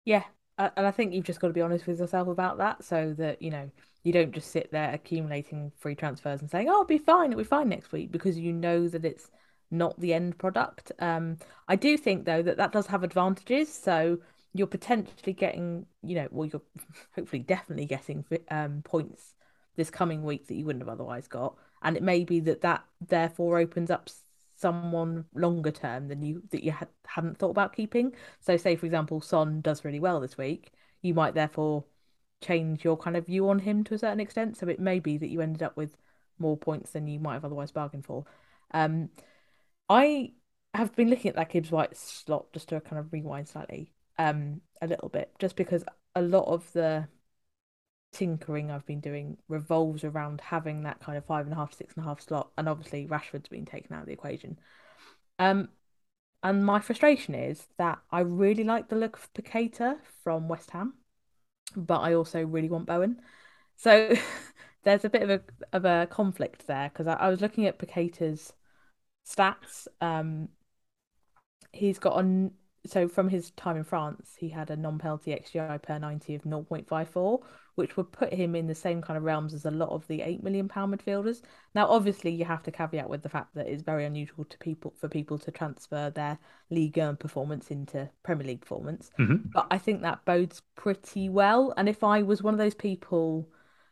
yeah, 0.05 0.23
and 0.57 0.87
I 0.87 0.91
think 0.91 1.13
you've 1.13 1.25
just 1.25 1.39
got 1.39 1.47
to 1.47 1.53
be 1.53 1.61
honest 1.61 1.85
with 1.87 1.99
yourself 1.99 2.27
about 2.27 2.57
that, 2.59 2.83
so 2.83 3.13
that 3.17 3.41
you 3.41 3.51
know 3.51 3.69
you 4.03 4.13
don't 4.13 4.31
just 4.33 4.51
sit 4.51 4.71
there 4.71 4.93
accumulating 4.93 5.71
free 5.77 5.95
transfers 5.95 6.41
and 6.41 6.49
saying, 6.49 6.69
"Oh, 6.69 6.73
it'll 6.73 6.85
be 6.85 6.97
fine, 6.97 7.31
it'll 7.31 7.39
be 7.39 7.43
fine 7.43 7.69
next 7.69 7.91
week," 7.91 8.11
because 8.11 8.37
you 8.39 8.53
know 8.53 8.87
that 8.87 9.05
it's 9.05 9.29
not 9.71 9.99
the 9.99 10.13
end 10.13 10.37
product. 10.37 10.91
Um, 10.99 11.37
I 11.67 11.75
do 11.75 11.97
think 11.97 12.25
though 12.25 12.41
that 12.41 12.57
that 12.57 12.71
does 12.71 12.87
have 12.87 13.03
advantages. 13.03 13.73
So 13.73 14.19
you're 14.53 14.67
potentially 14.67 15.33
getting, 15.33 15.85
you 16.01 16.15
know, 16.15 16.27
well, 16.31 16.47
you're 16.47 16.61
hopefully 17.15 17.41
definitely 17.41 17.85
getting 17.85 18.25
um, 18.49 18.81
points 18.83 19.35
this 19.75 19.89
coming 19.89 20.23
week 20.23 20.47
that 20.47 20.55
you 20.55 20.65
wouldn't 20.65 20.81
have 20.81 20.89
otherwise 20.89 21.27
got, 21.27 21.55
and 21.83 21.95
it 21.95 22.03
may 22.03 22.23
be 22.23 22.39
that 22.41 22.61
that 22.61 22.83
therefore 23.05 23.59
opens 23.59 23.91
up 23.91 24.09
someone 24.55 25.25
longer 25.35 25.69
term 25.69 26.07
than 26.07 26.23
you 26.23 26.41
that 26.49 26.63
you 26.63 26.71
had 26.71 26.87
hadn't 27.05 27.37
thought 27.37 27.51
about 27.51 27.75
keeping. 27.75 28.13
So, 28.39 28.57
say 28.57 28.75
for 28.75 28.85
example, 28.85 29.21
Son 29.21 29.61
does 29.61 29.85
really 29.85 29.99
well 29.99 30.19
this 30.19 30.37
week, 30.37 30.71
you 31.01 31.13
might 31.13 31.35
therefore 31.35 31.85
change 32.41 32.83
your 32.83 32.97
kind 32.97 33.17
of 33.17 33.25
view 33.25 33.49
on 33.49 33.59
him 33.59 33.83
to 33.83 33.93
a 33.93 33.97
certain 33.97 34.19
extent. 34.19 34.57
So 34.57 34.67
it 34.67 34.79
may 34.79 34.99
be 34.99 35.17
that 35.17 35.29
you 35.29 35.41
ended 35.41 35.63
up 35.63 35.75
with 35.75 35.97
more 36.39 36.57
points 36.57 36.91
than 36.91 37.07
you 37.07 37.19
might 37.19 37.33
have 37.33 37.45
otherwise 37.45 37.71
bargained 37.71 38.05
for. 38.05 38.25
Um, 38.71 39.09
I 39.89 40.33
have 40.73 40.95
been 40.95 41.09
looking 41.09 41.29
at 41.29 41.35
that 41.35 41.49
Gibbs 41.49 41.71
White 41.71 41.95
slot 41.97 42.51
just 42.53 42.69
to 42.69 42.81
kind 42.81 42.99
of 42.99 43.11
rewind 43.13 43.47
slightly, 43.47 43.91
um, 44.17 44.61
a 44.81 44.87
little 44.87 45.09
bit, 45.09 45.33
just 45.39 45.55
because 45.55 45.83
a 46.15 46.21
lot 46.21 46.45
of 46.47 46.71
the 46.73 47.07
tinkering 48.11 48.71
I've 48.71 48.85
been 48.85 48.99
doing 48.99 49.37
revolves 49.47 50.03
around 50.03 50.41
having 50.41 50.83
that 50.83 50.99
kind 50.99 51.17
of 51.17 51.25
five 51.25 51.45
and 51.45 51.53
a 51.53 51.57
half, 51.57 51.73
six 51.73 51.95
and 51.95 52.03
a 52.03 52.07
half 52.07 52.21
slot, 52.21 52.51
and 52.57 52.67
obviously 52.67 53.07
Rashford's 53.07 53.49
been 53.49 53.65
taken 53.65 53.95
out 53.95 54.01
of 54.01 54.07
the 54.07 54.13
equation. 54.13 54.59
Um, 55.39 55.69
and 56.43 56.65
my 56.65 56.79
frustration 56.79 57.35
is 57.35 57.67
that 57.77 57.99
I 58.11 58.21
really 58.21 58.63
like 58.63 58.89
the 58.89 58.95
look 58.95 59.17
of 59.17 59.33
Paqueta 59.33 59.99
from 60.23 60.47
West 60.47 60.71
Ham, 60.71 60.95
but 61.75 61.99
I 62.01 62.13
also 62.13 62.43
really 62.45 62.69
want 62.69 62.87
Bowen. 62.87 63.21
So 63.77 64.15
there's 64.83 65.05
a 65.05 65.09
bit 65.09 65.23
of 65.23 65.29
a 65.29 65.41
of 65.73 65.85
a 65.85 66.07
conflict 66.11 66.67
there 66.67 66.89
because 66.89 67.07
I, 67.07 67.15
I 67.15 67.29
was 67.29 67.41
looking 67.41 67.65
at 67.67 67.79
Paqueta's 67.79 68.53
stats. 69.27 69.87
Um, 70.01 70.49
he's 71.71 71.99
got 71.99 72.13
on 72.13 72.51
so 72.87 73.07
from 73.07 73.29
his 73.29 73.51
time 73.51 73.77
in 73.77 73.83
France, 73.83 74.35
he 74.37 74.49
had 74.49 74.69
a 74.69 74.75
non-penalty 74.75 75.31
XGI 75.31 75.81
per 75.81 75.99
90 75.99 76.35
of 76.35 76.43
0.54, 76.43 77.41
which 77.75 77.97
would 77.97 78.11
put 78.11 78.33
him 78.33 78.55
in 78.55 78.67
the 78.67 78.75
same 78.75 79.01
kind 79.01 79.17
of 79.17 79.23
realms 79.23 79.53
as 79.53 79.65
a 79.65 79.71
lot 79.71 79.89
of 79.89 80.07
the 80.07 80.21
8 80.21 80.43
million 80.43 80.67
pound 80.67 80.93
midfielders. 80.93 81.41
Now, 81.75 81.87
obviously, 81.87 82.31
you 82.31 82.45
have 82.45 82.63
to 82.63 82.71
caveat 82.71 83.09
with 83.09 83.23
the 83.23 83.29
fact 83.29 83.53
that 83.55 83.67
it's 83.67 83.83
very 83.83 84.05
unusual 84.05 84.45
to 84.45 84.57
people 84.57 84.93
for 84.97 85.07
people 85.07 85.37
to 85.39 85.51
transfer 85.51 86.09
their 86.09 86.39
Ligue 86.69 86.97
1 86.97 87.17
performance 87.17 87.71
into 87.71 88.09
Premier 88.23 88.47
League 88.47 88.61
performance. 88.61 89.11
Mm-hmm. 89.19 89.49
But 89.53 89.67
I 89.69 89.77
think 89.77 90.01
that 90.01 90.25
bodes 90.25 90.61
pretty 90.75 91.29
well. 91.29 91.73
And 91.77 91.89
if 91.89 92.03
I 92.03 92.23
was 92.23 92.41
one 92.41 92.53
of 92.53 92.59
those 92.59 92.75
people, 92.75 93.49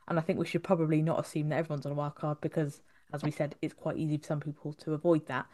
and 0.07 0.17
I 0.17 0.21
think 0.21 0.39
we 0.39 0.45
should 0.45 0.63
probably 0.63 1.01
not 1.01 1.19
assume 1.19 1.49
that 1.49 1.57
everyone's 1.57 1.85
on 1.85 1.91
a 1.91 1.95
wild 1.95 2.15
card 2.15 2.39
because, 2.41 2.81
as 3.13 3.23
we 3.23 3.31
said, 3.31 3.55
it's 3.61 3.73
quite 3.73 3.97
easy 3.97 4.17
for 4.17 4.25
some 4.25 4.39
people 4.39 4.73
to 4.73 4.93
avoid 4.93 5.27
that. 5.27 5.45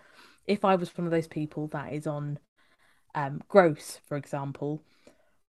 If 0.47 0.65
I 0.65 0.75
was 0.75 0.95
one 0.97 1.05
of 1.05 1.11
those 1.11 1.27
people 1.27 1.67
that 1.67 1.93
is 1.93 2.07
on 2.07 2.39
um, 3.13 3.41
Gross, 3.47 3.99
for 4.07 4.17
example, 4.17 4.83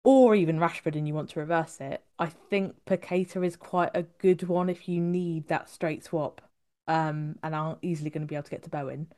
or 0.02 0.34
even 0.34 0.58
Rashford 0.58 0.96
and 0.96 1.06
you 1.06 1.14
want 1.14 1.30
to 1.30 1.40
reverse 1.40 1.78
it, 1.80 2.02
I 2.18 2.26
think 2.26 2.74
Paqueta 2.86 3.44
is 3.46 3.56
quite 3.56 3.90
a 3.94 4.02
good 4.02 4.42
one 4.48 4.68
if 4.68 4.88
you 4.88 5.00
need 5.00 5.48
that 5.48 5.68
straight 5.68 6.04
swap 6.04 6.40
um, 6.88 7.36
and 7.42 7.54
aren't 7.54 7.78
easily 7.82 8.10
going 8.10 8.22
to 8.22 8.26
be 8.26 8.34
able 8.34 8.44
to 8.44 8.50
get 8.50 8.62
to 8.64 8.70
Bowen. 8.70 9.08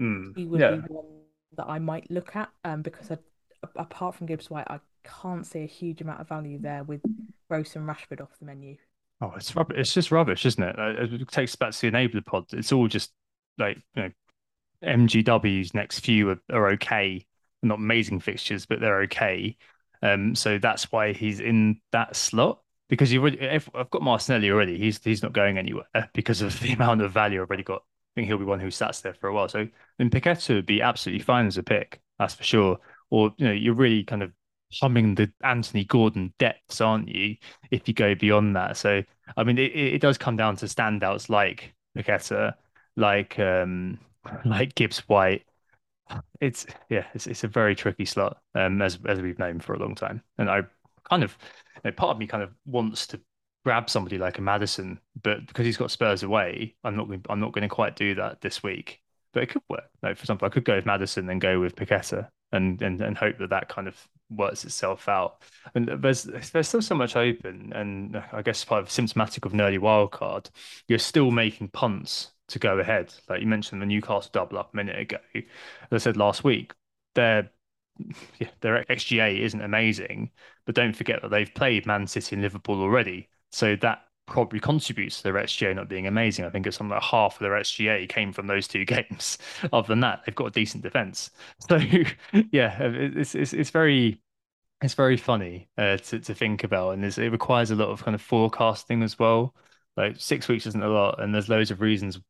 Mm. 0.00 0.36
He 0.36 0.44
would 0.44 0.60
Yeah. 0.60 0.76
be 0.76 0.92
one 0.92 1.22
that 1.56 1.68
I 1.68 1.78
might 1.78 2.10
look 2.10 2.34
at 2.34 2.50
um, 2.64 2.82
because 2.82 3.10
I, 3.10 3.18
apart 3.76 4.16
from 4.16 4.26
Gibbs 4.26 4.50
White, 4.50 4.66
I 4.68 4.80
can't 5.04 5.46
see 5.46 5.60
a 5.60 5.66
huge 5.66 6.00
amount 6.00 6.20
of 6.20 6.28
value 6.28 6.58
there 6.58 6.82
with 6.82 7.02
Gross 7.48 7.76
and 7.76 7.88
Rashford 7.88 8.20
off 8.20 8.38
the 8.38 8.46
menu. 8.46 8.76
Oh, 9.22 9.32
it's. 9.36 9.54
It's 9.70 9.94
just 9.94 10.10
rubbish, 10.10 10.44
isn't 10.44 10.62
it? 10.62 10.76
It 10.78 11.28
takes 11.28 11.54
back 11.54 11.72
to 11.72 11.80
the 11.80 11.96
enabler 11.96 12.26
pod. 12.26 12.46
It's 12.52 12.72
all 12.72 12.88
just 12.88 13.12
like 13.56 13.78
you 13.94 14.02
know, 14.02 14.10
MGW's 14.82 15.74
next 15.74 16.00
few 16.00 16.30
are, 16.30 16.40
are 16.50 16.70
okay. 16.70 17.24
Not 17.62 17.78
amazing 17.78 18.18
fixtures, 18.18 18.66
but 18.66 18.80
they're 18.80 19.02
okay. 19.02 19.56
Um, 20.02 20.34
so 20.34 20.58
that's 20.58 20.90
why 20.90 21.12
he's 21.12 21.38
in 21.38 21.80
that 21.92 22.16
slot 22.16 22.62
because 22.88 23.12
if, 23.12 23.70
I've 23.74 23.90
got 23.90 24.02
Martinelli 24.02 24.50
already. 24.50 24.76
He's 24.76 25.02
he's 25.02 25.22
not 25.22 25.32
going 25.32 25.56
anywhere 25.56 25.86
because 26.14 26.42
of 26.42 26.58
the 26.60 26.72
amount 26.74 27.00
of 27.00 27.12
value 27.12 27.40
I've 27.40 27.48
already 27.48 27.62
got. 27.62 27.82
I 27.82 28.12
think 28.16 28.26
he'll 28.26 28.38
be 28.38 28.44
one 28.44 28.60
who 28.60 28.70
sits 28.70 29.00
there 29.00 29.14
for 29.14 29.28
a 29.28 29.34
while. 29.34 29.48
So 29.48 29.68
then 29.98 30.10
Paqueta 30.10 30.56
would 30.56 30.66
be 30.66 30.82
absolutely 30.82 31.22
fine 31.22 31.46
as 31.46 31.56
a 31.56 31.62
pick, 31.62 32.02
that's 32.18 32.34
for 32.34 32.42
sure. 32.42 32.78
Or 33.08 33.32
you 33.38 33.46
know, 33.46 33.52
you're 33.52 33.74
really 33.74 34.02
kind 34.02 34.22
of 34.22 34.32
humming 34.80 35.14
the 35.14 35.32
Anthony 35.42 35.84
Gordon 35.84 36.32
depths, 36.38 36.80
aren't 36.80 37.08
you? 37.08 37.36
If 37.70 37.88
you 37.88 37.94
go 37.94 38.14
beyond 38.14 38.56
that. 38.56 38.76
So 38.76 39.02
I 39.36 39.44
mean, 39.44 39.58
it, 39.58 39.74
it 39.74 40.00
does 40.00 40.18
come 40.18 40.36
down 40.36 40.56
to 40.56 40.66
standouts 40.66 41.28
like 41.28 41.74
Paqueta, 41.96 42.54
like 42.96 43.38
um, 43.38 43.98
like 44.44 44.74
Gibbs 44.74 45.00
White. 45.08 45.44
It's 46.40 46.66
yeah, 46.88 47.06
it's 47.14 47.26
it's 47.26 47.44
a 47.44 47.48
very 47.48 47.74
tricky 47.74 48.04
slot, 48.04 48.38
um, 48.54 48.82
as 48.82 48.98
as 49.06 49.20
we've 49.20 49.38
known 49.38 49.60
for 49.60 49.74
a 49.74 49.78
long 49.78 49.94
time. 49.94 50.22
And 50.38 50.50
I 50.50 50.62
kind 51.08 51.22
of, 51.22 51.36
you 51.76 51.80
know, 51.90 51.92
part 51.92 52.10
of 52.10 52.18
me 52.18 52.26
kind 52.26 52.42
of 52.42 52.50
wants 52.66 53.06
to 53.08 53.20
grab 53.64 53.88
somebody 53.88 54.18
like 54.18 54.38
a 54.38 54.42
Maddison, 54.42 55.00
but 55.22 55.46
because 55.46 55.64
he's 55.64 55.76
got 55.76 55.90
Spurs 55.90 56.22
away, 56.22 56.74
I'm 56.84 56.96
not 56.96 57.08
I'm 57.28 57.40
not 57.40 57.52
going 57.52 57.62
to 57.62 57.68
quite 57.74 57.96
do 57.96 58.14
that 58.16 58.40
this 58.40 58.62
week. 58.62 59.00
But 59.32 59.44
it 59.44 59.50
could 59.50 59.62
work. 59.68 59.88
Like 60.02 60.16
for 60.16 60.22
example, 60.22 60.46
I 60.46 60.50
could 60.50 60.64
go 60.64 60.76
with 60.76 60.84
Maddison 60.86 61.30
and 61.30 61.40
go 61.40 61.60
with 61.60 61.76
Paqueta 61.76 62.28
and 62.52 62.80
and 62.82 63.00
and 63.00 63.16
hope 63.16 63.38
that 63.38 63.50
that 63.50 63.68
kind 63.68 63.88
of 63.88 63.96
works 64.36 64.64
itself 64.64 65.08
out. 65.08 65.42
And 65.74 65.88
there's 66.02 66.24
there's 66.24 66.68
still 66.68 66.82
so 66.82 66.94
much 66.94 67.16
open, 67.16 67.72
and 67.74 68.22
I 68.32 68.42
guess 68.42 68.64
part 68.64 68.82
of 68.82 68.90
symptomatic 68.90 69.44
of 69.44 69.54
an 69.54 69.60
early 69.60 69.78
wild 69.78 70.12
card, 70.12 70.50
you're 70.88 70.98
still 70.98 71.30
making 71.30 71.68
punts 71.68 72.32
to 72.48 72.58
go 72.58 72.78
ahead. 72.78 73.14
Like 73.28 73.40
you 73.40 73.46
mentioned 73.46 73.80
the 73.82 73.86
Newcastle 73.86 74.30
double 74.32 74.58
up 74.58 74.72
a 74.72 74.76
minute 74.76 74.98
ago. 74.98 75.18
As 75.34 75.44
I 75.92 75.98
said 75.98 76.16
last 76.16 76.44
week, 76.44 76.72
their 77.14 77.50
yeah, 78.38 78.48
their 78.60 78.84
XGA 78.88 79.40
isn't 79.40 79.60
amazing, 79.60 80.30
but 80.66 80.74
don't 80.74 80.96
forget 80.96 81.22
that 81.22 81.30
they've 81.30 81.52
played 81.54 81.86
Man 81.86 82.06
City 82.06 82.36
and 82.36 82.42
Liverpool 82.42 82.80
already. 82.80 83.28
So 83.50 83.76
that 83.76 84.04
probably 84.26 84.60
contributes 84.60 85.18
to 85.18 85.24
their 85.24 85.34
XGA 85.34 85.74
not 85.74 85.88
being 85.88 86.06
amazing. 86.06 86.44
I 86.44 86.50
think 86.50 86.66
it's 86.66 86.76
something 86.76 86.94
like 86.94 87.02
half 87.02 87.34
of 87.34 87.40
their 87.40 87.56
XGA 87.56 88.08
came 88.08 88.32
from 88.32 88.46
those 88.46 88.66
two 88.68 88.84
games. 88.86 89.38
Other 89.72 89.88
than 89.88 90.00
that, 90.00 90.22
they've 90.24 90.34
got 90.34 90.46
a 90.46 90.50
decent 90.50 90.82
defense. 90.82 91.30
So 91.68 91.76
yeah, 92.50 92.76
it's 92.80 93.34
it's 93.34 93.52
it's 93.52 93.70
very 93.70 94.20
it's 94.84 94.94
very 94.94 95.16
funny 95.16 95.68
uh, 95.78 95.96
to 95.96 96.20
to 96.20 96.34
think 96.34 96.64
about, 96.64 96.92
and 96.92 97.04
it 97.04 97.18
requires 97.18 97.70
a 97.70 97.76
lot 97.76 97.88
of 97.88 98.02
kind 98.02 98.14
of 98.14 98.22
forecasting 98.22 99.02
as 99.02 99.18
well. 99.18 99.54
Like 99.96 100.16
six 100.18 100.48
weeks 100.48 100.66
isn't 100.66 100.82
a 100.82 100.88
lot, 100.88 101.22
and 101.22 101.34
there's 101.34 101.48
loads 101.48 101.70
of 101.70 101.80
reasons. 101.80 102.20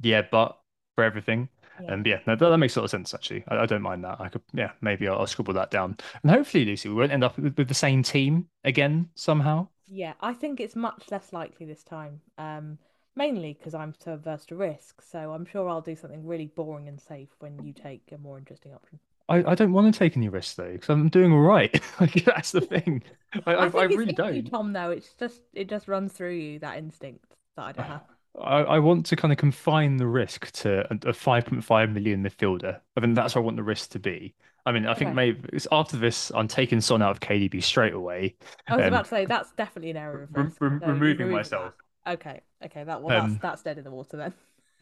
Yeah, 0.00 0.22
but 0.30 0.58
for 0.94 1.04
everything. 1.04 1.48
Yeah. 1.80 1.94
And 1.94 2.06
yeah, 2.06 2.18
no, 2.26 2.36
that, 2.36 2.48
that, 2.48 2.58
makes 2.58 2.76
a 2.76 2.80
lot 2.80 2.84
of 2.84 2.90
sense 2.90 3.14
actually. 3.14 3.44
I, 3.48 3.58
I, 3.58 3.66
don't 3.66 3.82
mind 3.82 4.04
that. 4.04 4.20
I 4.20 4.28
could, 4.28 4.42
yeah, 4.52 4.72
maybe 4.82 5.08
I'll, 5.08 5.20
I'll, 5.20 5.26
scribble 5.26 5.54
that 5.54 5.70
down. 5.70 5.96
And 6.22 6.30
hopefully, 6.30 6.64
Lucy, 6.64 6.88
we 6.88 6.94
won't 6.94 7.12
end 7.12 7.24
up 7.24 7.38
with, 7.38 7.56
with, 7.56 7.66
the 7.66 7.74
same 7.74 8.02
team 8.02 8.46
again 8.62 9.08
somehow. 9.14 9.68
Yeah, 9.86 10.12
I 10.20 10.34
think 10.34 10.60
it's 10.60 10.76
much 10.76 11.04
less 11.10 11.32
likely 11.32 11.64
this 11.64 11.82
time. 11.82 12.20
Um, 12.36 12.78
mainly 13.16 13.54
because 13.54 13.74
I'm 13.74 13.94
so 13.98 14.12
averse 14.12 14.46
to 14.46 14.56
risk. 14.56 15.02
So 15.02 15.32
I'm 15.32 15.44
sure 15.44 15.68
I'll 15.68 15.80
do 15.80 15.96
something 15.96 16.26
really 16.26 16.46
boring 16.46 16.88
and 16.88 17.00
safe 17.00 17.28
when 17.38 17.58
you 17.64 17.72
take 17.72 18.12
a 18.12 18.18
more 18.18 18.38
interesting 18.38 18.74
option. 18.74 19.00
I, 19.28 19.52
I 19.52 19.54
don't 19.54 19.72
want 19.72 19.92
to 19.92 19.98
take 19.98 20.16
any 20.16 20.28
risks 20.28 20.54
though 20.54 20.72
because 20.72 20.88
I'm 20.88 21.08
doing 21.08 21.32
all 21.32 21.40
right. 21.40 21.80
That's 22.26 22.52
the 22.52 22.60
thing. 22.62 23.02
I, 23.46 23.54
I, 23.54 23.66
I, 23.66 23.68
I 23.68 23.84
really 23.84 24.12
don't. 24.12 24.34
You, 24.34 24.42
Tom, 24.42 24.72
though, 24.72 24.90
it's 24.90 25.14
just 25.14 25.42
it 25.54 25.68
just 25.68 25.88
runs 25.88 26.12
through 26.12 26.34
you 26.34 26.58
that 26.60 26.78
instinct 26.78 27.24
that 27.56 27.62
I 27.62 27.72
don't 27.72 27.86
have. 27.86 28.02
I, 28.40 28.60
I 28.62 28.78
want 28.78 29.04
to 29.06 29.16
kind 29.16 29.30
of 29.30 29.38
confine 29.38 29.98
the 29.98 30.06
risk 30.06 30.50
to 30.52 30.80
a, 30.90 30.94
a 30.94 31.12
5.5 31.12 31.92
million 31.92 32.24
midfielder. 32.24 32.80
I 32.96 33.00
mean, 33.00 33.12
that's 33.12 33.34
where 33.34 33.42
I 33.42 33.44
want 33.44 33.58
the 33.58 33.62
risk 33.62 33.90
to 33.90 33.98
be. 33.98 34.34
I 34.64 34.72
mean, 34.72 34.86
I 34.86 34.94
think 34.94 35.14
maybe 35.14 35.40
it's 35.52 35.66
after 35.72 35.96
this, 35.96 36.30
I'm 36.34 36.48
taking 36.48 36.80
Son 36.80 37.02
out 37.02 37.10
of 37.10 37.20
KDB 37.20 37.62
straight 37.62 37.92
away. 37.92 38.36
I 38.68 38.76
was 38.76 38.82
um, 38.82 38.88
about 38.88 39.04
to 39.04 39.10
say 39.10 39.24
that's 39.26 39.50
definitely 39.52 39.90
an 39.90 39.96
error 39.96 40.22
of 40.22 40.34
risk. 40.34 40.60
Re- 40.60 40.78
so 40.80 40.86
removing 40.86 41.30
myself. 41.30 41.74
That. 42.06 42.12
Okay, 42.14 42.40
okay, 42.64 42.84
that 42.84 43.02
well, 43.02 43.20
um, 43.20 43.30
that's 43.30 43.42
that's 43.42 43.62
dead 43.62 43.78
in 43.78 43.84
the 43.84 43.90
water 43.90 44.16
then. 44.16 44.34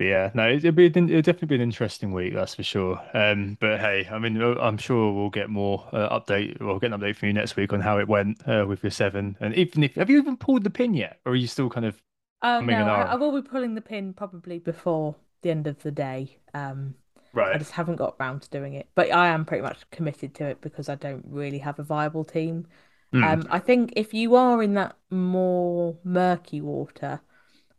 Yeah, 0.05 0.31
no, 0.35 0.49
it'd 0.49 0.75
be 0.75 0.87
it'd 0.87 1.25
definitely 1.25 1.49
be 1.49 1.55
an 1.57 1.61
interesting 1.61 2.13
week, 2.13 2.35
that's 2.35 2.55
for 2.55 2.63
sure. 2.63 3.01
Um, 3.13 3.57
but 3.61 3.81
hey, 3.81 4.09
I 4.11 4.19
mean, 4.19 4.41
I'm 4.41 4.79
sure 4.79 5.13
we'll 5.13 5.31
get 5.31 5.51
more 5.51 5.87
uh, 5.93 6.19
update. 6.19 6.61
We'll 6.61 6.79
get 6.79 6.93
an 6.93 7.01
update 7.01 7.17
from 7.17 7.29
you 7.29 7.35
next 7.35 7.57
week 7.57 7.73
on 7.73 7.81
how 7.81 7.99
it 7.99 8.09
went 8.09 8.47
uh, 8.49 8.65
with 8.67 8.83
your 8.83 8.91
seven. 8.91 9.37
And 9.41 9.55
even 9.55 9.83
if 9.83 9.97
have 9.97 10.09
you 10.09 10.19
even 10.19 10.37
pulled 10.37 10.65
the 10.65 10.71
pin 10.71 10.95
yet, 10.95 11.21
or 11.25 11.33
are 11.33 11.37
you 11.37 11.47
still 11.47 11.69
kind 11.69 11.87
of 11.87 12.01
um, 12.43 12.67
no, 12.67 12.75
I, 12.75 13.03
I, 13.03 13.15
will 13.17 13.33
be 13.41 13.47
pulling 13.47 13.75
the 13.75 13.83
pin 13.83 14.15
probably 14.15 14.59
before 14.59 15.15
the 15.43 15.51
end 15.51 15.67
of 15.67 15.83
the 15.83 15.91
day. 15.91 16.39
Um, 16.55 16.95
right. 17.35 17.55
I 17.55 17.59
just 17.59 17.73
haven't 17.73 17.97
got 17.97 18.17
around 18.19 18.43
to 18.43 18.51
doing 18.51 18.75
it, 18.75 18.89
but 18.95 19.13
I 19.13 19.29
am 19.29 19.45
pretty 19.45 19.63
much 19.63 19.79
committed 19.91 20.35
to 20.37 20.45
it 20.45 20.61
because 20.61 20.89
I 20.89 20.95
don't 20.95 21.25
really 21.29 21.59
have 21.59 21.79
a 21.79 21.83
viable 21.83 22.25
team. 22.25 22.67
Mm. 23.13 23.25
Um, 23.25 23.47
I 23.51 23.59
think 23.59 23.93
if 23.97 24.15
you 24.15 24.37
are 24.37 24.63
in 24.63 24.75
that 24.75 24.97
more 25.11 25.99
murky 26.05 26.61
water 26.61 27.21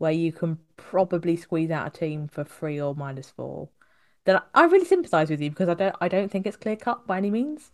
where 0.02 0.12
you 0.12 0.32
can 0.32 0.58
probably 0.78 1.38
squeeze 1.38 1.70
out 1.70 1.86
a 1.86 1.92
team 1.92 2.28
for 2.28 2.44
three 2.44 2.82
or 2.82 2.96
minus 2.96 3.30
four, 3.30 3.70
then 4.26 4.42
I 4.56 4.66
really 4.66 4.86
sympathise 4.86 5.30
with 5.30 5.40
you 5.42 5.52
because 5.52 5.70
I 5.70 5.76
don't 5.76 5.96
I 6.02 6.08
don't 6.08 6.32
think 6.32 6.48
it's 6.48 6.58
clear 6.58 6.76
cut 6.76 7.06
by 7.06 7.18
any 7.18 7.30
means. 7.30 7.72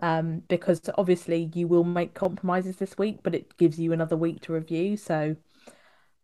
Um, 0.00 0.42
because 0.48 0.80
obviously 0.98 1.50
you 1.54 1.68
will 1.68 1.84
make 1.84 2.12
compromises 2.14 2.76
this 2.76 2.98
week, 2.98 3.20
but 3.22 3.34
it 3.34 3.56
gives 3.56 3.78
you 3.78 3.92
another 3.92 4.16
week 4.16 4.42
to 4.42 4.52
review. 4.52 4.96
So 4.96 5.36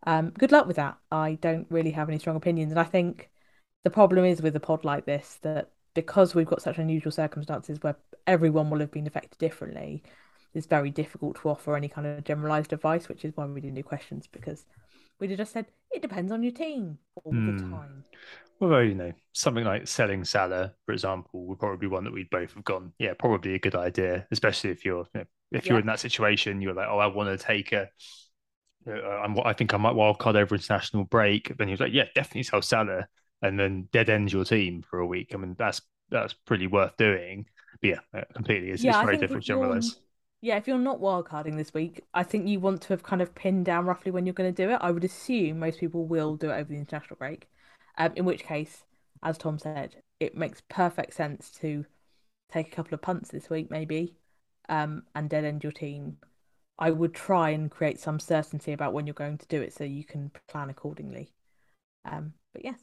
um, 0.07 0.31
good 0.31 0.53
luck 0.53 0.67
with 0.67 0.77
that. 0.77 0.99
I 1.11 1.39
don't 1.41 1.67
really 1.71 1.93
have 1.93 2.09
any 2.09 2.19
strong 2.19 2.37
opinions, 2.37 2.73
and 2.73 2.81
I 2.81 2.85
think 2.85 3.31
the 3.85 3.91
problem 3.91 4.25
is 4.25 4.43
with 4.43 4.57
a 4.57 4.61
pod 4.61 4.85
like 4.85 5.05
this 5.07 5.39
that 5.43 5.71
because 5.95 6.35
we've 6.35 6.47
got 6.47 6.63
such 6.63 6.79
unusual 6.79 7.13
circumstances 7.13 7.79
where 7.83 7.97
everyone 8.27 8.71
will 8.71 8.81
have 8.81 8.91
been 8.91 9.07
affected 9.07 9.39
differently, 9.39 10.03
it's 10.55 10.67
very 10.67 10.91
difficult 10.91 11.37
to 11.41 11.49
offer 11.51 11.77
any 11.77 11.89
kind 11.89 12.07
of 12.07 12.25
generalized 12.25 12.73
advice, 12.73 13.09
which 13.09 13.25
is 13.25 13.37
why 13.37 13.47
we 13.47 13.61
didn't 13.61 13.77
do 13.77 13.83
questions 13.83 14.27
because 14.27 14.65
we'd 15.21 15.31
have 15.31 15.39
just 15.39 15.53
said 15.53 15.67
it 15.91 16.03
depends 16.03 16.33
on 16.33 16.43
your 16.43 16.53
team 16.53 16.99
all 17.17 17.33
mm. 17.33 17.59
the 17.59 17.65
hmm. 17.65 17.73
time. 17.73 18.05
Well, 18.61 18.83
you 18.83 18.95
know, 18.95 19.13
something 19.33 19.65
like 19.65 19.89
selling 19.89 20.25
Salah, 20.25 20.73
for 20.87 20.93
example, 20.93 21.47
would 21.47 21.59
probably 21.59 21.79
be 21.79 21.87
one 21.89 22.05
that 22.05 22.13
we'd 22.13 22.31
both 22.31 22.55
have 22.55 22.65
gone, 22.65 22.93
yeah, 22.99 23.13
probably 23.19 23.55
a 23.55 23.59
good 23.59 23.75
idea, 23.75 24.27
especially 24.31 24.71
if 24.71 24.85
you're 24.85 25.05
you 25.15 25.21
know, 25.21 25.25
if 25.51 25.67
you're 25.67 25.77
yeah. 25.77 25.81
in 25.81 25.87
that 25.87 26.01
situation, 26.01 26.61
you're 26.61 26.75
like, 26.75 26.87
oh, 26.89 26.99
I 26.99 27.07
want 27.07 27.29
to 27.29 27.45
take 27.45 27.73
a 27.73 27.89
uh, 28.87 28.93
I'm, 28.93 29.39
I 29.45 29.53
think 29.53 29.75
I 29.75 29.77
might 29.77 29.95
wild 29.95 30.19
card 30.19 30.37
over 30.37 30.55
international 30.55 31.05
break. 31.05 31.57
Then 31.57 31.69
he 31.69 31.73
was 31.73 31.81
like, 31.81 31.93
yeah, 31.93 32.05
definitely 32.15 32.45
sell 32.45 32.63
Salah, 32.63 33.07
and 33.41 33.59
then 33.59 33.89
dead 33.93 34.11
ends 34.11 34.33
your 34.33 34.45
team 34.45 34.83
for 34.83 34.99
a 35.01 35.07
week. 35.07 35.33
I 35.35 35.37
mean, 35.37 35.57
that's 35.59 35.81
that's 36.11 36.33
pretty 36.33 36.67
worth 36.67 36.97
doing. 36.97 37.47
But 37.81 37.89
yeah, 37.91 38.25
completely. 38.35 38.71
It's, 38.71 38.83
yeah, 38.83 38.99
it's 38.99 39.05
very 39.05 39.19
different 39.19 39.45
generalize. 39.45 39.97
Yeah, 40.43 40.57
if 40.59 40.69
you're 40.69 40.77
not 40.77 41.01
wildcarding 41.01 41.57
this 41.57 41.73
week, 41.73 42.05
I 42.13 42.23
think 42.25 42.47
you 42.47 42.61
want 42.61 42.83
to 42.83 42.89
have 42.89 43.03
kind 43.03 43.23
of 43.23 43.35
pinned 43.35 43.65
down 43.65 43.87
roughly 43.87 44.11
when 44.11 44.27
you're 44.27 44.35
going 44.35 44.53
to 44.53 44.63
do 44.67 44.71
it. 44.71 44.79
I 44.83 44.91
would 44.91 45.05
assume 45.05 45.61
most 45.61 45.81
people 45.81 46.05
will 46.05 46.37
do 46.37 46.51
it 46.51 46.55
over 46.55 46.65
the 46.65 46.77
international 46.79 47.17
break. 47.17 47.49
Um, 47.97 48.13
in 48.17 48.25
which 48.27 48.43
case, 48.43 48.85
as 49.23 49.39
Tom 49.39 49.59
said, 49.59 50.03
it 50.21 50.37
makes 50.37 50.63
perfect 50.69 51.15
sense 51.15 51.51
to 51.61 51.87
take 52.51 52.69
a 52.69 52.77
couple 52.77 52.95
of 52.95 53.01
punts 53.03 53.31
this 53.31 53.49
week, 53.49 53.71
maybe, 53.71 54.15
um, 54.69 55.05
and 55.15 55.31
dead 55.31 55.45
end 55.45 55.63
your 55.63 55.73
team 55.73 56.19
I 56.79 56.91
would 56.91 57.15
try 57.15 57.51
and 57.51 57.71
create 57.71 58.01
some 58.01 58.19
certainty 58.19 58.73
about 58.73 58.93
when 58.93 59.07
you're 59.07 59.15
going 59.15 59.39
to 59.39 59.47
do 59.47 59.63
it 59.63 59.73
so 59.73 59.85
you 59.85 60.05
can 60.05 60.33
plan 60.49 60.71
accordingly. 60.71 61.33
Um, 62.05 62.33
but 62.53 62.65
yes. 62.65 62.81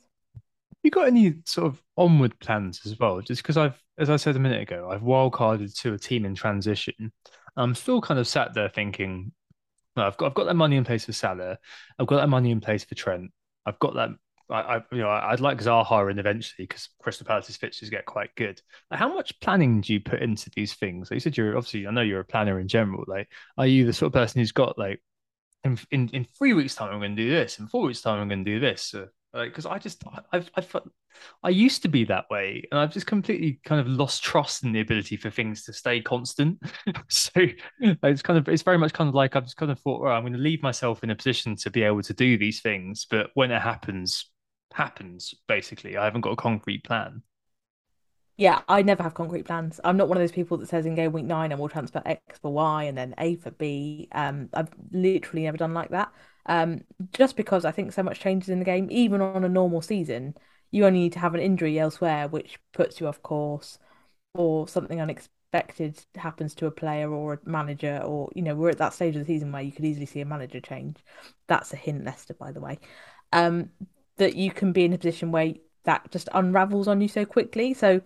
You 0.84 0.92
got 0.92 1.08
any 1.08 1.36
sort 1.46 1.68
of 1.68 1.84
onward 1.98 2.40
plans 2.40 2.80
as 2.86 2.98
well? 2.98 3.20
Just 3.20 3.44
because 3.44 3.58
I've, 3.58 3.82
as 3.98 4.10
I 4.10 4.16
said 4.16 4.38
a 4.38 4.40
minute 4.40 4.62
ago, 4.62 4.90
I've 4.90 5.02
wildcarded 5.02 5.78
to 5.82 5.94
a 5.94 5.98
team 5.98 6.24
in 6.24 6.34
transition. 6.34 7.12
I'm 7.58 7.76
still 7.76 8.02
kind 8.02 8.20
of 8.20 8.28
sat 8.28 8.54
there 8.54 8.70
thinking, 8.70 9.32
I've 9.96 10.18
got 10.18 10.28
I've 10.28 10.34
got 10.36 10.46
that 10.46 10.56
money 10.56 10.78
in 10.78 10.84
place 10.86 11.06
for 11.06 11.14
Salah. 11.14 11.58
I've 11.98 12.08
got 12.08 12.18
that 12.18 12.30
money 12.30 12.52
in 12.52 12.62
place 12.62 12.84
for 12.84 12.96
Trent. 12.96 13.32
I've 13.66 13.80
got 13.80 13.96
that 13.96 14.10
I, 14.50 14.78
I 14.78 14.84
you 14.92 15.00
know 15.00 15.10
I'd 15.10 15.40
like 15.40 15.60
Zaha 15.60 16.10
in 16.10 16.20
eventually 16.20 16.66
because 16.66 16.90
Crystal 17.02 17.26
Palace's 17.26 17.58
fixtures 17.58 17.90
get 17.90 18.06
quite 18.06 18.34
good. 18.36 18.62
Like, 18.90 19.00
how 19.00 19.14
much 19.14 19.40
planning 19.40 19.82
do 19.82 19.94
you 19.94 20.00
put 20.00 20.22
into 20.22 20.50
these 20.56 20.74
things? 20.74 21.10
Like 21.10 21.16
you 21.16 21.22
said, 21.22 21.38
you're 21.38 21.58
obviously 21.58 21.88
I 21.88 21.92
know 21.92 22.02
you're 22.02 22.22
a 22.22 22.26
planner 22.26 22.60
in 22.60 22.68
general. 22.68 23.04
Like, 23.08 23.30
are 23.58 23.68
you 23.68 23.86
the 23.86 23.94
sort 23.94 24.08
of 24.08 24.14
person 24.14 24.40
who's 24.40 24.52
got 24.52 24.78
like 24.78 25.02
in 25.64 25.78
in, 25.92 26.10
in 26.10 26.26
three 26.38 26.54
weeks 26.54 26.76
time 26.76 26.94
I'm 26.94 27.00
going 27.00 27.16
to 27.16 27.22
do 27.22 27.30
this, 27.30 27.60
in 27.60 27.68
four 27.68 27.84
weeks 27.84 28.02
time 28.02 28.20
I'm 28.20 28.30
going 28.30 28.46
to 28.46 28.52
do 28.52 28.60
this? 28.60 28.96
Like 29.34 29.52
because 29.52 29.66
I 29.66 29.78
just 29.78 30.04
I've, 30.32 30.50
I've 30.56 30.76
I 31.44 31.50
used 31.50 31.82
to 31.84 31.88
be 31.88 32.04
that 32.06 32.26
way 32.30 32.64
and 32.72 32.80
I've 32.80 32.94
just 32.94 33.06
completely 33.08 33.60
kind 33.64 33.80
of 33.82 33.88
lost 33.88 34.24
trust 34.24 34.64
in 34.64 34.72
the 34.72 34.80
ability 34.80 35.18
for 35.18 35.30
things 35.30 35.64
to 35.66 35.74
stay 35.74 36.02
constant. 36.02 36.60
So 37.10 37.32
it's 37.82 38.22
kind 38.22 38.40
of 38.40 38.48
it's 38.48 38.64
very 38.64 38.78
much 38.78 38.94
kind 38.94 39.08
of 39.08 39.16
like 39.16 39.36
I've 39.36 39.44
just 39.46 39.58
kind 39.58 39.72
of 39.72 39.80
thought 39.80 40.02
well, 40.02 40.14
I'm 40.14 40.24
going 40.24 40.34
to 40.34 40.40
leave 40.40 40.64
myself 40.64 41.04
in 41.04 41.10
a 41.10 41.16
position 41.16 41.56
to 41.58 41.70
be 41.70 41.84
able 41.84 42.02
to 42.04 42.14
do 42.14 42.38
these 42.38 42.62
things 42.62 43.06
but 43.10 43.30
when 43.34 43.52
it 43.52 43.62
happens 43.62 44.30
happens 44.74 45.34
basically. 45.48 45.98
I 45.98 46.06
haven't 46.06 46.22
got 46.22 46.32
a 46.32 46.36
concrete 46.36 46.84
plan 46.84 47.24
yeah 48.40 48.62
i 48.70 48.82
never 48.82 49.04
have 49.04 49.14
concrete 49.14 49.44
plans. 49.44 49.82
I'm 49.84 49.98
not 49.98 50.08
one 50.08 50.18
of 50.18 50.22
those 50.22 50.32
people 50.32 50.58
that 50.58 50.70
says 50.70 50.86
in 50.86 50.96
game 50.96 51.12
week 51.12 51.26
nine 51.26 51.52
i 51.52 51.56
will 51.56 51.68
transfer 51.68 52.02
x 52.06 52.40
for 52.40 52.52
y 52.54 52.86
and 52.86 52.98
then 52.98 53.14
a 53.18 53.36
for 53.36 53.52
b. 53.52 54.08
Um 54.14 54.50
i've 54.54 54.70
literally 54.92 55.44
never 55.44 55.58
done 55.58 55.74
like 55.74 55.90
that. 55.90 56.12
Um 56.46 56.82
just 57.14 57.36
because 57.36 57.66
i 57.66 57.72
think 57.72 57.92
so 57.92 58.02
much 58.02 58.20
changes 58.22 58.50
in 58.50 58.60
the 58.60 58.66
game 58.66 58.88
even 58.90 59.22
on 59.22 59.44
a 59.44 59.50
normal 59.50 59.82
season 59.82 60.36
you 60.72 60.86
only 60.86 61.00
need 61.00 61.14
to 61.14 61.20
have 61.20 61.36
an 61.36 61.42
injury 61.42 61.78
elsewhere 61.78 62.28
which 62.30 62.58
puts 62.72 63.02
you 63.02 63.08
off 63.08 63.22
course 63.22 63.78
or 64.34 64.68
something 64.70 65.02
unexpected 65.02 66.00
happens 66.16 66.56
to 66.56 66.66
a 66.68 66.72
player 66.72 67.12
or 67.12 67.34
a 67.34 67.50
manager 67.50 68.02
or 68.06 68.30
you 68.36 68.42
know 68.42 68.56
we're 68.56 68.70
at 68.70 68.78
that 68.78 68.94
stage 68.94 69.16
of 69.18 69.22
the 69.26 69.34
season 69.34 69.52
where 69.52 69.64
you 69.64 69.72
could 69.74 69.84
easily 69.86 70.06
see 70.06 70.22
a 70.22 70.26
manager 70.26 70.62
change. 70.62 70.98
That's 71.48 71.74
a 71.74 71.76
hint 71.76 72.06
leicester 72.06 72.36
by 72.36 72.54
the 72.54 72.62
way. 72.62 72.80
Um 73.34 73.72
that 74.18 74.36
you 74.36 74.52
can 74.52 74.72
be 74.72 74.86
in 74.86 74.94
a 74.94 74.98
position 74.98 75.32
where 75.32 75.54
that 75.84 76.12
just 76.12 76.30
unravels 76.34 76.88
on 76.88 77.02
you 77.02 77.08
so 77.08 77.26
quickly. 77.26 77.74
So 77.74 78.02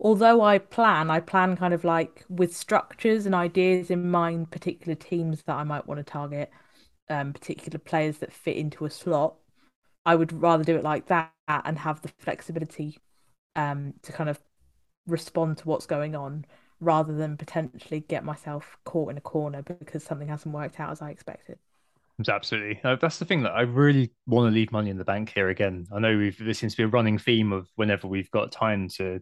although 0.00 0.42
I 0.42 0.58
plan, 0.58 1.10
I 1.10 1.20
plan 1.20 1.56
kind 1.56 1.74
of 1.74 1.84
like 1.84 2.24
with 2.28 2.54
structures 2.56 3.26
and 3.26 3.34
ideas 3.34 3.90
in 3.90 4.10
mind, 4.10 4.50
particular 4.50 4.94
teams 4.94 5.42
that 5.44 5.56
I 5.56 5.64
might 5.64 5.86
want 5.86 5.98
to 5.98 6.04
target, 6.04 6.50
um, 7.08 7.32
particular 7.32 7.78
players 7.78 8.18
that 8.18 8.32
fit 8.32 8.56
into 8.56 8.84
a 8.84 8.90
slot. 8.90 9.36
I 10.06 10.16
would 10.16 10.32
rather 10.32 10.64
do 10.64 10.76
it 10.76 10.84
like 10.84 11.06
that 11.06 11.32
and 11.48 11.78
have 11.78 12.02
the 12.02 12.08
flexibility 12.18 12.98
um, 13.56 13.94
to 14.02 14.12
kind 14.12 14.30
of 14.30 14.40
respond 15.06 15.58
to 15.58 15.68
what's 15.68 15.86
going 15.86 16.14
on 16.14 16.46
rather 16.80 17.14
than 17.14 17.36
potentially 17.36 18.00
get 18.00 18.24
myself 18.24 18.76
caught 18.84 19.10
in 19.10 19.18
a 19.18 19.22
corner 19.22 19.62
because 19.62 20.04
something 20.04 20.28
hasn't 20.28 20.54
worked 20.54 20.80
out 20.80 20.90
as 20.90 21.02
I 21.02 21.10
expected. 21.10 21.58
Absolutely. 22.28 22.80
Uh, 22.84 22.96
that's 22.96 23.18
the 23.18 23.24
thing 23.24 23.42
that 23.42 23.52
I 23.52 23.62
really 23.62 24.12
want 24.26 24.50
to 24.50 24.54
leave 24.54 24.70
money 24.70 24.90
in 24.90 24.98
the 24.98 25.04
bank 25.04 25.32
here 25.34 25.48
again. 25.48 25.86
I 25.92 25.98
know 25.98 26.16
we've 26.16 26.38
there 26.38 26.54
seems 26.54 26.74
to 26.74 26.76
be 26.78 26.82
a 26.84 26.88
running 26.88 27.18
theme 27.18 27.52
of 27.52 27.68
whenever 27.74 28.06
we've 28.06 28.30
got 28.30 28.52
time 28.52 28.88
to 28.96 29.20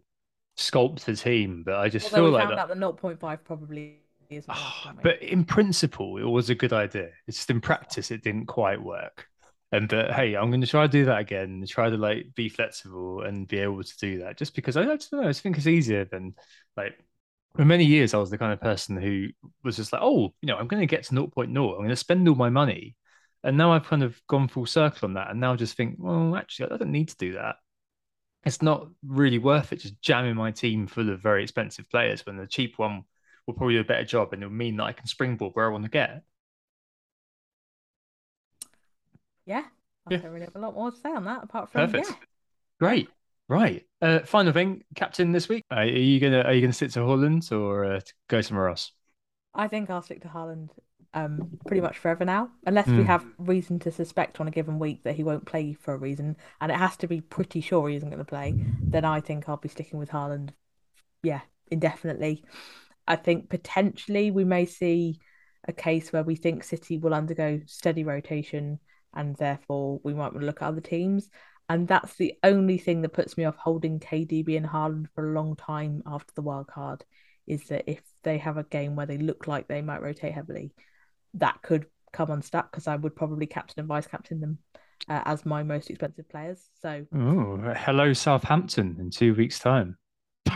sculpt 0.59 1.05
the 1.05 1.17
team, 1.17 1.63
but 1.65 1.77
I 1.77 1.89
just 1.89 2.13
Although 2.13 2.17
feel 2.17 2.25
we 2.25 2.31
like 2.31 2.49
found 2.49 2.59
that, 2.59 2.69
The 2.69 2.75
0.5 2.75 3.45
probably 3.45 4.01
is. 4.29 4.45
Oh, 4.49 4.93
but 5.03 5.23
in 5.23 5.45
principle, 5.45 6.19
it 6.19 6.25
was 6.25 6.51
a 6.51 6.55
good 6.55 6.73
idea. 6.73 7.11
It's 7.27 7.39
just 7.39 7.51
in 7.51 7.61
practice, 7.61 8.11
it 8.11 8.23
didn't 8.23 8.47
quite 8.47 8.83
work. 8.83 9.27
And 9.73 9.89
but 9.89 10.13
hey, 10.13 10.35
I'm 10.35 10.51
going 10.51 10.61
to 10.61 10.67
try 10.67 10.83
to 10.87 10.93
do 10.93 11.07
that 11.07 11.21
again. 11.21 11.65
Try 11.67 11.89
to 11.89 11.97
like 11.97 12.35
be 12.35 12.51
flexible 12.51 13.23
and 13.23 13.49
be 13.49 13.59
able 13.59 13.83
to 13.83 13.99
do 13.99 14.19
that. 14.19 14.37
Just 14.37 14.55
because 14.55 14.77
I, 14.77 14.83
I 14.83 14.97
just 14.97 15.13
know, 15.13 15.23
I 15.23 15.29
just 15.29 15.41
think 15.41 15.57
it's 15.57 15.67
easier 15.67 16.05
than 16.05 16.35
like 16.77 16.93
for 17.57 17.65
many 17.65 17.85
years, 17.85 18.15
I 18.15 18.19
was 18.19 18.31
the 18.31 18.39
kind 18.39 18.53
of 18.53 18.61
person 18.61 18.97
who 18.97 19.29
was 19.63 19.77
just 19.77 19.93
like, 19.93 20.03
oh, 20.03 20.35
you 20.41 20.47
know, 20.47 20.57
I'm 20.57 20.69
going 20.69 20.81
to 20.81 20.87
get 20.87 21.05
to 21.05 21.15
0.0. 21.15 21.71
I'm 21.73 21.79
going 21.79 21.89
to 21.91 21.97
spend 21.97 22.29
all 22.29 22.35
my 22.35 22.51
money 22.51 22.97
And 23.45 23.57
now 23.57 23.73
I've 23.73 23.85
kind 23.87 24.03
of 24.03 24.21
gone 24.29 24.49
full 24.49 24.67
circle 24.67 25.07
on 25.09 25.15
that, 25.15 25.31
and 25.31 25.41
now 25.41 25.53
I 25.53 25.57
just 25.57 25.77
think, 25.77 25.97
well, 25.99 26.37
actually, 26.37 26.73
I 26.73 26.77
don't 26.79 26.93
need 26.93 27.09
to 27.11 27.17
do 27.17 27.35
that. 27.35 27.57
It's 28.45 28.63
not 28.63 28.89
really 29.07 29.39
worth 29.39 29.73
it 29.73 29.79
just 29.79 30.01
jamming 30.03 30.37
my 30.37 30.53
team 30.53 30.87
full 30.89 31.11
of 31.11 31.21
very 31.23 31.43
expensive 31.45 31.89
players 31.91 32.27
when 32.27 32.37
the 32.39 32.47
cheap 32.47 32.79
one 32.79 33.05
will 33.47 33.55
probably 33.55 33.75
do 33.77 33.81
a 33.81 33.85
better 33.85 34.05
job, 34.05 34.33
and 34.33 34.43
it'll 34.43 34.55
mean 34.55 34.77
that 34.79 34.85
I 34.85 34.93
can 34.95 35.07
springboard 35.07 35.55
where 35.55 35.67
I 35.69 35.73
want 35.73 35.85
to 35.85 35.91
get. 35.91 36.25
Yeah, 39.45 39.65
I 40.07 40.11
Yeah. 40.11 40.19
don't 40.21 40.33
really 40.33 40.47
have 40.47 40.57
a 40.57 40.59
lot 40.59 40.75
more 40.75 40.91
to 40.91 40.97
say 40.97 41.11
on 41.13 41.25
that 41.25 41.45
apart 41.45 41.71
from 41.71 41.93
Perfect. 41.93 41.95
yeah. 41.95 42.17
Great. 42.81 43.11
Right. 43.53 43.85
Uh, 44.01 44.21
final 44.21 44.51
thing, 44.55 44.83
captain 44.95 45.31
this 45.31 45.47
week. 45.47 45.63
Uh, 45.71 45.81
are 45.81 45.85
you 45.85 46.19
gonna 46.21 46.41
are 46.41 46.55
you 46.55 46.63
gonna 46.63 46.73
stick 46.73 46.91
to 46.93 47.01
Haaland 47.01 47.53
or 47.53 47.85
uh, 47.85 48.01
go 48.29 48.41
somewhere 48.41 48.71
else? 48.71 48.93
I 49.55 49.69
think 49.69 49.91
I'll 49.91 50.01
stick 50.01 50.23
to 50.23 50.29
Haaland 50.29 50.71
um, 51.13 51.59
pretty 51.67 51.83
much 51.83 51.99
forever 51.99 52.25
now, 52.25 52.49
unless 52.65 52.97
we 52.97 53.03
Hmm. 53.03 53.07
have 53.09 53.27
reason 53.37 53.79
to 53.81 53.93
suspect 53.93 54.41
on 54.41 54.49
a 54.49 54.51
given 54.51 54.79
week 54.79 55.03
that 55.05 55.17
he 55.17 55.23
won't 55.23 55.45
play 55.45 55.75
for 55.75 55.93
a 55.93 55.99
reason, 55.99 56.37
and 56.63 56.73
it 56.73 56.79
has 56.79 56.97
to 56.99 57.07
be 57.07 57.21
pretty 57.21 57.61
sure 57.61 57.89
he 57.91 57.97
isn't 57.97 58.09
going 58.09 58.19
to 58.19 58.25
play. 58.25 58.57
Then 58.91 59.05
I 59.05 59.21
think 59.21 59.47
I'll 59.49 59.59
be 59.59 59.69
sticking 59.69 59.99
with 59.99 60.09
Haaland, 60.09 60.51
yeah, 61.23 61.43
indefinitely. 61.71 62.45
I 63.07 63.17
think 63.17 63.51
potentially 63.51 64.31
we 64.31 64.45
may 64.45 64.65
see 64.65 65.21
a 65.69 65.73
case 65.75 66.13
where 66.13 66.25
we 66.25 66.37
think 66.37 66.65
City 66.65 66.97
will 66.99 67.13
undergo 67.15 67.61
steady 67.67 68.05
rotation, 68.05 68.79
and 69.15 69.37
therefore 69.37 70.01
we 70.03 70.15
might 70.15 70.33
want 70.33 70.41
to 70.41 70.47
look 70.47 70.63
at 70.63 70.69
other 70.69 70.81
teams. 70.81 71.29
And 71.69 71.89
that's 71.89 72.17
the 72.17 72.35
only 72.43 72.77
thing 72.79 73.03
that 73.03 73.13
puts 73.15 73.37
me 73.39 73.45
off 73.45 73.57
holding 73.57 73.99
KDB 74.01 74.57
and 74.57 74.67
Haaland 74.67 75.07
for 75.15 75.31
a 75.31 75.35
long 75.35 75.57
time 75.57 76.03
after 76.07 76.33
the 76.35 76.43
wild 76.43 76.67
card 76.67 77.05
is 77.47 77.65
that 77.69 77.85
if 77.91 78.01
they 78.25 78.39
have 78.39 78.57
a 78.57 78.65
game 78.65 78.95
where 78.95 79.07
they 79.07 79.19
look 79.19 79.47
like 79.47 79.69
they 79.69 79.83
might 79.83 80.03
rotate 80.03 80.33
heavily, 80.33 80.73
that 81.35 81.61
could 81.63 81.87
come 82.13 82.31
unstuck 82.31 82.71
because 82.71 82.87
I 82.87 82.97
would 82.97 83.17
probably 83.17 83.47
captain 83.47 83.81
and 83.81 83.89
vice 83.89 84.07
captain 84.07 84.41
them 84.41 84.59
uh, 85.09 85.23
as 85.25 85.47
my 85.47 85.63
most 85.63 85.89
expensive 85.89 86.29
players. 86.29 86.63
So 86.83 87.07
Oh, 87.15 87.57
hello 87.77 88.13
Southampton 88.13 88.97
in 89.01 89.11
two 89.11 89.35
weeks' 89.35 89.59
time. 89.59 89.97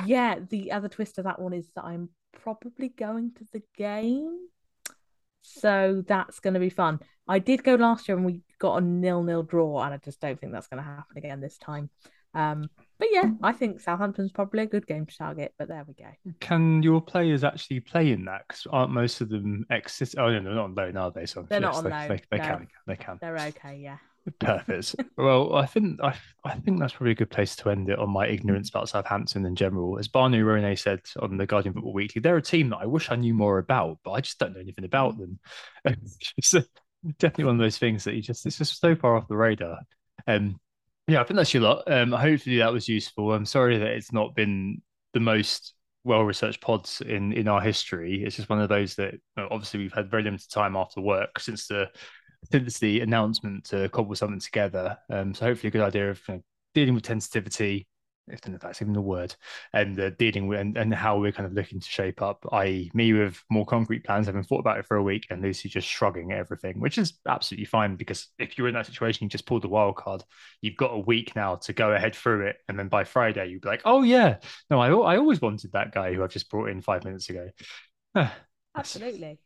yeah, 0.05 0.37
the 0.51 0.73
other 0.73 0.89
twist 0.89 1.19
of 1.19 1.25
that 1.25 1.41
one 1.41 1.55
is 1.55 1.69
that 1.77 1.85
I'm 1.85 2.11
probably 2.43 2.89
going 2.91 3.33
to 3.39 3.47
the 3.53 3.63
game. 3.77 4.39
So 5.43 6.03
that's 6.07 6.41
going 6.41 6.55
to 6.55 6.61
be 6.61 6.71
fun. 6.71 7.01
I 7.29 7.39
did 7.39 7.63
go 7.65 7.77
last 7.77 8.09
year 8.09 8.17
and 8.17 8.27
we 8.27 8.43
got 8.59 8.77
a 8.77 8.81
nil-nil 8.81 9.43
draw, 9.43 9.83
and 9.83 9.95
I 9.95 9.99
just 9.99 10.21
don't 10.21 10.39
think 10.39 10.53
that's 10.53 10.69
going 10.69 10.83
to 10.83 10.89
happen 10.89 11.17
again 11.17 11.41
this 11.41 11.59
time. 11.59 11.91
Um, 12.35 12.69
but 12.99 13.09
yeah, 13.11 13.31
I 13.43 13.53
think 13.53 13.81
Southampton's 13.81 14.31
probably 14.31 14.63
a 14.63 14.67
good 14.67 14.87
game 14.87 15.07
to 15.07 15.17
target. 15.17 15.55
But 15.59 15.69
there 15.69 15.85
we 15.87 15.95
go. 15.95 16.11
Can 16.41 16.83
your 16.83 17.01
players 17.01 17.45
actually 17.45 17.81
play 17.81 18.13
in 18.13 18.27
that? 18.27 18.43
Because 18.47 18.67
aren't 18.71 18.93
most 18.93 19.21
of 19.21 19.31
them 19.31 19.65
ex? 19.71 20.03
Oh 20.17 20.29
no, 20.29 20.43
they're 20.43 20.55
not 20.55 20.65
on 20.65 20.75
loan, 20.75 20.97
are 20.97 21.11
they? 21.11 21.27
So 21.27 21.47
They're 21.49 21.61
not 21.61 21.75
yes, 21.75 21.79
on 21.79 21.85
they, 21.85 21.91
loan, 21.91 22.09
They, 22.09 22.23
they 22.31 22.39
no. 22.39 22.45
can. 22.45 22.69
They 22.87 22.97
can. 22.97 23.19
They're 23.21 23.39
okay. 23.39 23.79
Yeah. 23.83 23.97
Perfect. 24.39 24.97
well, 25.17 25.55
I 25.55 25.67
think 25.67 26.01
I, 26.03 26.15
I 26.45 26.55
think 26.57 26.81
that's 26.81 26.95
probably 26.95 27.13
a 27.13 27.17
good 27.17 27.31
place 27.31 27.55
to 27.57 27.71
end 27.71 27.89
it 27.89 27.99
on 27.99 28.11
my 28.11 28.27
ignorance 28.27 28.69
about 28.69 28.89
Southampton 28.89 29.47
in 29.47 29.55
general. 29.55 29.99
As 29.99 30.09
Barney 30.09 30.41
Ronay 30.41 30.79
said 30.79 31.01
on 31.21 31.37
the 31.37 31.47
Guardian 31.47 31.75
Football 31.75 31.93
Weekly, 31.93 32.21
they're 32.21 32.37
a 32.37 32.43
team 32.43 32.71
that 32.71 32.79
I 32.79 32.87
wish 32.87 33.11
I 33.11 33.17
knew 33.17 33.35
more 33.35 33.59
about, 33.59 33.99
but 34.05 34.13
I 34.13 34.21
just 34.21 34.39
don't 34.39 34.55
know 34.55 34.61
anything 34.61 34.85
about 34.85 35.17
them. 35.19 35.39
uh, 35.87 35.93
definitely 37.19 37.45
one 37.45 37.57
of 37.57 37.61
those 37.61 37.79
things 37.79 38.05
that 38.05 38.15
you 38.15 38.23
just 38.23 38.47
it's 38.47 38.59
just 38.59 38.81
so 38.81 38.95
far 38.95 39.17
off 39.17 39.29
the 39.29 39.37
radar. 39.37 39.81
Um, 40.27 40.59
yeah, 41.09 41.21
I 41.21 41.25
think 41.25 41.37
that's 41.37 41.55
your 41.55 41.63
lot. 41.63 41.85
Um, 41.91 42.13
hopefully 42.13 42.59
that 42.59 42.73
was 42.73 42.89
useful. 42.89 43.33
I'm 43.33 43.47
sorry 43.47 43.79
that 43.79 43.89
it's 43.89 44.13
not 44.13 44.35
been 44.35 44.83
the 45.15 45.21
most 45.21 45.75
well 46.05 46.23
researched 46.23 46.61
pods 46.61 47.01
in 47.01 47.33
in 47.33 47.49
our 47.49 47.61
history. 47.61 48.25
It's 48.25 48.37
just 48.37 48.49
one 48.49 48.61
of 48.61 48.69
those 48.69 48.95
that 48.97 49.15
obviously 49.37 49.81
we've 49.81 49.93
had 49.93 50.11
very 50.11 50.23
limited 50.23 50.51
time 50.51 50.77
after 50.77 51.01
work 51.01 51.39
since 51.39 51.67
the 51.69 51.91
since 52.51 52.79
the 52.79 53.01
announcement 53.01 53.65
to 53.67 53.89
cobble 53.91 54.15
something 54.15 54.41
together. 54.41 54.97
Um, 55.11 55.35
so 55.35 55.47
hopefully 55.47 55.69
a 55.69 55.73
good 55.73 55.83
idea 55.83 56.11
of 56.11 56.21
you 56.29 56.35
know, 56.35 56.43
dealing 56.75 56.95
with 56.95 57.07
sensitivity, 57.07 57.87
if 58.29 58.41
that's 58.61 58.83
even 58.83 58.93
the 58.93 59.01
word, 59.01 59.35
and 59.73 59.99
uh, 59.99 60.11
dealing 60.11 60.47
with 60.47 60.61
and, 60.61 60.77
and 60.77 60.95
how 60.95 61.19
we're 61.19 61.33
kind 61.33 61.47
of 61.47 61.53
looking 61.53 61.81
to 61.81 61.87
shape 61.89 62.23
up. 62.23 62.45
I 62.53 62.91
me 62.95 63.13
with 63.13 63.43
more 63.51 63.67
concrete 63.67 64.05
plans, 64.05 64.27
having 64.27 64.43
thought 64.43 64.61
about 64.61 64.79
it 64.79 64.87
for 64.87 64.97
a 64.97 65.03
week, 65.03 65.27
and 65.31 65.43
Lucy 65.43 65.69
just 65.69 65.89
shrugging 65.89 66.33
at 66.33 66.39
everything, 66.39 66.81
which 66.81 66.99
is 66.99 67.15
absolutely 67.27 67.67
fine 67.67 67.97
because 67.97 68.29
if 68.39 68.59
you're 68.59 68.69
in 68.69 68.75
that 68.75 68.87
situation, 68.87 69.25
you 69.25 69.31
just 69.31 69.47
pulled 69.47 69.63
the 69.63 69.69
wild 69.69 69.97
card. 69.97 70.23
You've 70.61 70.77
got 70.77 70.93
a 70.93 70.99
week 70.99 71.35
now 71.37 71.57
to 71.57 71.73
go 71.73 71.93
ahead 71.93 72.15
through 72.15 72.47
it, 72.47 72.57
and 72.69 72.79
then 72.79 72.89
by 72.89 73.05
Friday 73.05 73.47
you'd 73.47 73.63
be 73.63 73.69
like, 73.69 73.83
oh 73.85 74.03
yeah, 74.03 74.39
no, 74.71 74.81
I 74.81 74.89
I 74.89 75.17
always 75.19 75.41
wanted 75.41 75.73
that 75.73 75.93
guy 75.93 76.13
who 76.13 76.23
I've 76.23 76.31
just 76.31 76.51
brought 76.51 76.69
in 76.69 76.81
five 76.81 77.05
minutes 77.05 77.29
ago. 77.29 77.51
Absolutely. 78.77 79.39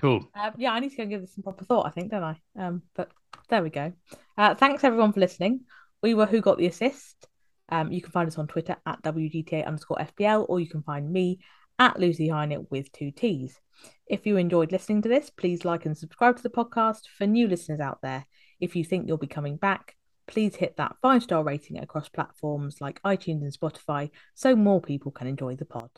Cool. 0.00 0.28
Um, 0.34 0.52
yeah, 0.56 0.72
I 0.72 0.80
need 0.80 0.90
to 0.90 0.96
go 0.96 1.02
and 1.02 1.10
give 1.10 1.20
this 1.20 1.34
some 1.34 1.42
proper 1.42 1.64
thought, 1.64 1.86
I 1.86 1.90
think, 1.90 2.10
don't 2.10 2.22
I? 2.22 2.40
Um, 2.58 2.82
but 2.94 3.10
there 3.48 3.62
we 3.62 3.70
go. 3.70 3.92
Uh, 4.36 4.54
thanks 4.54 4.84
everyone 4.84 5.12
for 5.12 5.20
listening. 5.20 5.60
We 6.02 6.14
were 6.14 6.26
Who 6.26 6.40
Got 6.40 6.58
the 6.58 6.66
Assist. 6.66 7.27
Um, 7.68 7.92
you 7.92 8.00
can 8.00 8.12
find 8.12 8.28
us 8.28 8.38
on 8.38 8.46
Twitter 8.46 8.76
at 8.86 9.02
WGTA 9.02 9.66
underscore 9.66 9.98
FBL, 9.98 10.46
or 10.48 10.60
you 10.60 10.68
can 10.68 10.82
find 10.82 11.10
me 11.10 11.40
at 11.78 11.98
Lucy 11.98 12.28
Hynett 12.28 12.70
with 12.70 12.90
two 12.92 13.10
T's. 13.10 13.60
If 14.06 14.26
you 14.26 14.36
enjoyed 14.36 14.72
listening 14.72 15.02
to 15.02 15.08
this, 15.08 15.30
please 15.30 15.64
like 15.64 15.86
and 15.86 15.96
subscribe 15.96 16.36
to 16.36 16.42
the 16.42 16.50
podcast 16.50 17.02
for 17.16 17.26
new 17.26 17.46
listeners 17.46 17.80
out 17.80 18.00
there. 18.02 18.26
If 18.60 18.74
you 18.74 18.84
think 18.84 19.06
you'll 19.06 19.18
be 19.18 19.26
coming 19.26 19.56
back, 19.56 19.94
please 20.26 20.56
hit 20.56 20.76
that 20.76 20.96
five 21.00 21.22
star 21.22 21.44
rating 21.44 21.78
across 21.78 22.08
platforms 22.08 22.80
like 22.80 23.02
iTunes 23.02 23.42
and 23.42 23.52
Spotify 23.52 24.10
so 24.34 24.56
more 24.56 24.80
people 24.80 25.12
can 25.12 25.26
enjoy 25.26 25.56
the 25.56 25.64
pod. 25.64 25.90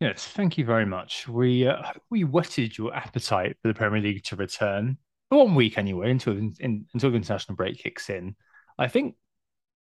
Yes, 0.00 0.26
thank 0.26 0.58
you 0.58 0.64
very 0.64 0.86
much. 0.86 1.28
We 1.28 1.66
uh, 1.66 1.92
we 2.10 2.24
whetted 2.24 2.76
your 2.76 2.94
appetite 2.94 3.56
for 3.62 3.68
the 3.68 3.74
Premier 3.74 4.00
League 4.00 4.24
to 4.24 4.36
return 4.36 4.98
one 5.28 5.54
week 5.54 5.78
anyway, 5.78 6.10
until 6.10 6.36
in, 6.36 6.86
until 6.92 7.10
the 7.10 7.16
international 7.16 7.56
break 7.56 7.78
kicks 7.78 8.10
in. 8.10 8.36
I 8.78 8.88
think 8.88 9.14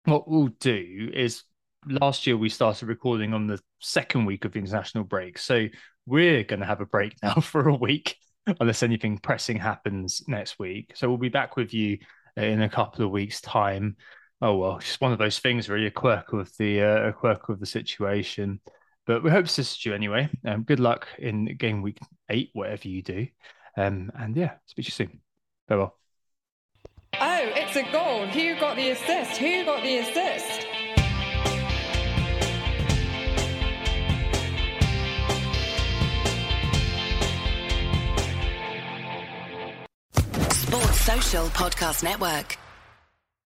what 0.06 0.30
we'll 0.30 0.50
do 0.60 1.12
is 1.14 1.44
last 1.88 2.28
year 2.28 2.38
we 2.38 2.50
started 2.50 2.88
recording 2.88 3.34
on 3.34 3.48
the 3.48 3.60
second 3.80 4.26
week 4.26 4.46
of 4.46 4.54
the 4.54 4.60
international 4.60 5.04
break, 5.04 5.38
so 5.38 5.68
we're 6.06 6.44
going 6.44 6.60
to 6.60 6.66
have 6.66 6.82
a 6.82 6.86
break 6.86 7.16
now 7.24 7.36
for 7.36 7.68
a 7.68 7.76
week 7.76 8.16
unless 8.60 8.84
anything 8.84 9.18
pressing 9.18 9.58
happens 9.58 10.24
next 10.28 10.58
week. 10.60 10.94
So 10.96 11.08
we'll 11.08 11.18
be 11.18 11.30
back 11.30 11.56
with 11.56 11.74
you 11.74 12.00
in 12.36 12.62
a 12.62 12.70
couple 12.70 13.06
of 13.06 13.12
weeks' 13.12 13.42
time. 13.42 13.96
Oh 14.42 14.58
well, 14.58 14.80
just 14.80 15.02
one 15.02 15.12
of 15.12 15.20
those 15.20 15.40
things, 15.40 15.70
really, 15.70 15.88
a 15.88 15.92
quirk 15.92 16.32
of 16.34 16.52
the 16.58 16.82
uh, 16.82 17.10
a 17.10 17.14
quirk 17.14 17.50
of 17.50 17.60
the 17.60 17.66
situation. 17.66 18.62
But 19.06 19.24
we 19.24 19.32
hope 19.32 19.46
to 19.46 19.50
assist 19.50 19.86
you 19.86 19.94
anyway. 19.94 20.30
Um, 20.46 20.64
good 20.64 20.80
luck 20.80 21.08
in 21.18 21.58
game 21.58 21.82
week 21.82 22.00
eight, 22.30 22.52
whatever 22.54 22.88
you 22.88 23.02
do. 23.02 23.28
Um, 23.76 24.12
and 24.16 24.36
yeah, 24.36 24.54
speak 24.68 24.86
to 24.86 24.90
you 24.90 24.92
soon. 24.92 25.22
Farewell. 25.68 25.98
Goal. 28.20 28.28
Who 28.28 28.60
got 28.60 28.76
the 28.76 28.90
assist? 28.90 29.38
Who 29.38 29.64
got 29.64 29.82
the 29.82 29.98
assist? 30.00 30.66
Sports 40.52 41.02
Social 41.02 41.46
Podcast 41.48 42.04
Network. 42.04 42.58